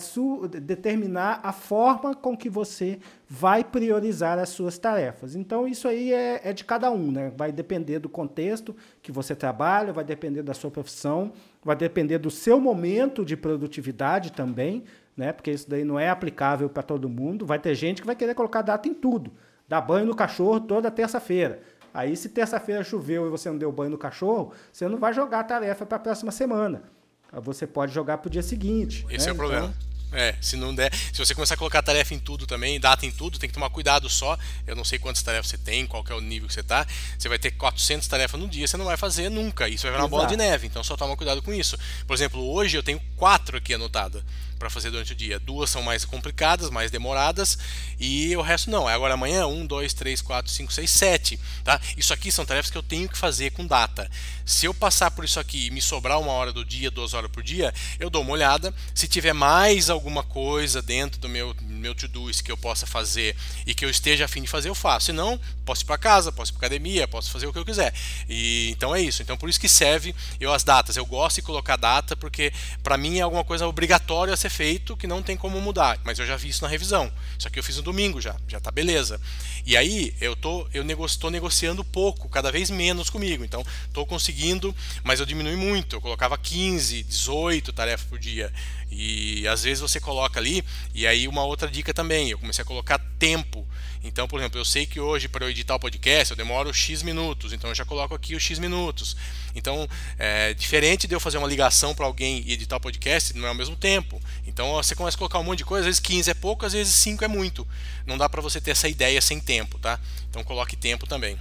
determinar 0.48 1.39
a 1.43 1.52
forma 1.52 2.15
com 2.15 2.36
que 2.36 2.50
você 2.50 2.98
vai 3.30 3.63
priorizar 3.63 4.39
as 4.39 4.50
suas 4.50 4.80
tarefas. 4.80 5.36
Então, 5.36 5.67
isso 5.67 5.88
aí 5.88 6.12
é, 6.12 6.41
é, 6.43 6.54
de 6.54 6.65
cada 6.65 6.89
um, 6.89 7.12
né? 7.12 7.32
Vai 7.38 7.52
depender 7.52 8.00
do 8.00 8.10
contexto 8.10 8.76
que 9.04 9.12
você 9.12 9.36
trabalha, 9.36 9.93
vai 9.93 10.04
depender 10.04 10.41
da 10.41 10.56
sua 10.56 10.71
profissão, 10.71 11.32
vai 11.63 11.76
depender 11.76 12.17
do 12.17 12.32
seu 12.32 12.60
momento 12.60 13.24
de 13.24 13.38
produtividade 13.38 14.32
também, 14.32 14.84
né? 15.15 15.32
Porque 15.32 15.52
isso 15.52 15.69
daí 15.69 15.84
não 15.84 16.00
é 16.00 16.10
aplicável 16.10 16.67
para 16.67 16.82
todo 16.82 17.08
mundo. 17.08 17.45
Vai 17.45 17.60
ter 17.60 17.76
gente 17.76 18.02
que 18.02 18.08
vai 18.08 18.15
querer 18.15 18.34
colocar 18.34 18.63
data 18.63 18.89
em 18.89 18.93
tudo. 18.93 19.32
Dar 19.67 19.82
banho 19.82 20.08
no 20.08 20.15
cachorro 20.15 20.62
toda 20.62 20.89
terça-feira. 20.89 21.62
Aí, 21.93 22.17
se 22.17 22.30
terça-feira 22.30 22.84
choveu 22.84 23.28
e 23.28 23.30
você 23.30 23.50
não 23.52 23.58
deu 23.58 23.71
banho 23.71 23.91
no 23.91 24.00
cachorro, 24.00 24.52
você 24.74 24.88
não 24.88 24.98
vai 24.98 25.13
jogar 25.13 25.41
a 25.41 25.43
tarefa 25.43 25.86
para 25.86 25.98
a 25.98 26.00
próxima 26.00 26.32
semana 26.32 26.94
você 27.39 27.67
pode 27.67 27.93
jogar 27.93 28.17
pro 28.19 28.30
dia 28.30 28.43
seguinte. 28.43 29.06
Esse 29.10 29.26
né? 29.26 29.32
é 29.32 29.34
o 29.34 29.36
problema. 29.36 29.67
Então, 29.67 29.95
é, 30.12 30.36
se 30.39 30.56
não 30.56 30.74
der, 30.74 30.93
se 30.93 31.17
você 31.17 31.36
começar 31.36 31.56
a 31.56 31.58
colocar 31.58 31.82
tarefa 31.82 32.13
em 32.13 32.19
tudo 32.19 32.48
também, 32.48 32.80
data 32.80 33.06
em 33.06 33.12
tudo, 33.12 33.38
tem 33.38 33.50
que 33.50 33.54
tomar 33.54 33.69
cuidado 33.69 34.10
só. 34.10 34.38
Eu 34.65 34.76
não 34.76 34.84
sei 34.84 34.98
quantas 34.98 35.21
tarefas 35.21 35.48
você 35.48 35.58
tem, 35.58 35.86
qual 35.86 36.04
é 36.10 36.13
o 36.13 36.21
nível 36.21 36.48
que 36.48 36.54
você 36.54 36.63
tá. 36.63 36.88
Você 37.17 37.28
vai 37.28 37.38
ter 37.38 37.52
400 37.52 38.08
tarefas 38.08 38.39
no 38.39 38.48
dia, 38.48 38.65
você 38.65 38.78
não 38.78 38.86
vai 38.86 38.95
fazer 38.95 39.30
nunca. 39.30 39.67
Isso 39.67 39.84
vai 39.84 39.91
virar 39.91 40.04
uma 40.04 40.10
bola 40.10 40.26
de 40.26 40.38
neve. 40.38 40.67
Então 40.67 40.84
só 40.84 40.95
toma 40.95 41.17
cuidado 41.17 41.41
com 41.41 41.54
isso. 41.54 41.78
Por 42.08 42.13
exemplo, 42.13 42.41
hoje 42.41 42.78
eu 42.78 42.84
tenho 42.84 43.02
quatro 43.17 43.58
aqui 43.58 43.74
anotadas 43.74 44.24
para 44.58 44.70
fazer 44.70 44.91
durante 44.91 45.13
o 45.13 45.15
dia. 45.15 45.39
Duas 45.39 45.70
são 45.70 45.82
mais 45.82 46.06
complicadas, 46.06 46.70
mais 46.70 46.91
demoradas, 46.91 47.58
e 48.00 48.36
o 48.36 48.41
resto 48.41 48.70
não. 48.70 48.88
Agora 48.88 49.13
amanhã, 49.13 49.48
um, 49.48 49.65
dois, 49.65 49.94
três, 49.94 50.22
quatro, 50.22 50.52
cinco, 50.52 50.74
seis, 50.74 50.89
sete. 50.89 51.39
Tá? 51.63 51.80
Isso 51.98 52.13
aqui 52.13 52.32
são 52.32 52.46
tarefas 52.46 52.72
que 52.72 52.78
eu 52.78 52.84
tenho 52.84 53.10
que 53.10 53.18
fazer 53.18 53.52
com 53.52 53.65
data. 53.65 54.10
Se 54.46 54.65
eu 54.65 54.74
passar 54.74 55.12
por 55.12 55.26
isso 55.26 55.39
aqui 55.39 55.68
e 55.68 55.72
me 55.72 55.82
sobrar 55.82 56.20
uma 56.20 56.32
hora 56.32 56.54
do 56.54 56.63
dia, 56.63 56.91
duas 56.91 57.13
horas 57.13 57.32
por 57.32 57.44
dia, 57.44 57.74
eu 58.00 58.10
dou 58.10 58.22
uma 58.22 58.32
olhada. 58.32 58.74
Se 58.94 59.08
tiver 59.08 59.34
mais 59.34 59.89
alguma 59.89 60.24
coisa 60.24 60.82
dentro 60.82 61.20
do 61.20 61.28
meu 61.28 61.56
meu 61.86 61.94
to-doist 61.94 62.44
que 62.44 62.52
eu 62.52 62.58
possa 62.58 62.88
fazer 62.88 63.36
e 63.65 63.76
que 63.76 63.86
eu 63.86 63.89
esteja 63.89 64.26
afim 64.26 64.41
de 64.41 64.48
fazer, 64.48 64.70
eu 64.70 64.76
faço. 64.76 65.08
Se 65.08 65.12
não, 65.12 65.39
posso 65.63 65.84
ir 65.84 65.86
para 65.86 65.98
casa, 65.98 66.32
posso 66.32 66.52
ir 66.52 66.54
para 66.54 66.68
academia, 66.68 67.08
posso 67.08 67.32
fazer 67.32 67.46
o 67.46 67.54
que 67.54 67.60
eu 67.60 67.65
quiser. 67.65 67.94
E 68.28 68.70
então 68.72 68.96
é 68.96 69.02
isso. 69.02 69.22
Então 69.22 69.38
por 69.38 69.50
isso 69.50 69.60
que 69.60 69.70
serve 69.70 70.15
eu 70.39 70.52
as 70.52 70.63
datas. 70.63 70.98
Eu 70.98 71.06
gosto 71.06 71.38
de 71.38 71.41
colocar 71.44 71.76
data 71.76 72.15
porque 72.15 72.52
para 72.82 72.98
mim 72.98 73.20
é 73.20 73.22
alguma 73.22 73.44
coisa 73.44 73.68
obrigatória 73.68 74.34
a 74.34 74.38
ser 74.38 74.44
feito 74.49 74.95
que 74.97 75.08
não 75.08 75.21
tem 75.21 75.36
como 75.36 75.60
mudar. 75.60 75.99
Mas 76.03 76.19
eu 76.19 76.25
já 76.25 76.36
vi 76.36 76.49
isso 76.49 76.63
na 76.63 76.67
revisão. 76.67 77.12
Isso 77.38 77.47
aqui 77.47 77.60
eu 77.60 77.63
fiz 77.63 77.77
no 77.77 77.84
domingo 77.84 78.21
já, 78.21 78.36
já 78.47 78.60
tá 78.60 78.71
beleza. 78.71 79.19
E 79.65 79.75
aí 79.75 80.13
eu 80.21 80.36
tô 80.36 80.67
eu 80.73 80.84
tô 81.19 81.29
negociando 81.29 81.84
pouco, 81.84 82.29
cada 82.29 82.51
vez 82.51 82.69
menos 82.69 83.10
comigo. 83.10 83.43
Então 83.43 83.63
estou 83.88 84.05
conseguindo, 84.05 84.75
mas 85.03 85.19
eu 85.19 85.25
diminui 85.25 85.55
muito. 85.55 85.95
Eu 85.95 86.01
colocava 86.01 86.38
15, 86.38 87.03
18 87.03 87.73
tarefas 87.73 88.08
por 88.08 88.19
dia. 88.19 88.51
E 88.91 89.47
às 89.47 89.63
vezes 89.63 89.81
você 89.81 89.99
coloca 89.99 90.39
ali, 90.39 90.63
e 90.93 91.08
aí 91.08 91.27
uma 91.27 91.43
outra 91.43 91.69
dica 91.69 91.93
também, 91.93 92.29
eu 92.29 92.38
comecei 92.38 92.62
a 92.62 92.65
colocar 92.65 92.99
tempo. 93.19 93.67
Então, 94.04 94.28
por 94.28 94.39
exemplo, 94.39 94.60
eu 94.60 94.65
sei 94.65 94.86
que 94.86 94.99
hoje 94.99 95.28
para 95.28 95.45
eu 95.45 95.49
editar 95.49 95.75
o 95.75 95.80
podcast 95.80 96.32
eu 96.32 96.38
demoro 96.38 96.71
X 96.71 97.01
minutos, 97.01 97.54
então 97.54 97.71
eu 97.71 97.75
já 97.75 97.84
coloco 97.84 98.13
aqui 98.13 98.36
os 98.36 98.43
X 98.43 98.60
minutos. 98.60 99.17
Então, 99.56 99.88
é 100.19 100.54
diferente 100.54 101.08
de 101.08 101.15
eu 101.15 101.19
fazer 101.19 101.38
uma 101.38 101.47
ligação 101.47 101.95
para 101.95 102.06
alguém 102.06 102.43
e 102.45 102.54
editar 102.54 102.75
o 102.75 102.80
podcast, 102.80 103.36
não 103.36 103.45
é 103.45 103.49
ao 103.49 103.56
mesmo 103.56 103.75
tempo. 103.75 104.21
Então, 104.45 104.73
você 104.73 104.93
começa 104.93 105.17
a 105.17 105.19
colocar 105.19 105.39
um 105.39 105.43
monte 105.43 105.60
de 105.60 105.65
coisa, 105.65 105.82
às 105.82 105.86
vezes 105.88 105.99
15 105.99 106.30
é 106.30 106.34
pouco, 106.34 106.65
às 106.65 106.73
vezes 106.73 106.93
5 106.93 107.23
é 107.23 107.28
muito. 107.28 107.67
Não 108.06 108.17
dá 108.17 108.30
para 108.30 108.41
você 108.41 108.62
ter 108.62 108.71
essa 108.71 108.88
ideia 108.88 109.19
sem 109.21 109.39
tempo, 109.39 109.80
tá? 109.80 109.99
Então, 110.30 110.43
coloque 110.43 110.75
tempo 110.75 111.08
também. 111.08 111.38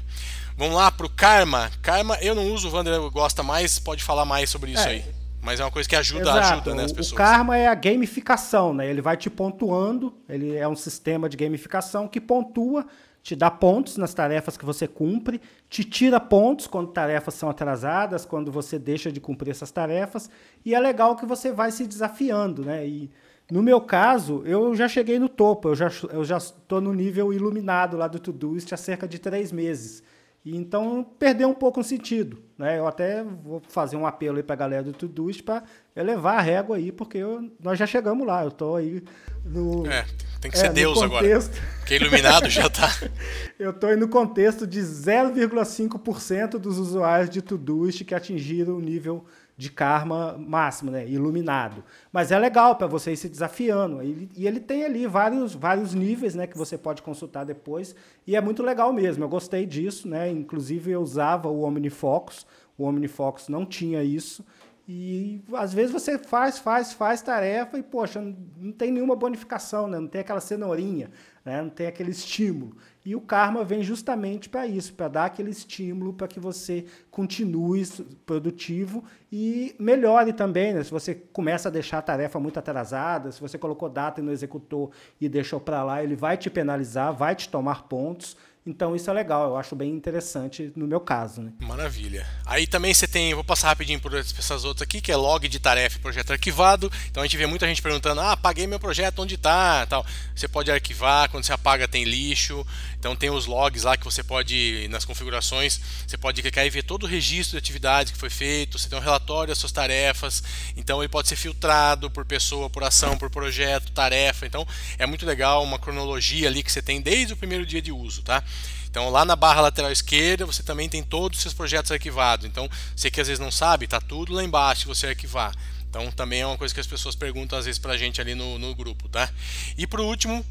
Vamos 0.56 0.76
lá 0.76 0.90
para 0.90 1.06
o 1.06 1.10
Karma. 1.10 1.70
Karma 1.82 2.16
eu 2.20 2.34
não 2.34 2.50
uso, 2.52 2.68
o 2.68 2.72
Wander 2.72 2.98
gosta 3.10 3.42
mais, 3.42 3.78
pode 3.78 4.02
falar 4.02 4.24
mais 4.24 4.48
sobre 4.48 4.72
isso 4.72 4.82
é. 4.82 4.90
aí. 4.90 5.23
Mas 5.44 5.60
é 5.60 5.64
uma 5.64 5.70
coisa 5.70 5.86
que 5.86 5.94
ajuda, 5.94 6.22
Exato. 6.22 6.38
ajuda 6.38 6.74
né, 6.74 6.84
as 6.84 6.92
pessoas. 6.92 7.12
O 7.12 7.16
karma 7.16 7.56
é 7.56 7.66
a 7.66 7.74
gamificação, 7.74 8.72
né? 8.72 8.88
Ele 8.88 9.02
vai 9.02 9.16
te 9.16 9.28
pontuando, 9.28 10.14
ele 10.26 10.56
é 10.56 10.66
um 10.66 10.74
sistema 10.74 11.28
de 11.28 11.36
gamificação 11.36 12.08
que 12.08 12.18
pontua, 12.18 12.86
te 13.22 13.36
dá 13.36 13.50
pontos 13.50 13.98
nas 13.98 14.14
tarefas 14.14 14.56
que 14.56 14.64
você 14.64 14.88
cumpre, 14.88 15.40
te 15.68 15.84
tira 15.84 16.18
pontos 16.18 16.66
quando 16.66 16.88
tarefas 16.88 17.34
são 17.34 17.50
atrasadas, 17.50 18.24
quando 18.24 18.50
você 18.50 18.78
deixa 18.78 19.12
de 19.12 19.20
cumprir 19.20 19.50
essas 19.50 19.70
tarefas, 19.70 20.30
e 20.64 20.74
é 20.74 20.80
legal 20.80 21.14
que 21.14 21.26
você 21.26 21.52
vai 21.52 21.70
se 21.70 21.86
desafiando, 21.86 22.64
né? 22.64 22.86
E 22.86 23.10
no 23.50 23.62
meu 23.62 23.82
caso, 23.82 24.42
eu 24.46 24.74
já 24.74 24.88
cheguei 24.88 25.18
no 25.18 25.28
topo, 25.28 25.68
eu 25.68 25.74
já 25.74 25.90
eu 26.10 26.24
já 26.24 26.38
estou 26.38 26.80
no 26.80 26.94
nível 26.94 27.32
iluminado 27.32 27.98
lá 27.98 28.08
do 28.08 28.18
Todoist 28.18 28.72
há 28.72 28.76
cerca 28.78 29.06
de 29.06 29.18
três 29.18 29.52
meses. 29.52 30.02
E 30.44 30.54
então 30.56 31.02
perdeu 31.18 31.48
um 31.48 31.54
pouco 31.54 31.80
o 31.80 31.84
sentido. 31.84 32.38
Né? 32.58 32.78
Eu 32.78 32.86
até 32.86 33.24
vou 33.24 33.62
fazer 33.68 33.96
um 33.96 34.06
apelo 34.06 34.36
aí 34.36 34.42
para 34.42 34.54
a 34.54 34.58
galera 34.58 34.82
do 34.82 34.92
Todoist 34.92 35.42
para 35.42 35.64
elevar 35.96 36.38
a 36.38 36.42
régua 36.42 36.76
aí, 36.76 36.92
porque 36.92 37.16
eu, 37.16 37.50
nós 37.58 37.78
já 37.78 37.86
chegamos 37.86 38.26
lá. 38.26 38.42
Eu 38.42 38.48
estou 38.48 38.76
aí 38.76 39.02
no. 39.42 39.86
É, 39.86 40.04
tem 40.40 40.50
que 40.50 40.58
ser 40.58 40.66
é, 40.66 40.72
Deus 40.72 40.98
contexto... 40.98 41.50
agora. 41.50 41.78
Porque 41.78 41.94
iluminado 41.96 42.50
já 42.50 42.66
está. 42.66 42.90
eu 43.58 43.70
estou 43.70 43.88
aí 43.88 43.96
no 43.96 44.08
contexto 44.08 44.66
de 44.66 44.80
0,5% 44.80 46.58
dos 46.58 46.78
usuários 46.78 47.30
de 47.30 47.40
Todoist 47.40 48.04
que 48.04 48.14
atingiram 48.14 48.76
o 48.76 48.80
nível 48.80 49.24
de 49.56 49.70
karma 49.70 50.36
máximo, 50.36 50.90
né? 50.90 51.06
iluminado. 51.08 51.84
Mas 52.12 52.32
é 52.32 52.38
legal 52.38 52.74
para 52.76 52.86
você 52.86 53.12
ir 53.12 53.16
se 53.16 53.28
desafiando. 53.28 54.02
E, 54.02 54.28
e, 54.36 54.46
ele 54.46 54.58
tem 54.58 54.84
ali 54.84 55.06
vários, 55.06 55.54
vários 55.54 55.94
níveis 55.94 56.34
né, 56.34 56.46
que 56.46 56.58
você 56.58 56.76
pode 56.76 57.02
consultar 57.02 57.44
depois. 57.44 57.94
E 58.26 58.34
é 58.34 58.40
muito 58.40 58.62
legal 58.62 58.92
mesmo. 58.92 59.22
Eu 59.22 59.28
gostei 59.28 59.64
disso. 59.64 60.08
Né? 60.08 60.30
Inclusive, 60.30 60.90
eu 60.90 61.00
usava 61.00 61.48
o 61.48 61.62
OmniFocus. 61.62 62.46
O 62.76 62.84
OmniFocus 62.84 63.48
não 63.48 63.64
tinha 63.64 64.02
isso. 64.02 64.44
E 64.86 65.42
às 65.54 65.72
vezes 65.72 65.92
você 65.92 66.18
faz, 66.18 66.58
faz, 66.58 66.92
faz 66.92 67.22
tarefa 67.22 67.78
e, 67.78 67.82
poxa, 67.82 68.20
não 68.20 68.70
tem 68.70 68.90
nenhuma 68.90 69.16
bonificação, 69.16 69.88
né? 69.88 69.98
não 69.98 70.06
tem 70.06 70.20
aquela 70.20 70.40
cenourinha, 70.40 71.10
né? 71.42 71.62
não 71.62 71.70
tem 71.70 71.86
aquele 71.86 72.10
estímulo. 72.10 72.76
E 73.02 73.16
o 73.16 73.20
karma 73.20 73.64
vem 73.64 73.82
justamente 73.82 74.46
para 74.48 74.66
isso, 74.66 74.92
para 74.92 75.08
dar 75.08 75.24
aquele 75.24 75.50
estímulo 75.50 76.12
para 76.12 76.28
que 76.28 76.38
você 76.38 76.84
continue 77.10 77.86
produtivo 78.26 79.02
e 79.32 79.74
melhore 79.78 80.34
também. 80.34 80.74
Né? 80.74 80.84
Se 80.84 80.90
você 80.90 81.14
começa 81.14 81.70
a 81.70 81.72
deixar 81.72 81.98
a 81.98 82.02
tarefa 82.02 82.38
muito 82.38 82.58
atrasada, 82.58 83.32
se 83.32 83.40
você 83.40 83.56
colocou 83.56 83.88
data 83.88 84.20
e 84.20 84.24
não 84.24 84.32
executou 84.32 84.90
e 85.18 85.30
deixou 85.30 85.60
para 85.60 85.82
lá, 85.82 86.02
ele 86.04 86.14
vai 86.14 86.36
te 86.36 86.50
penalizar, 86.50 87.10
vai 87.14 87.34
te 87.34 87.48
tomar 87.48 87.84
pontos. 87.84 88.36
Então 88.66 88.96
isso 88.96 89.10
é 89.10 89.12
legal, 89.12 89.50
eu 89.50 89.56
acho 89.58 89.76
bem 89.76 89.90
interessante 89.90 90.72
no 90.74 90.86
meu 90.86 90.98
caso. 90.98 91.42
Né? 91.42 91.52
Maravilha. 91.60 92.26
Aí 92.46 92.66
também 92.66 92.94
você 92.94 93.06
tem, 93.06 93.34
vou 93.34 93.44
passar 93.44 93.68
rapidinho 93.68 94.00
por 94.00 94.14
essas 94.14 94.64
outras 94.64 94.88
aqui, 94.88 95.02
que 95.02 95.12
é 95.12 95.16
log 95.16 95.46
de 95.46 95.60
tarefa 95.60 95.98
e 95.98 96.00
projeto 96.00 96.32
arquivado. 96.32 96.90
Então 97.10 97.22
a 97.22 97.26
gente 97.26 97.36
vê 97.36 97.46
muita 97.46 97.66
gente 97.66 97.82
perguntando: 97.82 98.22
ah, 98.22 98.32
apaguei 98.32 98.66
meu 98.66 98.80
projeto, 98.80 99.20
onde 99.20 99.34
está? 99.34 99.84
Tal. 99.86 100.06
Você 100.34 100.48
pode 100.48 100.70
arquivar, 100.70 101.28
quando 101.30 101.44
você 101.44 101.52
apaga 101.52 101.86
tem 101.86 102.04
lixo. 102.04 102.66
Então 103.04 103.14
tem 103.14 103.28
os 103.28 103.44
logs 103.44 103.82
lá 103.82 103.98
que 103.98 104.04
você 104.04 104.22
pode, 104.22 104.88
nas 104.88 105.04
configurações, 105.04 105.78
você 106.06 106.16
pode 106.16 106.40
clicar 106.40 106.64
e 106.64 106.70
ver 106.70 106.84
todo 106.84 107.02
o 107.02 107.06
registro 107.06 107.50
de 107.50 107.58
atividade 107.58 108.10
que 108.10 108.18
foi 108.18 108.30
feito, 108.30 108.78
você 108.78 108.88
tem 108.88 108.98
um 108.98 109.02
relatório 109.02 109.48
das 109.48 109.58
suas 109.58 109.72
tarefas, 109.72 110.42
então 110.74 111.02
ele 111.02 111.10
pode 111.10 111.28
ser 111.28 111.36
filtrado 111.36 112.10
por 112.10 112.24
pessoa, 112.24 112.70
por 112.70 112.82
ação, 112.82 113.18
por 113.18 113.28
projeto, 113.28 113.92
tarefa. 113.92 114.46
Então 114.46 114.66
é 114.96 115.04
muito 115.04 115.26
legal, 115.26 115.62
uma 115.62 115.78
cronologia 115.78 116.48
ali 116.48 116.62
que 116.62 116.72
você 116.72 116.80
tem 116.80 116.98
desde 116.98 117.34
o 117.34 117.36
primeiro 117.36 117.66
dia 117.66 117.82
de 117.82 117.92
uso, 117.92 118.22
tá? 118.22 118.42
Então 118.88 119.10
lá 119.10 119.22
na 119.22 119.36
barra 119.36 119.60
lateral 119.60 119.92
esquerda 119.92 120.46
você 120.46 120.62
também 120.62 120.88
tem 120.88 121.02
todos 121.02 121.36
os 121.36 121.42
seus 121.42 121.52
projetos 121.52 121.92
arquivados. 121.92 122.46
Então 122.46 122.70
você 122.96 123.10
que 123.10 123.20
às 123.20 123.28
vezes 123.28 123.38
não 123.38 123.50
sabe, 123.50 123.84
está 123.84 124.00
tudo 124.00 124.32
lá 124.32 124.42
embaixo 124.42 124.80
se 124.80 124.86
você 124.86 125.08
arquivar. 125.08 125.54
Então 125.90 126.10
também 126.10 126.40
é 126.40 126.46
uma 126.46 126.56
coisa 126.56 126.72
que 126.72 126.80
as 126.80 126.86
pessoas 126.86 127.14
perguntam 127.14 127.58
às 127.58 127.66
vezes 127.66 127.78
para 127.78 127.92
a 127.92 127.98
gente 127.98 128.18
ali 128.18 128.34
no, 128.34 128.58
no 128.58 128.74
grupo, 128.74 129.10
tá? 129.10 129.30
E 129.76 129.86
por 129.86 130.00
último, 130.00 130.42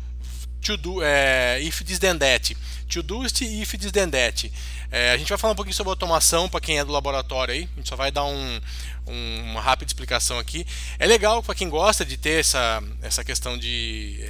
to 0.63 0.77
do, 0.77 1.03
é, 1.03 1.61
if 1.61 1.83
this 1.83 1.99
then 1.99 2.17
that. 2.17 2.55
To 2.89 3.03
doist 3.03 3.41
e 3.41 3.61
if 3.61 3.77
this 3.77 3.91
then 3.91 4.09
that. 4.09 4.51
É, 4.91 5.11
a 5.11 5.17
gente 5.17 5.29
vai 5.29 5.37
falar 5.37 5.53
um 5.53 5.55
pouquinho 5.55 5.75
sobre 5.75 5.89
automação 5.89 6.47
para 6.47 6.61
quem 6.61 6.79
é 6.79 6.85
do 6.85 6.91
laboratório 6.91 7.53
aí. 7.53 7.69
A 7.73 7.77
gente 7.77 7.89
só 7.89 7.95
vai 7.95 8.11
dar 8.11 8.25
um, 8.25 8.61
um, 9.07 9.51
uma 9.51 9.61
rápida 9.61 9.89
explicação 9.89 10.39
aqui. 10.39 10.65
É 10.99 11.05
legal 11.05 11.41
para 11.43 11.55
quem 11.55 11.69
gosta 11.69 12.05
de 12.05 12.17
ter 12.17 12.39
essa, 12.39 12.81
essa 13.01 13.23
questão 13.23 13.57
de 13.57 14.23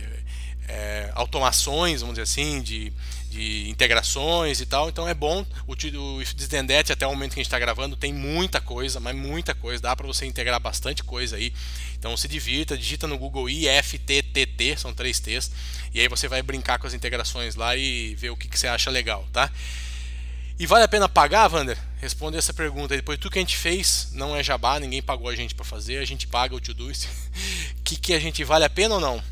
é, 0.68 1.12
automações, 1.16 2.02
vamos 2.02 2.16
dizer 2.16 2.24
assim, 2.24 2.62
de, 2.62 2.92
de 3.34 3.70
integrações 3.70 4.62
e 4.62 4.66
tal. 4.66 4.90
Então 4.90 5.08
é 5.08 5.14
bom. 5.14 5.46
O, 5.68 5.74
o 5.74 6.24
That, 6.68 6.92
até 6.92 7.08
o 7.08 7.10
momento 7.10 7.34
que 7.34 7.40
a 7.40 7.44
gente 7.44 7.48
está 7.48 7.60
gravando, 7.60 7.96
tem 7.96 8.14
muita 8.14 8.62
coisa, 8.62 9.00
mas 9.00 9.16
muita 9.16 9.56
coisa. 9.56 9.82
Dá 9.82 9.96
para 9.96 10.06
você 10.06 10.26
integrar 10.26 10.60
bastante 10.60 11.04
coisa 11.04 11.36
aí. 11.36 11.52
Então 11.98 12.16
se 12.16 12.28
divirta, 12.28 12.78
digita 12.78 13.08
no 13.08 13.18
Google 13.18 13.50
IFTTT, 13.50 14.78
são 14.78 14.94
três 14.94 15.20
T's, 15.20 15.50
e 15.94 16.00
aí 16.00 16.08
você 16.08 16.28
vai 16.28 16.42
brincar 16.42 16.78
com 16.78 16.86
as 16.86 16.94
integrações 16.94 17.56
lá 17.56 17.76
e 17.76 18.14
ver 18.16 18.30
o 18.30 18.38
que, 18.38 18.48
que 18.48 18.60
você 18.60 18.68
acha 18.68 18.92
legal, 18.92 19.26
tá? 19.32 19.50
E 20.60 20.68
vale 20.68 20.84
a 20.84 20.88
pena 20.88 21.10
pagar, 21.10 21.48
Vander? 21.48 21.78
Responde 22.00 22.38
essa 22.38 22.54
pergunta. 22.54 22.96
Depois 22.96 23.18
tudo 23.18 23.32
que 23.32 23.40
a 23.40 23.42
gente 23.42 23.58
fez 23.58 24.10
não 24.12 24.36
é 24.36 24.44
jabá, 24.44 24.80
ninguém 24.80 25.02
pagou 25.02 25.30
a 25.30 25.36
gente 25.36 25.56
para 25.56 25.66
fazer, 25.66 25.98
a 25.98 26.06
gente 26.06 26.28
paga 26.28 26.56
o 26.56 26.62
Todoist. 26.62 27.08
que 27.84 27.96
que 27.96 28.14
a 28.14 28.20
gente 28.20 28.44
vale 28.44 28.66
a 28.66 28.70
pena 28.70 28.96
ou 28.96 29.02
não? 29.02 29.24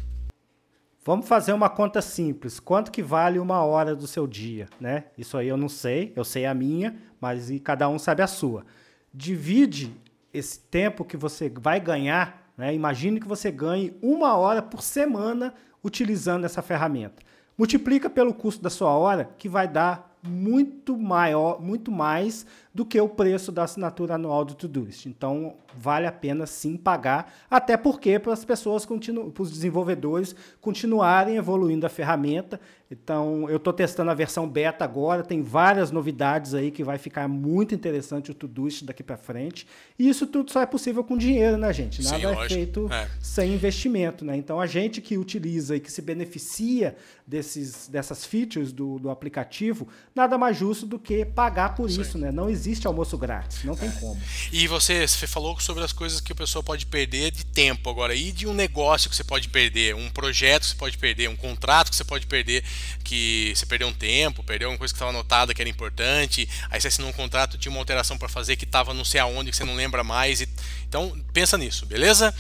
Vamos 1.04 1.28
fazer 1.28 1.52
uma 1.54 1.68
conta 1.68 2.00
simples. 2.00 2.60
Quanto 2.60 2.92
que 2.92 3.02
vale 3.02 3.40
uma 3.40 3.64
hora 3.64 3.96
do 3.96 4.06
seu 4.06 4.28
dia, 4.28 4.68
né? 4.80 5.06
Isso 5.18 5.36
aí 5.36 5.48
eu 5.48 5.58
não 5.58 5.68
sei, 5.68 6.14
eu 6.16 6.24
sei 6.24 6.46
a 6.46 6.54
minha, 6.54 6.96
mas 7.20 7.50
cada 7.64 7.90
um 7.90 7.98
sabe 7.98 8.22
a 8.22 8.28
sua. 8.28 8.64
Divide 9.12 9.96
esse 10.32 10.60
tempo 10.60 11.04
que 11.04 11.18
você 11.18 11.50
vai 11.50 11.80
ganhar, 11.80 12.54
né? 12.56 12.72
Imagine 12.76 13.20
que 13.20 13.28
você 13.28 13.50
ganhe 13.52 13.98
uma 14.00 14.36
hora 14.36 14.62
por 14.62 14.84
semana 14.84 15.56
utilizando 15.84 16.46
essa 16.46 16.62
ferramenta. 16.62 17.24
Multiplica 17.58 18.08
pelo 18.08 18.32
custo 18.32 18.62
da 18.62 18.70
sua 18.70 18.92
hora, 18.92 19.32
que 19.40 19.50
vai 19.50 19.68
dar 19.68 20.16
muito 20.22 20.96
maior, 20.96 21.60
muito 21.60 21.92
mais 21.92 22.46
do 22.74 22.86
que 22.86 23.00
o 23.00 23.10
preço 23.10 23.52
da 23.52 23.64
assinatura 23.64 24.16
anual 24.16 24.46
do 24.46 24.56
Todoist. 24.56 25.06
Então, 25.06 25.56
vale 25.78 26.08
a 26.08 26.12
pena 26.12 26.46
sim 26.46 26.78
pagar, 26.78 27.34
até 27.50 27.76
porque 27.76 28.18
para 28.18 28.32
as 28.32 28.46
pessoas, 28.46 28.86
para 28.86 29.44
os 29.44 29.52
desenvolvedores 29.52 30.36
continuarem 30.62 31.36
evoluindo 31.36 31.86
a 31.86 31.90
ferramenta. 31.90 32.60
Então, 32.90 33.50
eu 33.50 33.56
estou 33.56 33.72
testando 33.72 34.12
a 34.12 34.14
versão 34.14 34.48
beta 34.48 34.84
agora, 34.84 35.24
tem 35.24 35.42
várias 35.42 35.92
novidades 35.92 36.54
aí 36.54 36.72
que 36.72 36.84
vai 36.84 36.98
ficar 36.98 37.26
muito 37.28 37.74
interessante 37.74 38.32
o 38.32 38.34
Todoist 38.34 38.84
daqui 38.84 39.02
para 39.02 39.16
frente. 39.16 39.66
E 39.98 40.10
isso 40.10 40.28
tudo 40.28 40.52
só 40.52 40.62
é 40.62 40.66
possível 40.66 41.02
com 41.02 41.18
dinheiro, 41.18 41.58
né, 41.58 41.72
gente? 41.72 42.04
Nada 42.04 42.18
sim, 42.18 42.26
é 42.26 42.50
feito 42.50 42.92
é. 42.92 43.10
sem 43.22 43.54
investimento, 43.54 44.26
né? 44.26 44.36
Então, 44.36 44.60
a 44.60 44.68
gente 44.68 45.00
que 45.00 45.18
utiliza 45.18 45.78
e 45.78 45.80
que 45.80 45.90
se 45.90 46.02
beneficia 46.02 46.98
desses, 47.26 47.88
dessas 47.88 48.26
features 48.26 48.74
do, 48.74 49.00
do 49.00 49.10
aplicativo, 49.10 49.88
nada 50.14 50.38
mais 50.38 50.58
justo 50.58 50.86
do 50.86 51.00
que 51.00 51.24
pagar 51.24 51.76
por 51.76 51.90
sim. 51.90 52.02
isso, 52.02 52.18
né? 52.18 52.30
Não 52.30 52.50
existe 52.50 52.61
almoço 52.88 53.18
grátis, 53.18 53.64
não 53.64 53.76
tem 53.76 53.90
é. 53.90 53.92
como. 53.94 54.22
E 54.52 54.68
você, 54.68 55.08
você 55.08 55.28
falou 55.28 55.60
sobre 55.60 55.84
as 55.84 55.92
coisas 55.92 56.20
que 56.20 56.32
a 56.32 56.36
pessoa 56.36 56.64
pode 56.64 56.86
perder 56.86 57.32
de 57.32 57.46
tempo 57.46 57.90
agora, 57.90 58.14
e 58.16 58.32
de 58.32 58.48
um 58.48 58.54
negócio 58.54 59.10
que 59.10 59.16
você 59.16 59.24
pode 59.24 59.50
perder, 59.50 59.96
um 59.96 60.10
projeto 60.10 60.64
que 60.64 60.70
você 60.70 60.76
pode 60.76 60.98
perder, 60.98 61.30
um 61.30 61.36
contrato 61.36 61.90
que 61.90 61.96
você 61.96 62.04
pode 62.04 62.28
perder, 62.28 62.64
que 63.04 63.54
você 63.56 63.66
perdeu 63.66 63.88
um 63.88 63.94
tempo, 63.94 64.44
perdeu 64.44 64.70
uma 64.70 64.78
coisa 64.78 64.94
que 64.94 64.98
estava 64.98 65.12
anotada 65.12 65.54
que 65.54 65.62
era 65.62 65.70
importante, 65.70 66.48
aí 66.70 66.80
você 66.80 66.88
assinou 66.88 67.10
um 67.10 67.14
contrato, 67.14 67.58
tinha 67.58 67.72
uma 67.72 67.80
alteração 67.80 68.18
para 68.18 68.28
fazer 68.28 68.56
que 68.56 68.66
estava 68.66 68.94
não 68.94 69.06
sei 69.06 69.20
aonde, 69.20 69.52
que 69.52 69.58
você 69.58 69.64
não 69.64 69.76
lembra 69.76 70.04
mais. 70.04 70.42
E... 70.42 70.50
Então, 70.88 71.16
pensa 71.34 71.58
nisso, 71.58 71.86
beleza? 71.86 72.34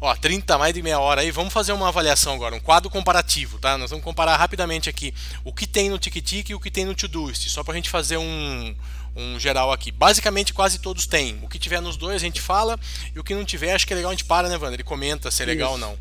Ó, 0.00 0.14
30 0.16 0.56
mais 0.56 0.72
de 0.72 0.82
meia 0.82 0.98
hora 0.98 1.20
aí. 1.20 1.30
Vamos 1.30 1.52
fazer 1.52 1.72
uma 1.72 1.88
avaliação 1.88 2.34
agora, 2.34 2.54
um 2.54 2.60
quadro 2.60 2.88
comparativo, 2.88 3.58
tá? 3.58 3.76
Nós 3.76 3.90
vamos 3.90 4.02
comparar 4.02 4.36
rapidamente 4.36 4.88
aqui 4.88 5.12
o 5.44 5.52
que 5.52 5.66
tem 5.66 5.90
no 5.90 5.98
TickTick 5.98 6.50
e 6.50 6.54
o 6.54 6.60
que 6.60 6.70
tem 6.70 6.86
no 6.86 6.94
Todoist, 6.94 7.50
só 7.50 7.62
para 7.62 7.74
a 7.74 7.76
gente 7.76 7.90
fazer 7.90 8.16
um, 8.16 8.74
um 9.14 9.38
geral 9.38 9.72
aqui. 9.72 9.90
Basicamente 9.90 10.52
quase 10.52 10.78
todos 10.78 11.06
têm. 11.06 11.38
O 11.42 11.48
que 11.48 11.58
tiver 11.58 11.80
nos 11.80 11.96
dois 11.96 12.16
a 12.16 12.24
gente 12.24 12.40
fala 12.40 12.78
e 13.14 13.18
o 13.18 13.24
que 13.24 13.34
não 13.34 13.44
tiver 13.44 13.74
acho 13.74 13.86
que 13.86 13.92
é 13.92 13.96
legal 13.96 14.10
a 14.10 14.14
gente 14.14 14.24
para, 14.24 14.48
né, 14.48 14.56
Wander? 14.56 14.74
Ele 14.74 14.84
comenta 14.84 15.30
se 15.30 15.42
é 15.42 15.46
legal 15.46 15.74
Isso. 15.74 15.84
ou 15.84 15.90
não. 15.90 15.98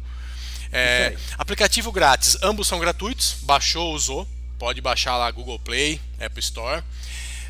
É, 0.72 1.18
aplicativo 1.38 1.92
grátis, 1.92 2.38
ambos 2.42 2.68
são 2.68 2.80
gratuitos. 2.80 3.38
Baixou, 3.42 3.94
usou, 3.94 4.28
pode 4.58 4.82
baixar 4.82 5.18
lá 5.18 5.30
Google 5.32 5.60
Play, 5.60 6.00
Apple 6.20 6.40
Store. 6.40 6.84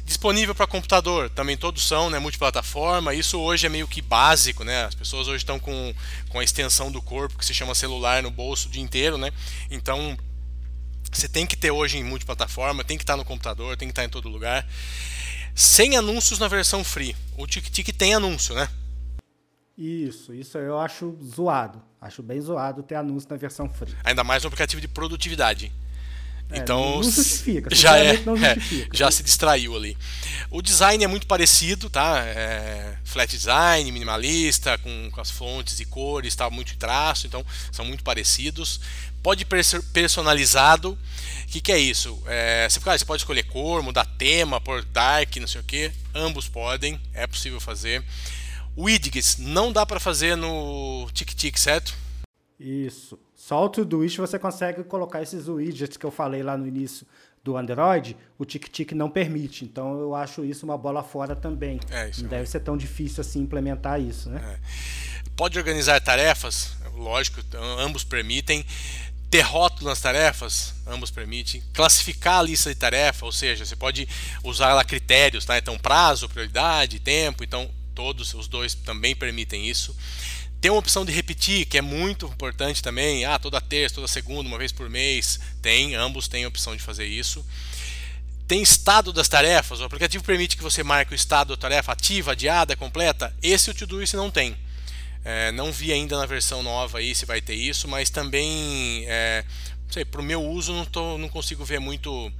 Disponível 0.06 0.56
para 0.56 0.66
computador, 0.66 1.30
também 1.30 1.56
todos 1.56 1.86
são, 1.88 2.10
né, 2.10 2.18
multiplataforma. 2.18 3.14
Isso 3.14 3.38
hoje 3.38 3.68
é 3.68 3.70
meio 3.70 3.88
que 3.88 4.02
básico, 4.02 4.64
né? 4.64 4.86
As 4.86 4.96
pessoas 4.96 5.28
hoje 5.28 5.44
estão 5.44 5.60
com, 5.60 5.94
com 6.30 6.40
a 6.40 6.44
extensão 6.44 6.92
do 6.92 7.00
corpo 7.00 7.38
que 7.38 7.46
se 7.46 7.54
chama 7.54 7.76
celular 7.76 8.24
no 8.24 8.32
bolso 8.32 8.68
o 8.68 8.72
dia 8.72 8.82
inteiro, 8.82 9.20
né? 9.20 9.32
Então 9.70 10.18
você 11.12 11.28
tem 11.28 11.46
que 11.46 11.56
ter 11.56 11.72
hoje 11.72 11.98
em 11.98 12.04
multiplataforma, 12.04 12.84
tem 12.84 12.98
que 12.98 13.04
estar 13.04 13.18
no 13.18 13.26
computador, 13.26 13.78
tem 13.78 13.88
que 13.88 13.92
estar 13.92 14.04
em 14.04 14.10
todo 14.10 14.30
lugar. 14.30 14.66
Sem 15.60 15.98
anúncios 15.98 16.40
na 16.40 16.48
versão 16.48 16.86
free. 16.86 17.14
O 17.38 17.46
TikTok 17.46 17.92
tem 17.92 18.14
anúncio, 18.14 18.56
né? 18.56 18.70
Isso, 19.78 20.34
isso 20.34 20.58
eu 20.58 20.80
acho 20.80 21.18
zoado. 21.22 21.82
Acho 22.00 22.24
bem 22.24 22.40
zoado 22.40 22.82
ter 22.82 22.96
anúncio 22.96 23.30
na 23.30 23.36
versão 23.36 23.68
free. 23.68 23.94
Ainda 24.06 24.24
mais 24.24 24.42
no 24.42 24.48
aplicativo 24.48 24.80
de 24.80 24.88
produtividade. 24.88 25.70
É, 26.50 26.60
então 26.60 26.96
não 26.96 27.04
justifica. 27.04 27.76
Já 27.76 27.98
é, 27.98 28.16
justifica. 28.16 28.88
É, 28.94 28.98
já 28.98 29.12
se 29.12 29.22
distraiu 29.22 29.76
ali. 29.76 29.98
O 30.50 30.62
design 30.62 31.04
é 31.04 31.08
muito 31.08 31.28
parecido, 31.28 31.90
tá? 31.90 32.24
É 32.26 32.98
flat 33.04 33.30
design, 33.30 33.92
minimalista, 33.92 34.78
com, 34.78 35.12
com 35.12 35.20
as 35.20 35.30
fontes 35.30 35.80
e 35.82 35.86
cores, 35.86 36.36
tá? 36.36 36.50
Muito 36.50 36.78
traço, 36.78 37.28
então 37.28 37.46
são 37.70 37.84
muito 37.84 38.04
parecidos. 38.04 38.80
Pode 39.22 39.46
personalizado. 39.94 40.92
O 40.92 41.48
que, 41.48 41.60
que 41.60 41.72
é 41.72 41.80
isso? 41.80 42.22
É, 42.26 42.68
você, 42.70 42.80
você 42.80 43.06
pode 43.06 43.22
escolher 43.22 43.44
cor, 43.44 43.82
mudar 43.84 44.06
tema, 44.06 44.62
por 44.62 44.84
dark, 44.86 45.36
não 45.38 45.48
sei 45.48 45.62
o 45.62 45.64
que. 45.64 45.92
Ambos 46.14 46.48
podem, 46.48 47.00
é 47.14 47.26
possível 47.28 47.60
fazer. 47.60 48.04
Widgets 48.78 49.38
não 49.38 49.72
dá 49.74 49.86
para 49.86 50.00
fazer 50.00 50.36
no 50.36 51.10
TikTok, 51.12 51.60
certo? 51.60 51.94
Isso. 52.60 53.20
Só 53.36 53.66
o 53.66 53.70
Todoist 53.70 54.18
você 54.18 54.38
consegue 54.38 54.84
colocar 54.84 55.22
esses 55.22 55.48
widgets 55.48 55.98
que 55.98 56.06
eu 56.06 56.12
falei 56.12 56.44
lá 56.44 56.58
no 56.58 56.68
início 56.68 57.06
do 57.44 57.58
Android, 57.58 58.16
o 58.38 58.46
TikTok 58.46 58.94
não 58.94 59.10
permite. 59.10 59.66
Então 59.66 60.00
eu 60.00 60.14
acho 60.14 60.44
isso 60.44 60.66
uma 60.66 60.78
bola 60.78 61.04
fora 61.04 61.36
também. 61.36 61.80
É, 61.90 62.12
não 62.20 62.26
é 62.26 62.30
deve 62.30 62.50
ser 62.50 62.60
tão 62.60 62.78
difícil 62.78 63.22
assim 63.22 63.40
implementar 63.40 64.00
isso, 64.00 64.30
né? 64.30 64.40
É. 64.56 65.30
Pode 65.36 65.58
organizar 65.58 66.00
tarefas, 66.02 66.76
lógico, 66.96 67.42
ambos 67.80 68.04
permitem. 68.04 68.66
Ter 69.30 69.42
rótulo 69.42 69.90
nas 69.90 70.02
tarefas, 70.02 70.74
ambos 70.88 71.12
permitem. 71.12 71.62
Classificar 71.74 72.40
a 72.40 72.44
lista 72.44 72.70
de 72.70 72.76
tarefa, 72.76 73.26
ou 73.26 73.32
seja, 73.32 73.66
você 73.66 73.76
pode 73.76 74.08
usar 74.44 74.74
lá 74.74 74.84
critérios, 74.84 75.46
tá? 75.46 75.58
Então 75.58 75.78
prazo, 75.78 76.28
prioridade, 76.28 77.00
tempo, 77.00 77.44
então 77.44 77.70
todos 77.94 78.34
os 78.34 78.48
dois 78.48 78.74
também 78.74 79.16
permitem 79.16 79.70
isso. 79.70 79.96
Tem 80.60 80.72
uma 80.72 80.80
opção 80.80 81.06
de 81.06 81.12
repetir, 81.12 81.66
que 81.66 81.78
é 81.78 81.82
muito 81.82 82.26
importante 82.26 82.82
também. 82.84 83.24
Ah, 83.24 83.40
toda 83.40 83.62
terça, 83.62 83.96
toda 83.96 84.08
segunda, 84.08 84.50
uma 84.50 84.58
vez 84.58 84.72
por 84.72 84.90
mês. 84.90 85.40
Tem, 85.62 85.96
ambos 85.96 86.28
têm 86.28 86.44
a 86.44 86.48
opção 86.48 86.76
de 86.76 86.82
fazer 86.82 87.06
isso. 87.06 87.46
Tem 88.46 88.62
estado 88.62 89.14
das 89.14 89.30
tarefas. 89.30 89.80
O 89.80 89.84
aplicativo 89.86 90.24
permite 90.24 90.58
que 90.58 90.64
você 90.64 90.84
marque 90.84 91.14
o 91.14 91.16
estado 91.16 91.56
da 91.56 91.62
tarefa 91.62 91.94
ativa, 91.94 92.34
adiada, 92.34 92.76
completa. 92.76 93.34
Esse 93.42 93.70
o 93.70 93.74
Todoist 93.74 94.16
não 94.16 94.30
tem. 94.30 94.58
É, 95.24 95.52
não 95.52 95.72
vi 95.72 95.92
ainda 95.92 96.18
na 96.18 96.26
versão 96.26 96.64
nova 96.64 97.00
aí 97.00 97.14
se 97.14 97.26
vai 97.26 97.42
ter 97.42 97.56
isso, 97.56 97.88
mas 97.88 98.10
também, 98.10 99.06
é, 99.08 99.44
não 99.86 99.94
sei, 99.94 100.06
para 100.06 100.22
o 100.22 100.24
meu 100.24 100.42
uso 100.44 100.74
não, 100.74 100.86
tô, 100.86 101.18
não 101.18 101.30
consigo 101.30 101.66
ver 101.66 101.80
muito 101.80 102.32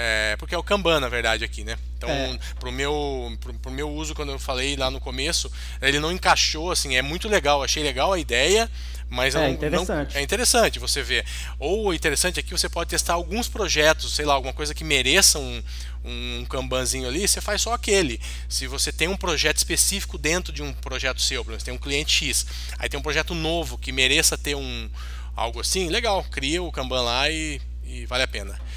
é, 0.00 0.36
porque 0.36 0.54
é 0.54 0.58
o 0.58 0.62
Kanban, 0.62 1.00
na 1.00 1.08
verdade, 1.08 1.42
aqui, 1.42 1.64
né? 1.64 1.76
Então, 1.96 2.08
é. 2.08 2.38
pro, 2.60 2.70
meu, 2.70 3.36
pro, 3.40 3.52
pro, 3.54 3.72
meu 3.72 3.90
uso, 3.90 4.14
quando 4.14 4.30
eu 4.30 4.38
falei 4.38 4.76
lá 4.76 4.92
no 4.92 5.00
começo, 5.00 5.50
ele 5.82 5.98
não 5.98 6.12
encaixou, 6.12 6.70
assim, 6.70 6.94
é 6.94 7.02
muito 7.02 7.28
legal, 7.28 7.64
achei 7.64 7.82
legal 7.82 8.12
a 8.12 8.18
ideia, 8.18 8.70
mas 9.10 9.34
é 9.34 9.40
não, 9.40 9.48
interessante. 9.52 10.14
Não, 10.14 10.20
é 10.20 10.22
interessante 10.22 10.78
você 10.78 11.02
ver. 11.02 11.26
Ou 11.58 11.92
interessante 11.92 12.38
aqui, 12.38 12.52
você 12.52 12.68
pode 12.68 12.90
testar 12.90 13.14
alguns 13.14 13.48
projetos, 13.48 14.14
sei 14.14 14.24
lá, 14.24 14.34
alguma 14.34 14.52
coisa 14.52 14.72
que 14.72 14.84
mereça 14.84 15.40
um, 15.40 15.62
um 16.04 16.46
Kanbanzinho 16.48 17.08
ali, 17.08 17.26
você 17.26 17.40
faz 17.40 17.62
só 17.62 17.72
aquele. 17.72 18.20
Se 18.48 18.68
você 18.68 18.92
tem 18.92 19.08
um 19.08 19.16
projeto 19.16 19.56
específico 19.56 20.16
dentro 20.16 20.52
de 20.52 20.62
um 20.62 20.72
projeto 20.72 21.20
seu, 21.20 21.44
por 21.44 21.50
exemplo, 21.50 21.60
você 21.60 21.64
tem 21.64 21.74
um 21.74 21.78
cliente 21.78 22.12
X, 22.12 22.46
aí 22.78 22.88
tem 22.88 23.00
um 23.00 23.02
projeto 23.02 23.34
novo 23.34 23.76
que 23.76 23.90
mereça 23.90 24.38
ter 24.38 24.54
um 24.54 24.88
algo 25.34 25.60
assim, 25.60 25.88
legal, 25.88 26.24
cria 26.30 26.62
o 26.62 26.70
Kanban 26.70 27.02
lá 27.02 27.28
e, 27.28 27.60
e 27.84 28.06
vale 28.06 28.22
a 28.22 28.28
pena. 28.28 28.67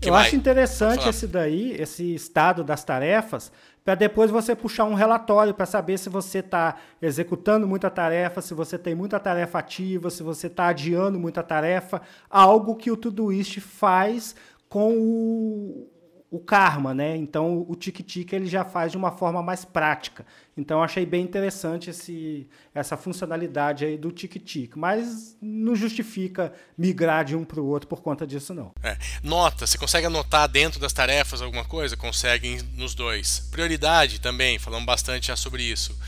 Que 0.00 0.08
eu 0.08 0.12
vai? 0.12 0.26
acho 0.26 0.36
interessante 0.36 1.08
esse 1.08 1.26
daí, 1.26 1.72
esse 1.72 2.14
estado 2.14 2.62
das 2.62 2.84
tarefas, 2.84 3.50
para 3.84 3.94
depois 3.94 4.30
você 4.30 4.54
puxar 4.54 4.84
um 4.84 4.94
relatório 4.94 5.54
para 5.54 5.66
saber 5.66 5.98
se 5.98 6.08
você 6.08 6.38
está 6.38 6.76
executando 7.00 7.66
muita 7.66 7.90
tarefa, 7.90 8.40
se 8.40 8.54
você 8.54 8.78
tem 8.78 8.94
muita 8.94 9.18
tarefa 9.18 9.58
ativa, 9.58 10.10
se 10.10 10.22
você 10.22 10.46
está 10.46 10.68
adiando 10.68 11.18
muita 11.18 11.42
tarefa, 11.42 12.02
algo 12.30 12.76
que 12.76 12.90
o 12.90 12.96
Todoist 12.96 13.60
faz 13.60 14.36
com 14.68 14.92
o, 14.98 15.90
o 16.30 16.38
karma, 16.38 16.92
né? 16.92 17.16
Então 17.16 17.64
o 17.66 17.74
tic-tic 17.74 18.32
ele 18.32 18.46
já 18.46 18.64
faz 18.64 18.92
de 18.92 18.98
uma 18.98 19.10
forma 19.10 19.42
mais 19.42 19.64
prática. 19.64 20.26
Então 20.56 20.82
achei 20.82 21.06
bem 21.06 21.22
interessante 21.22 21.88
esse, 21.88 22.46
essa 22.74 22.96
funcionalidade 22.96 23.84
aí 23.84 23.96
do 23.96 24.12
tic-tic, 24.12 24.76
mas 24.76 25.36
não 25.40 25.74
justifica 25.74 26.52
migrar 26.76 27.24
de 27.24 27.34
um 27.34 27.44
para 27.44 27.60
o 27.60 27.66
outro 27.66 27.88
por 27.88 28.02
conta 28.02 28.26
disso 28.26 28.52
não. 28.52 28.72
É. 28.82 28.98
Nota, 29.22 29.66
você 29.66 29.78
consegue 29.78 30.06
anotar 30.06 30.48
dentro 30.48 30.78
das 30.78 30.92
tarefas 30.92 31.40
alguma 31.40 31.64
coisa? 31.64 31.96
Consegue 31.96 32.62
nos 32.74 32.94
dois. 32.94 33.48
Prioridade 33.50 34.20
também, 34.20 34.58
falamos 34.58 34.84
bastante 34.84 35.28
já 35.28 35.36
sobre 35.36 35.62
isso. 35.62 35.98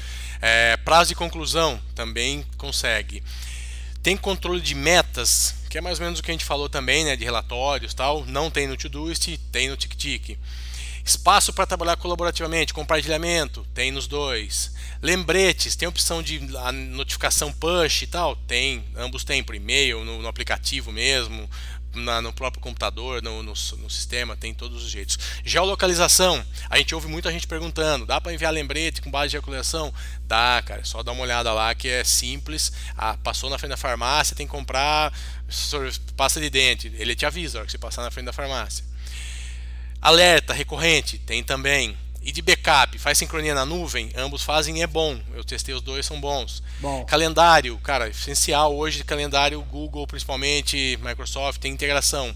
É, 0.42 0.76
prazo 0.78 1.10
de 1.10 1.14
conclusão 1.14 1.80
também 1.94 2.44
consegue. 2.58 3.22
Tem 4.02 4.16
controle 4.16 4.60
de 4.60 4.74
metas, 4.74 5.54
que 5.70 5.78
é 5.78 5.80
mais 5.80 6.00
ou 6.00 6.04
menos 6.04 6.18
o 6.18 6.22
que 6.22 6.30
a 6.30 6.34
gente 6.34 6.44
falou 6.44 6.68
também, 6.68 7.04
né, 7.04 7.16
de 7.16 7.24
relatórios 7.24 7.94
tal. 7.94 8.26
Não 8.26 8.50
tem 8.50 8.66
no 8.66 8.76
Todoist, 8.76 9.38
tem 9.52 9.70
no 9.70 9.76
TickTick. 9.76 10.36
Espaço 11.04 11.52
para 11.52 11.64
trabalhar 11.64 11.96
colaborativamente, 11.96 12.74
compartilhamento, 12.74 13.64
tem 13.72 13.90
nos 13.90 14.06
dois. 14.06 14.74
Lembretes, 15.00 15.76
tem 15.76 15.88
opção 15.88 16.22
de 16.22 16.40
notificação 16.90 17.52
push 17.52 18.02
e 18.02 18.06
tal? 18.08 18.36
Tem, 18.36 18.84
ambos 18.96 19.24
têm, 19.24 19.42
por 19.42 19.54
e-mail, 19.54 20.04
no, 20.04 20.20
no 20.20 20.28
aplicativo 20.28 20.92
mesmo, 20.92 21.48
na, 21.94 22.22
no 22.22 22.32
próprio 22.32 22.62
computador, 22.62 23.22
no, 23.22 23.42
no, 23.42 23.52
no, 23.52 23.90
sistema, 23.90 24.36
tem 24.36 24.54
todos 24.54 24.84
os 24.84 24.90
jeitos. 24.90 25.18
Geolocalização, 25.44 26.44
a 26.68 26.78
gente 26.78 26.94
ouve 26.94 27.08
muita 27.08 27.30
gente 27.32 27.46
perguntando: 27.46 28.06
dá 28.06 28.20
para 28.20 28.32
enviar 28.32 28.52
lembrete 28.52 29.02
com 29.02 29.10
base 29.10 29.28
de 29.28 29.32
geolocalização? 29.32 29.92
Dá, 30.26 30.62
cara, 30.64 30.84
só 30.84 31.02
dá 31.02 31.12
uma 31.12 31.22
olhada 31.22 31.52
lá 31.52 31.74
que 31.74 31.88
é 31.88 32.04
simples. 32.04 32.72
Ah, 32.96 33.16
passou 33.22 33.50
na 33.50 33.58
frente 33.58 33.70
da 33.70 33.76
farmácia, 33.76 34.36
tem 34.36 34.46
que 34.46 34.52
comprar 34.52 35.12
pasta 36.16 36.40
de 36.40 36.48
dente. 36.48 36.92
Ele 36.96 37.14
te 37.14 37.26
avisa 37.26 37.58
a 37.58 37.60
hora 37.60 37.66
que 37.66 37.72
você 37.72 37.78
passar 37.78 38.02
na 38.02 38.10
frente 38.10 38.26
da 38.26 38.32
farmácia. 38.32 38.84
Alerta 40.00 40.54
recorrente, 40.54 41.18
tem 41.18 41.42
também. 41.42 41.96
E 42.22 42.32
de 42.32 42.42
backup, 42.42 42.98
faz 42.98 43.16
sincronia 43.16 43.54
na 43.54 43.64
nuvem? 43.64 44.10
Ambos 44.14 44.42
fazem 44.42 44.82
é 44.82 44.86
bom. 44.86 45.18
Eu 45.34 45.42
testei 45.42 45.74
os 45.74 45.80
dois, 45.80 46.04
são 46.04 46.20
bons. 46.20 46.62
Bom. 46.78 47.04
Calendário, 47.06 47.78
cara, 47.78 48.08
essencial 48.08 48.76
hoje, 48.76 49.02
calendário 49.04 49.60
Google, 49.62 50.06
principalmente, 50.06 50.98
Microsoft, 51.02 51.60
tem 51.60 51.72
integração. 51.72 52.34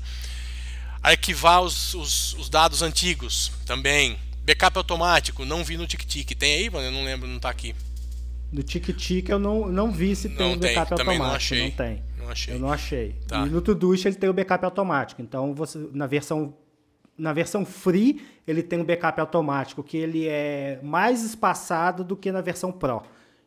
Arquivar 1.03 1.61
os, 1.61 1.93
os, 1.93 2.33
os 2.35 2.49
dados 2.49 2.81
antigos 2.81 3.53
também. 3.67 4.19
Backup 4.43 4.79
automático, 4.79 5.45
não 5.45 5.63
vi 5.63 5.77
no 5.77 5.87
TickTick. 5.87 6.35
Tem 6.35 6.55
aí, 6.55 6.71
mano? 6.71 6.87
Eu 6.87 6.93
não 6.93 7.05
lembro, 7.05 7.29
não 7.29 7.39
tá 7.39 7.51
aqui. 7.51 7.75
No 8.51 8.63
TickTick 8.63 9.31
eu 9.31 9.39
não, 9.39 9.67
não 9.67 9.93
vi 9.93 10.17
se 10.17 10.31
tem 10.31 10.51
não 10.51 10.59
backup 10.59 10.95
tem, 10.95 10.99
automático. 10.99 11.25
Não, 11.25 11.35
achei. 11.35 11.63
não 11.63 11.71
tem. 11.71 12.03
Não 12.19 12.31
achei. 12.31 12.55
Eu 12.55 12.59
não 12.59 12.73
achei. 12.73 13.15
Tá. 13.27 13.47
E 13.47 13.51
no 13.51 13.61
Todoist 13.61 14.07
ele 14.07 14.17
tem 14.17 14.31
o 14.31 14.33
backup 14.33 14.65
automático. 14.65 15.21
Então, 15.21 15.55
você, 15.55 15.79
na 15.93 16.07
versão 16.07 16.55
na 17.17 17.33
versão 17.33 17.65
free, 17.65 18.27
ele 18.47 18.63
tem 18.63 18.79
um 18.81 18.85
backup 18.85 19.21
automático, 19.21 19.83
que 19.83 19.97
ele 19.97 20.27
é 20.29 20.81
mais 20.83 21.25
espaçado 21.25 22.05
do 22.05 22.17
que 22.17 22.31
na 22.33 22.41
versão 22.41 22.73
Pro. 22.73 23.03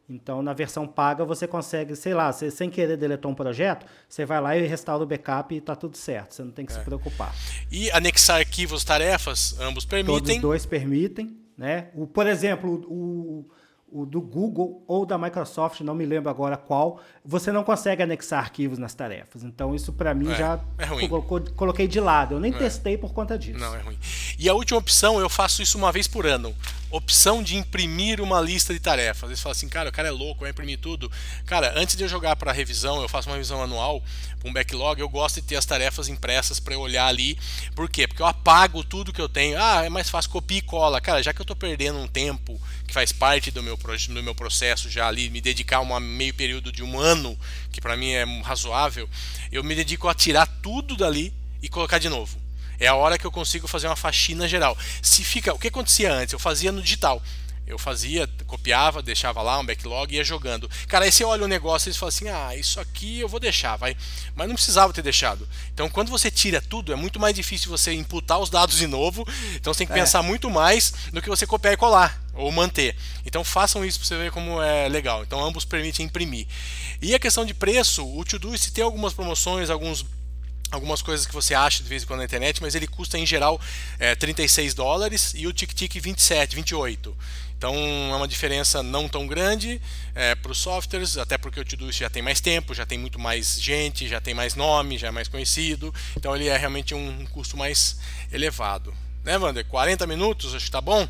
Então, 0.10 0.42
na 0.42 0.54
versão 0.54 0.88
paga, 0.88 1.26
você 1.26 1.46
consegue, 1.46 1.94
sei 1.94 2.14
lá, 2.14 2.32
você, 2.32 2.50
sem 2.50 2.70
querer 2.70 2.96
deletar 2.96 3.30
um 3.30 3.36
projeto, 3.36 3.86
você 4.08 4.26
vai 4.26 4.40
lá 4.40 4.56
e 4.56 4.66
restaura 4.66 5.04
o 5.04 5.06
backup 5.06 5.54
e 5.54 5.58
está 5.58 5.76
tudo 5.76 5.98
certo. 5.98 6.34
Você 6.34 6.44
não 6.44 6.52
tem 6.52 6.66
que 6.66 6.72
é. 6.72 6.76
se 6.76 6.82
preocupar. 6.82 7.36
E 7.70 7.92
anexar 7.92 8.38
arquivos, 8.38 8.86
tarefas, 8.86 9.60
ambos 9.60 9.84
permitem? 9.84 10.22
Todos 10.22 10.42
dois 10.42 10.66
permitem. 10.66 11.38
Né? 11.58 11.90
O, 11.94 12.08
por 12.08 12.26
exemplo, 12.26 12.86
o, 12.88 13.50
o 13.90 14.06
do 14.06 14.20
Google 14.20 14.84
ou 14.86 15.06
da 15.06 15.18
Microsoft, 15.18 15.80
não 15.82 15.96
me 15.96 16.06
lembro 16.06 16.30
agora 16.30 16.58
qual, 16.58 17.00
você 17.24 17.52
não 17.52 17.64
consegue 17.64 18.04
anexar 18.04 18.40
arquivos 18.40 18.78
nas 18.78 18.94
tarefas. 18.94 19.44
Então 19.44 19.74
isso 19.74 19.94
para 19.94 20.14
mim 20.14 20.30
é, 20.32 20.36
já 20.36 20.60
é 20.78 21.08
colocou, 21.08 21.42
coloquei 21.56 21.88
de 21.88 22.00
lado. 22.00 22.36
Eu 22.36 22.40
nem 22.40 22.54
é. 22.54 22.58
testei 22.58 22.98
por 22.98 23.14
conta 23.14 23.38
disso. 23.38 23.58
Não, 23.58 23.74
é 23.74 23.80
ruim. 23.80 23.98
E 24.38 24.50
a 24.50 24.54
última 24.54 24.78
opção, 24.78 25.20
eu 25.20 25.30
faço 25.30 25.62
isso 25.62 25.78
uma 25.78 25.92
vez 25.92 26.08
por 26.08 26.26
ano. 26.26 26.54
Opção 26.92 27.42
de 27.42 27.56
imprimir 27.56 28.22
uma 28.22 28.42
lista 28.42 28.74
de 28.74 28.80
tarefas. 28.80 29.30
Vezes 29.30 29.44
fala 29.44 29.54
assim, 29.54 29.70
cara, 29.70 29.90
o 29.90 29.92
cara 29.92 30.10
é 30.10 30.12
louco, 30.12 30.42
vai 30.42 30.52
imprimir 30.52 30.80
tudo. 30.80 31.12
Cara, 31.46 31.74
antes 31.78 31.96
de 31.96 32.04
eu 32.04 32.10
jogar 32.10 32.36
para 32.36 32.52
revisão, 32.52 33.02
eu 33.02 33.10
faço 33.10 33.30
uma 33.30 33.36
revisão 33.36 33.62
anual, 33.62 34.02
um 34.44 34.54
backlog, 34.54 35.00
eu 35.00 35.10
gosto 35.10 35.42
de 35.42 35.48
ter 35.48 35.56
as 35.56 35.66
tarefas 35.66 36.08
impressas 36.08 36.60
para 36.60 36.74
eu 36.74 36.82
olhar 36.82 37.08
ali. 37.08 37.38
Por 37.76 37.90
quê? 37.90 38.08
Porque 38.08 38.22
eu 38.22 38.26
apago 38.26 38.84
tudo 38.84 39.14
que 39.14 39.22
eu 39.22 39.30
tenho. 39.30 39.58
Ah, 39.62 39.86
é 39.86 39.90
mais 39.90 40.10
fácil 40.10 40.32
copia 40.32 40.60
e 40.60 40.62
cola. 40.62 41.02
Cara, 41.02 41.22
já 41.22 41.34
que 41.34 41.42
eu 41.42 41.44
estou 41.44 41.56
perdendo 41.56 42.00
um 42.00 42.08
tempo 42.08 42.60
que 42.88 42.94
faz 42.94 43.12
parte 43.12 43.52
do 43.52 43.62
meu, 43.62 43.78
do 43.78 44.24
meu 44.24 44.34
processo 44.34 44.90
já 44.90 45.08
ali, 45.08 45.30
me 45.30 45.42
dedicar 45.42 45.82
um 45.82 46.00
meio 46.00 46.34
período 46.34 46.72
de 46.72 46.82
um 46.82 46.98
ano, 46.98 47.38
que 47.72 47.82
para 47.82 47.98
mim 47.98 48.12
é 48.12 48.24
razoável, 48.42 49.10
eu 49.52 49.64
me 49.64 49.76
dedico 49.76 50.08
a 50.08 50.14
tirar 50.14 50.48
tudo 50.62 50.96
dali 50.96 51.34
e 51.62 51.68
colocar 51.68 51.98
de 51.98 52.08
novo. 52.08 52.40
É 52.80 52.88
a 52.88 52.96
hora 52.96 53.18
que 53.18 53.26
eu 53.26 53.32
consigo 53.32 53.68
fazer 53.68 53.88
uma 53.88 53.96
faxina 53.96 54.48
geral. 54.48 54.78
Se 55.02 55.24
fica, 55.24 55.54
o 55.54 55.60
que 55.60 55.68
acontecia 55.68 56.14
antes? 56.14 56.34
Eu 56.34 56.40
fazia 56.40 56.72
no 56.72 56.82
digital. 56.82 57.22
Eu 57.68 57.78
fazia, 57.78 58.30
copiava, 58.46 59.02
deixava 59.02 59.42
lá 59.42 59.60
um 59.60 59.66
backlog 59.66 60.14
e 60.14 60.18
ia 60.18 60.24
jogando. 60.24 60.70
Cara, 60.88 61.04
aí 61.04 61.12
você 61.12 61.26
olha 61.26 61.44
o 61.44 61.48
negócio 61.50 61.90
e 61.90 61.94
fala 61.94 62.10
assim: 62.10 62.30
ah, 62.30 62.56
isso 62.56 62.80
aqui 62.80 63.20
eu 63.20 63.28
vou 63.28 63.42
deixar, 63.42 63.76
vai. 63.76 63.96
Mas 64.34 64.48
não 64.48 64.56
precisava 64.56 64.94
ter 64.94 65.02
deixado. 65.02 65.48
Então, 65.74 65.90
quando 65.90 66.10
você 66.10 66.32
tira 66.32 66.62
tudo, 66.62 66.94
é 66.94 66.96
muito 66.96 67.20
mais 67.20 67.36
difícil 67.36 67.70
você 67.70 67.92
imputar 67.92 68.40
os 68.40 68.50
dados 68.50 68.78
de 68.78 68.88
novo. 68.88 69.28
Então, 69.56 69.74
você 69.74 69.80
tem 69.80 69.88
que 69.88 69.94
é. 69.94 69.98
pensar 69.98 70.24
muito 70.24 70.50
mais 70.50 70.94
do 71.12 71.22
que 71.22 71.28
você 71.28 71.46
copiar 71.46 71.74
e 71.74 71.78
colar 71.78 72.18
ou 72.34 72.50
manter. 72.52 72.96
Então, 73.26 73.44
façam 73.44 73.84
isso 73.84 74.00
para 74.00 74.08
você 74.08 74.18
ver 74.18 74.32
como 74.32 74.62
é 74.62 74.88
legal. 74.88 75.24
Então, 75.24 75.44
ambos 75.44 75.66
permitem 75.66 76.06
imprimir. 76.06 76.48
E 77.02 77.14
a 77.14 77.20
questão 77.20 77.46
de 77.46 77.54
preço, 77.54 78.08
o 78.08 78.24
Todoist 78.24 78.72
tem 78.72 78.84
algumas 78.84 79.14
promoções, 79.14 79.70
alguns 79.70 80.06
algumas 80.72 81.02
coisas 81.02 81.26
que 81.26 81.34
você 81.34 81.54
acha 81.54 81.82
de 81.82 81.90
vez 81.90 82.04
em 82.04 82.06
quando 82.06 82.20
na 82.20 82.26
internet, 82.26 82.62
mas 82.62 82.76
ele 82.76 82.88
custa 82.88 83.18
em 83.18 83.26
geral 83.26 83.60
é, 84.00 84.16
36 84.16 84.74
dólares 84.74 85.34
e 85.36 85.48
o 85.48 85.54
TikTok 85.54 86.00
27, 86.00 86.56
28. 86.56 87.16
Então 87.58 87.74
é 87.76 88.16
uma 88.16 88.28
diferença 88.28 88.84
não 88.84 89.10
tão 89.10 89.26
grande 89.26 89.82
é, 90.14 90.36
para 90.36 90.52
os 90.52 90.60
softwares, 90.60 91.18
até 91.18 91.38
porque 91.38 91.60
o 91.60 91.66
Todoist 91.66 92.00
já 92.00 92.10
tem 92.10 92.22
mais 92.22 92.40
tempo, 92.40 92.74
já 92.74 92.86
tem 92.86 93.00
muito 93.00 93.18
mais 93.18 93.60
gente, 93.60 94.08
já 94.08 94.22
tem 94.22 94.34
mais 94.34 94.54
nome, 94.54 94.98
já 94.98 95.08
é 95.08 95.12
mais 95.12 95.28
conhecido. 95.28 95.94
Então 96.16 96.36
ele 96.36 96.48
é 96.48 96.56
realmente 96.56 96.94
um 96.94 97.26
custo 97.28 97.58
mais 97.58 97.98
elevado. 98.32 98.94
Né, 99.24 99.38
Wander? 99.38 99.66
40 99.66 100.06
minutos, 100.06 100.54
acho 100.54 100.66
que 100.66 100.72
tá 100.72 100.80
bom? 100.80 101.08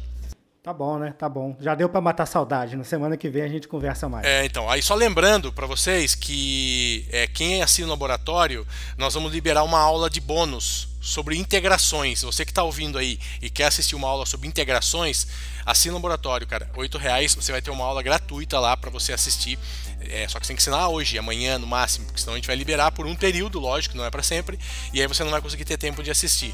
Tá 0.67 0.73
bom, 0.73 0.99
né? 0.99 1.13
Tá 1.17 1.29
bom. 1.29 1.55
Já 1.61 1.73
deu 1.75 1.87
para 1.87 2.01
matar 2.01 2.25
saudade. 2.25 2.75
Na 2.75 2.83
semana 2.83 3.15
que 3.15 3.29
vem 3.29 3.41
a 3.41 3.47
gente 3.47 3.69
conversa 3.69 4.09
mais. 4.09 4.27
É, 4.27 4.43
então. 4.43 4.69
Aí 4.69 4.81
só 4.81 4.95
lembrando 4.95 5.49
para 5.53 5.65
vocês 5.65 6.13
que 6.13 7.07
é, 7.09 7.25
quem 7.25 7.63
assina 7.63 7.87
o 7.87 7.91
laboratório, 7.91 8.67
nós 8.97 9.13
vamos 9.13 9.31
liberar 9.31 9.63
uma 9.63 9.79
aula 9.79 10.09
de 10.09 10.19
bônus 10.19 10.89
sobre 10.99 11.37
integrações. 11.37 12.21
Você 12.23 12.43
que 12.43 12.51
está 12.51 12.63
ouvindo 12.63 12.97
aí 12.97 13.17
e 13.41 13.49
quer 13.49 13.67
assistir 13.67 13.95
uma 13.95 14.09
aula 14.09 14.25
sobre 14.25 14.45
integrações, 14.45 15.25
assina 15.65 15.93
o 15.93 15.97
laboratório, 15.99 16.45
cara. 16.45 16.69
R$ 16.75 16.97
reais 16.99 17.33
você 17.33 17.53
vai 17.53 17.61
ter 17.61 17.71
uma 17.71 17.85
aula 17.85 18.03
gratuita 18.03 18.59
lá 18.59 18.75
para 18.75 18.89
você 18.89 19.13
assistir. 19.13 19.57
É, 20.01 20.27
só 20.27 20.37
que 20.37 20.45
você 20.45 20.49
tem 20.49 20.57
que 20.57 20.63
assinar 20.63 20.89
hoje, 20.89 21.17
amanhã 21.17 21.57
no 21.57 21.65
máximo, 21.65 22.07
porque 22.07 22.19
senão 22.19 22.33
a 22.33 22.35
gente 22.35 22.47
vai 22.47 22.57
liberar 22.57 22.91
por 22.91 23.05
um 23.05 23.15
período, 23.15 23.57
lógico, 23.57 23.95
não 23.95 24.03
é 24.03 24.11
para 24.11 24.21
sempre, 24.21 24.59
e 24.93 24.99
aí 24.99 25.07
você 25.07 25.23
não 25.23 25.31
vai 25.31 25.39
conseguir 25.39 25.63
ter 25.63 25.77
tempo 25.77 26.03
de 26.03 26.11
assistir. 26.11 26.53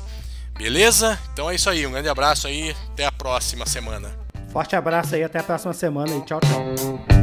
Beleza? 0.58 1.20
Então 1.34 1.50
é 1.50 1.56
isso 1.56 1.70
aí. 1.70 1.86
Um 1.86 1.92
grande 1.92 2.10
abraço 2.10 2.48
aí. 2.48 2.76
Até 2.94 3.06
a 3.06 3.12
próxima 3.12 3.66
semana. 3.66 4.12
Forte 4.52 4.76
abraço 4.76 5.16
aí. 5.16 5.24
Até 5.24 5.40
a 5.40 5.44
próxima 5.44 5.74
semana 5.74 6.16
e 6.16 6.22
tchau, 6.22 6.40
tchau. 6.40 7.23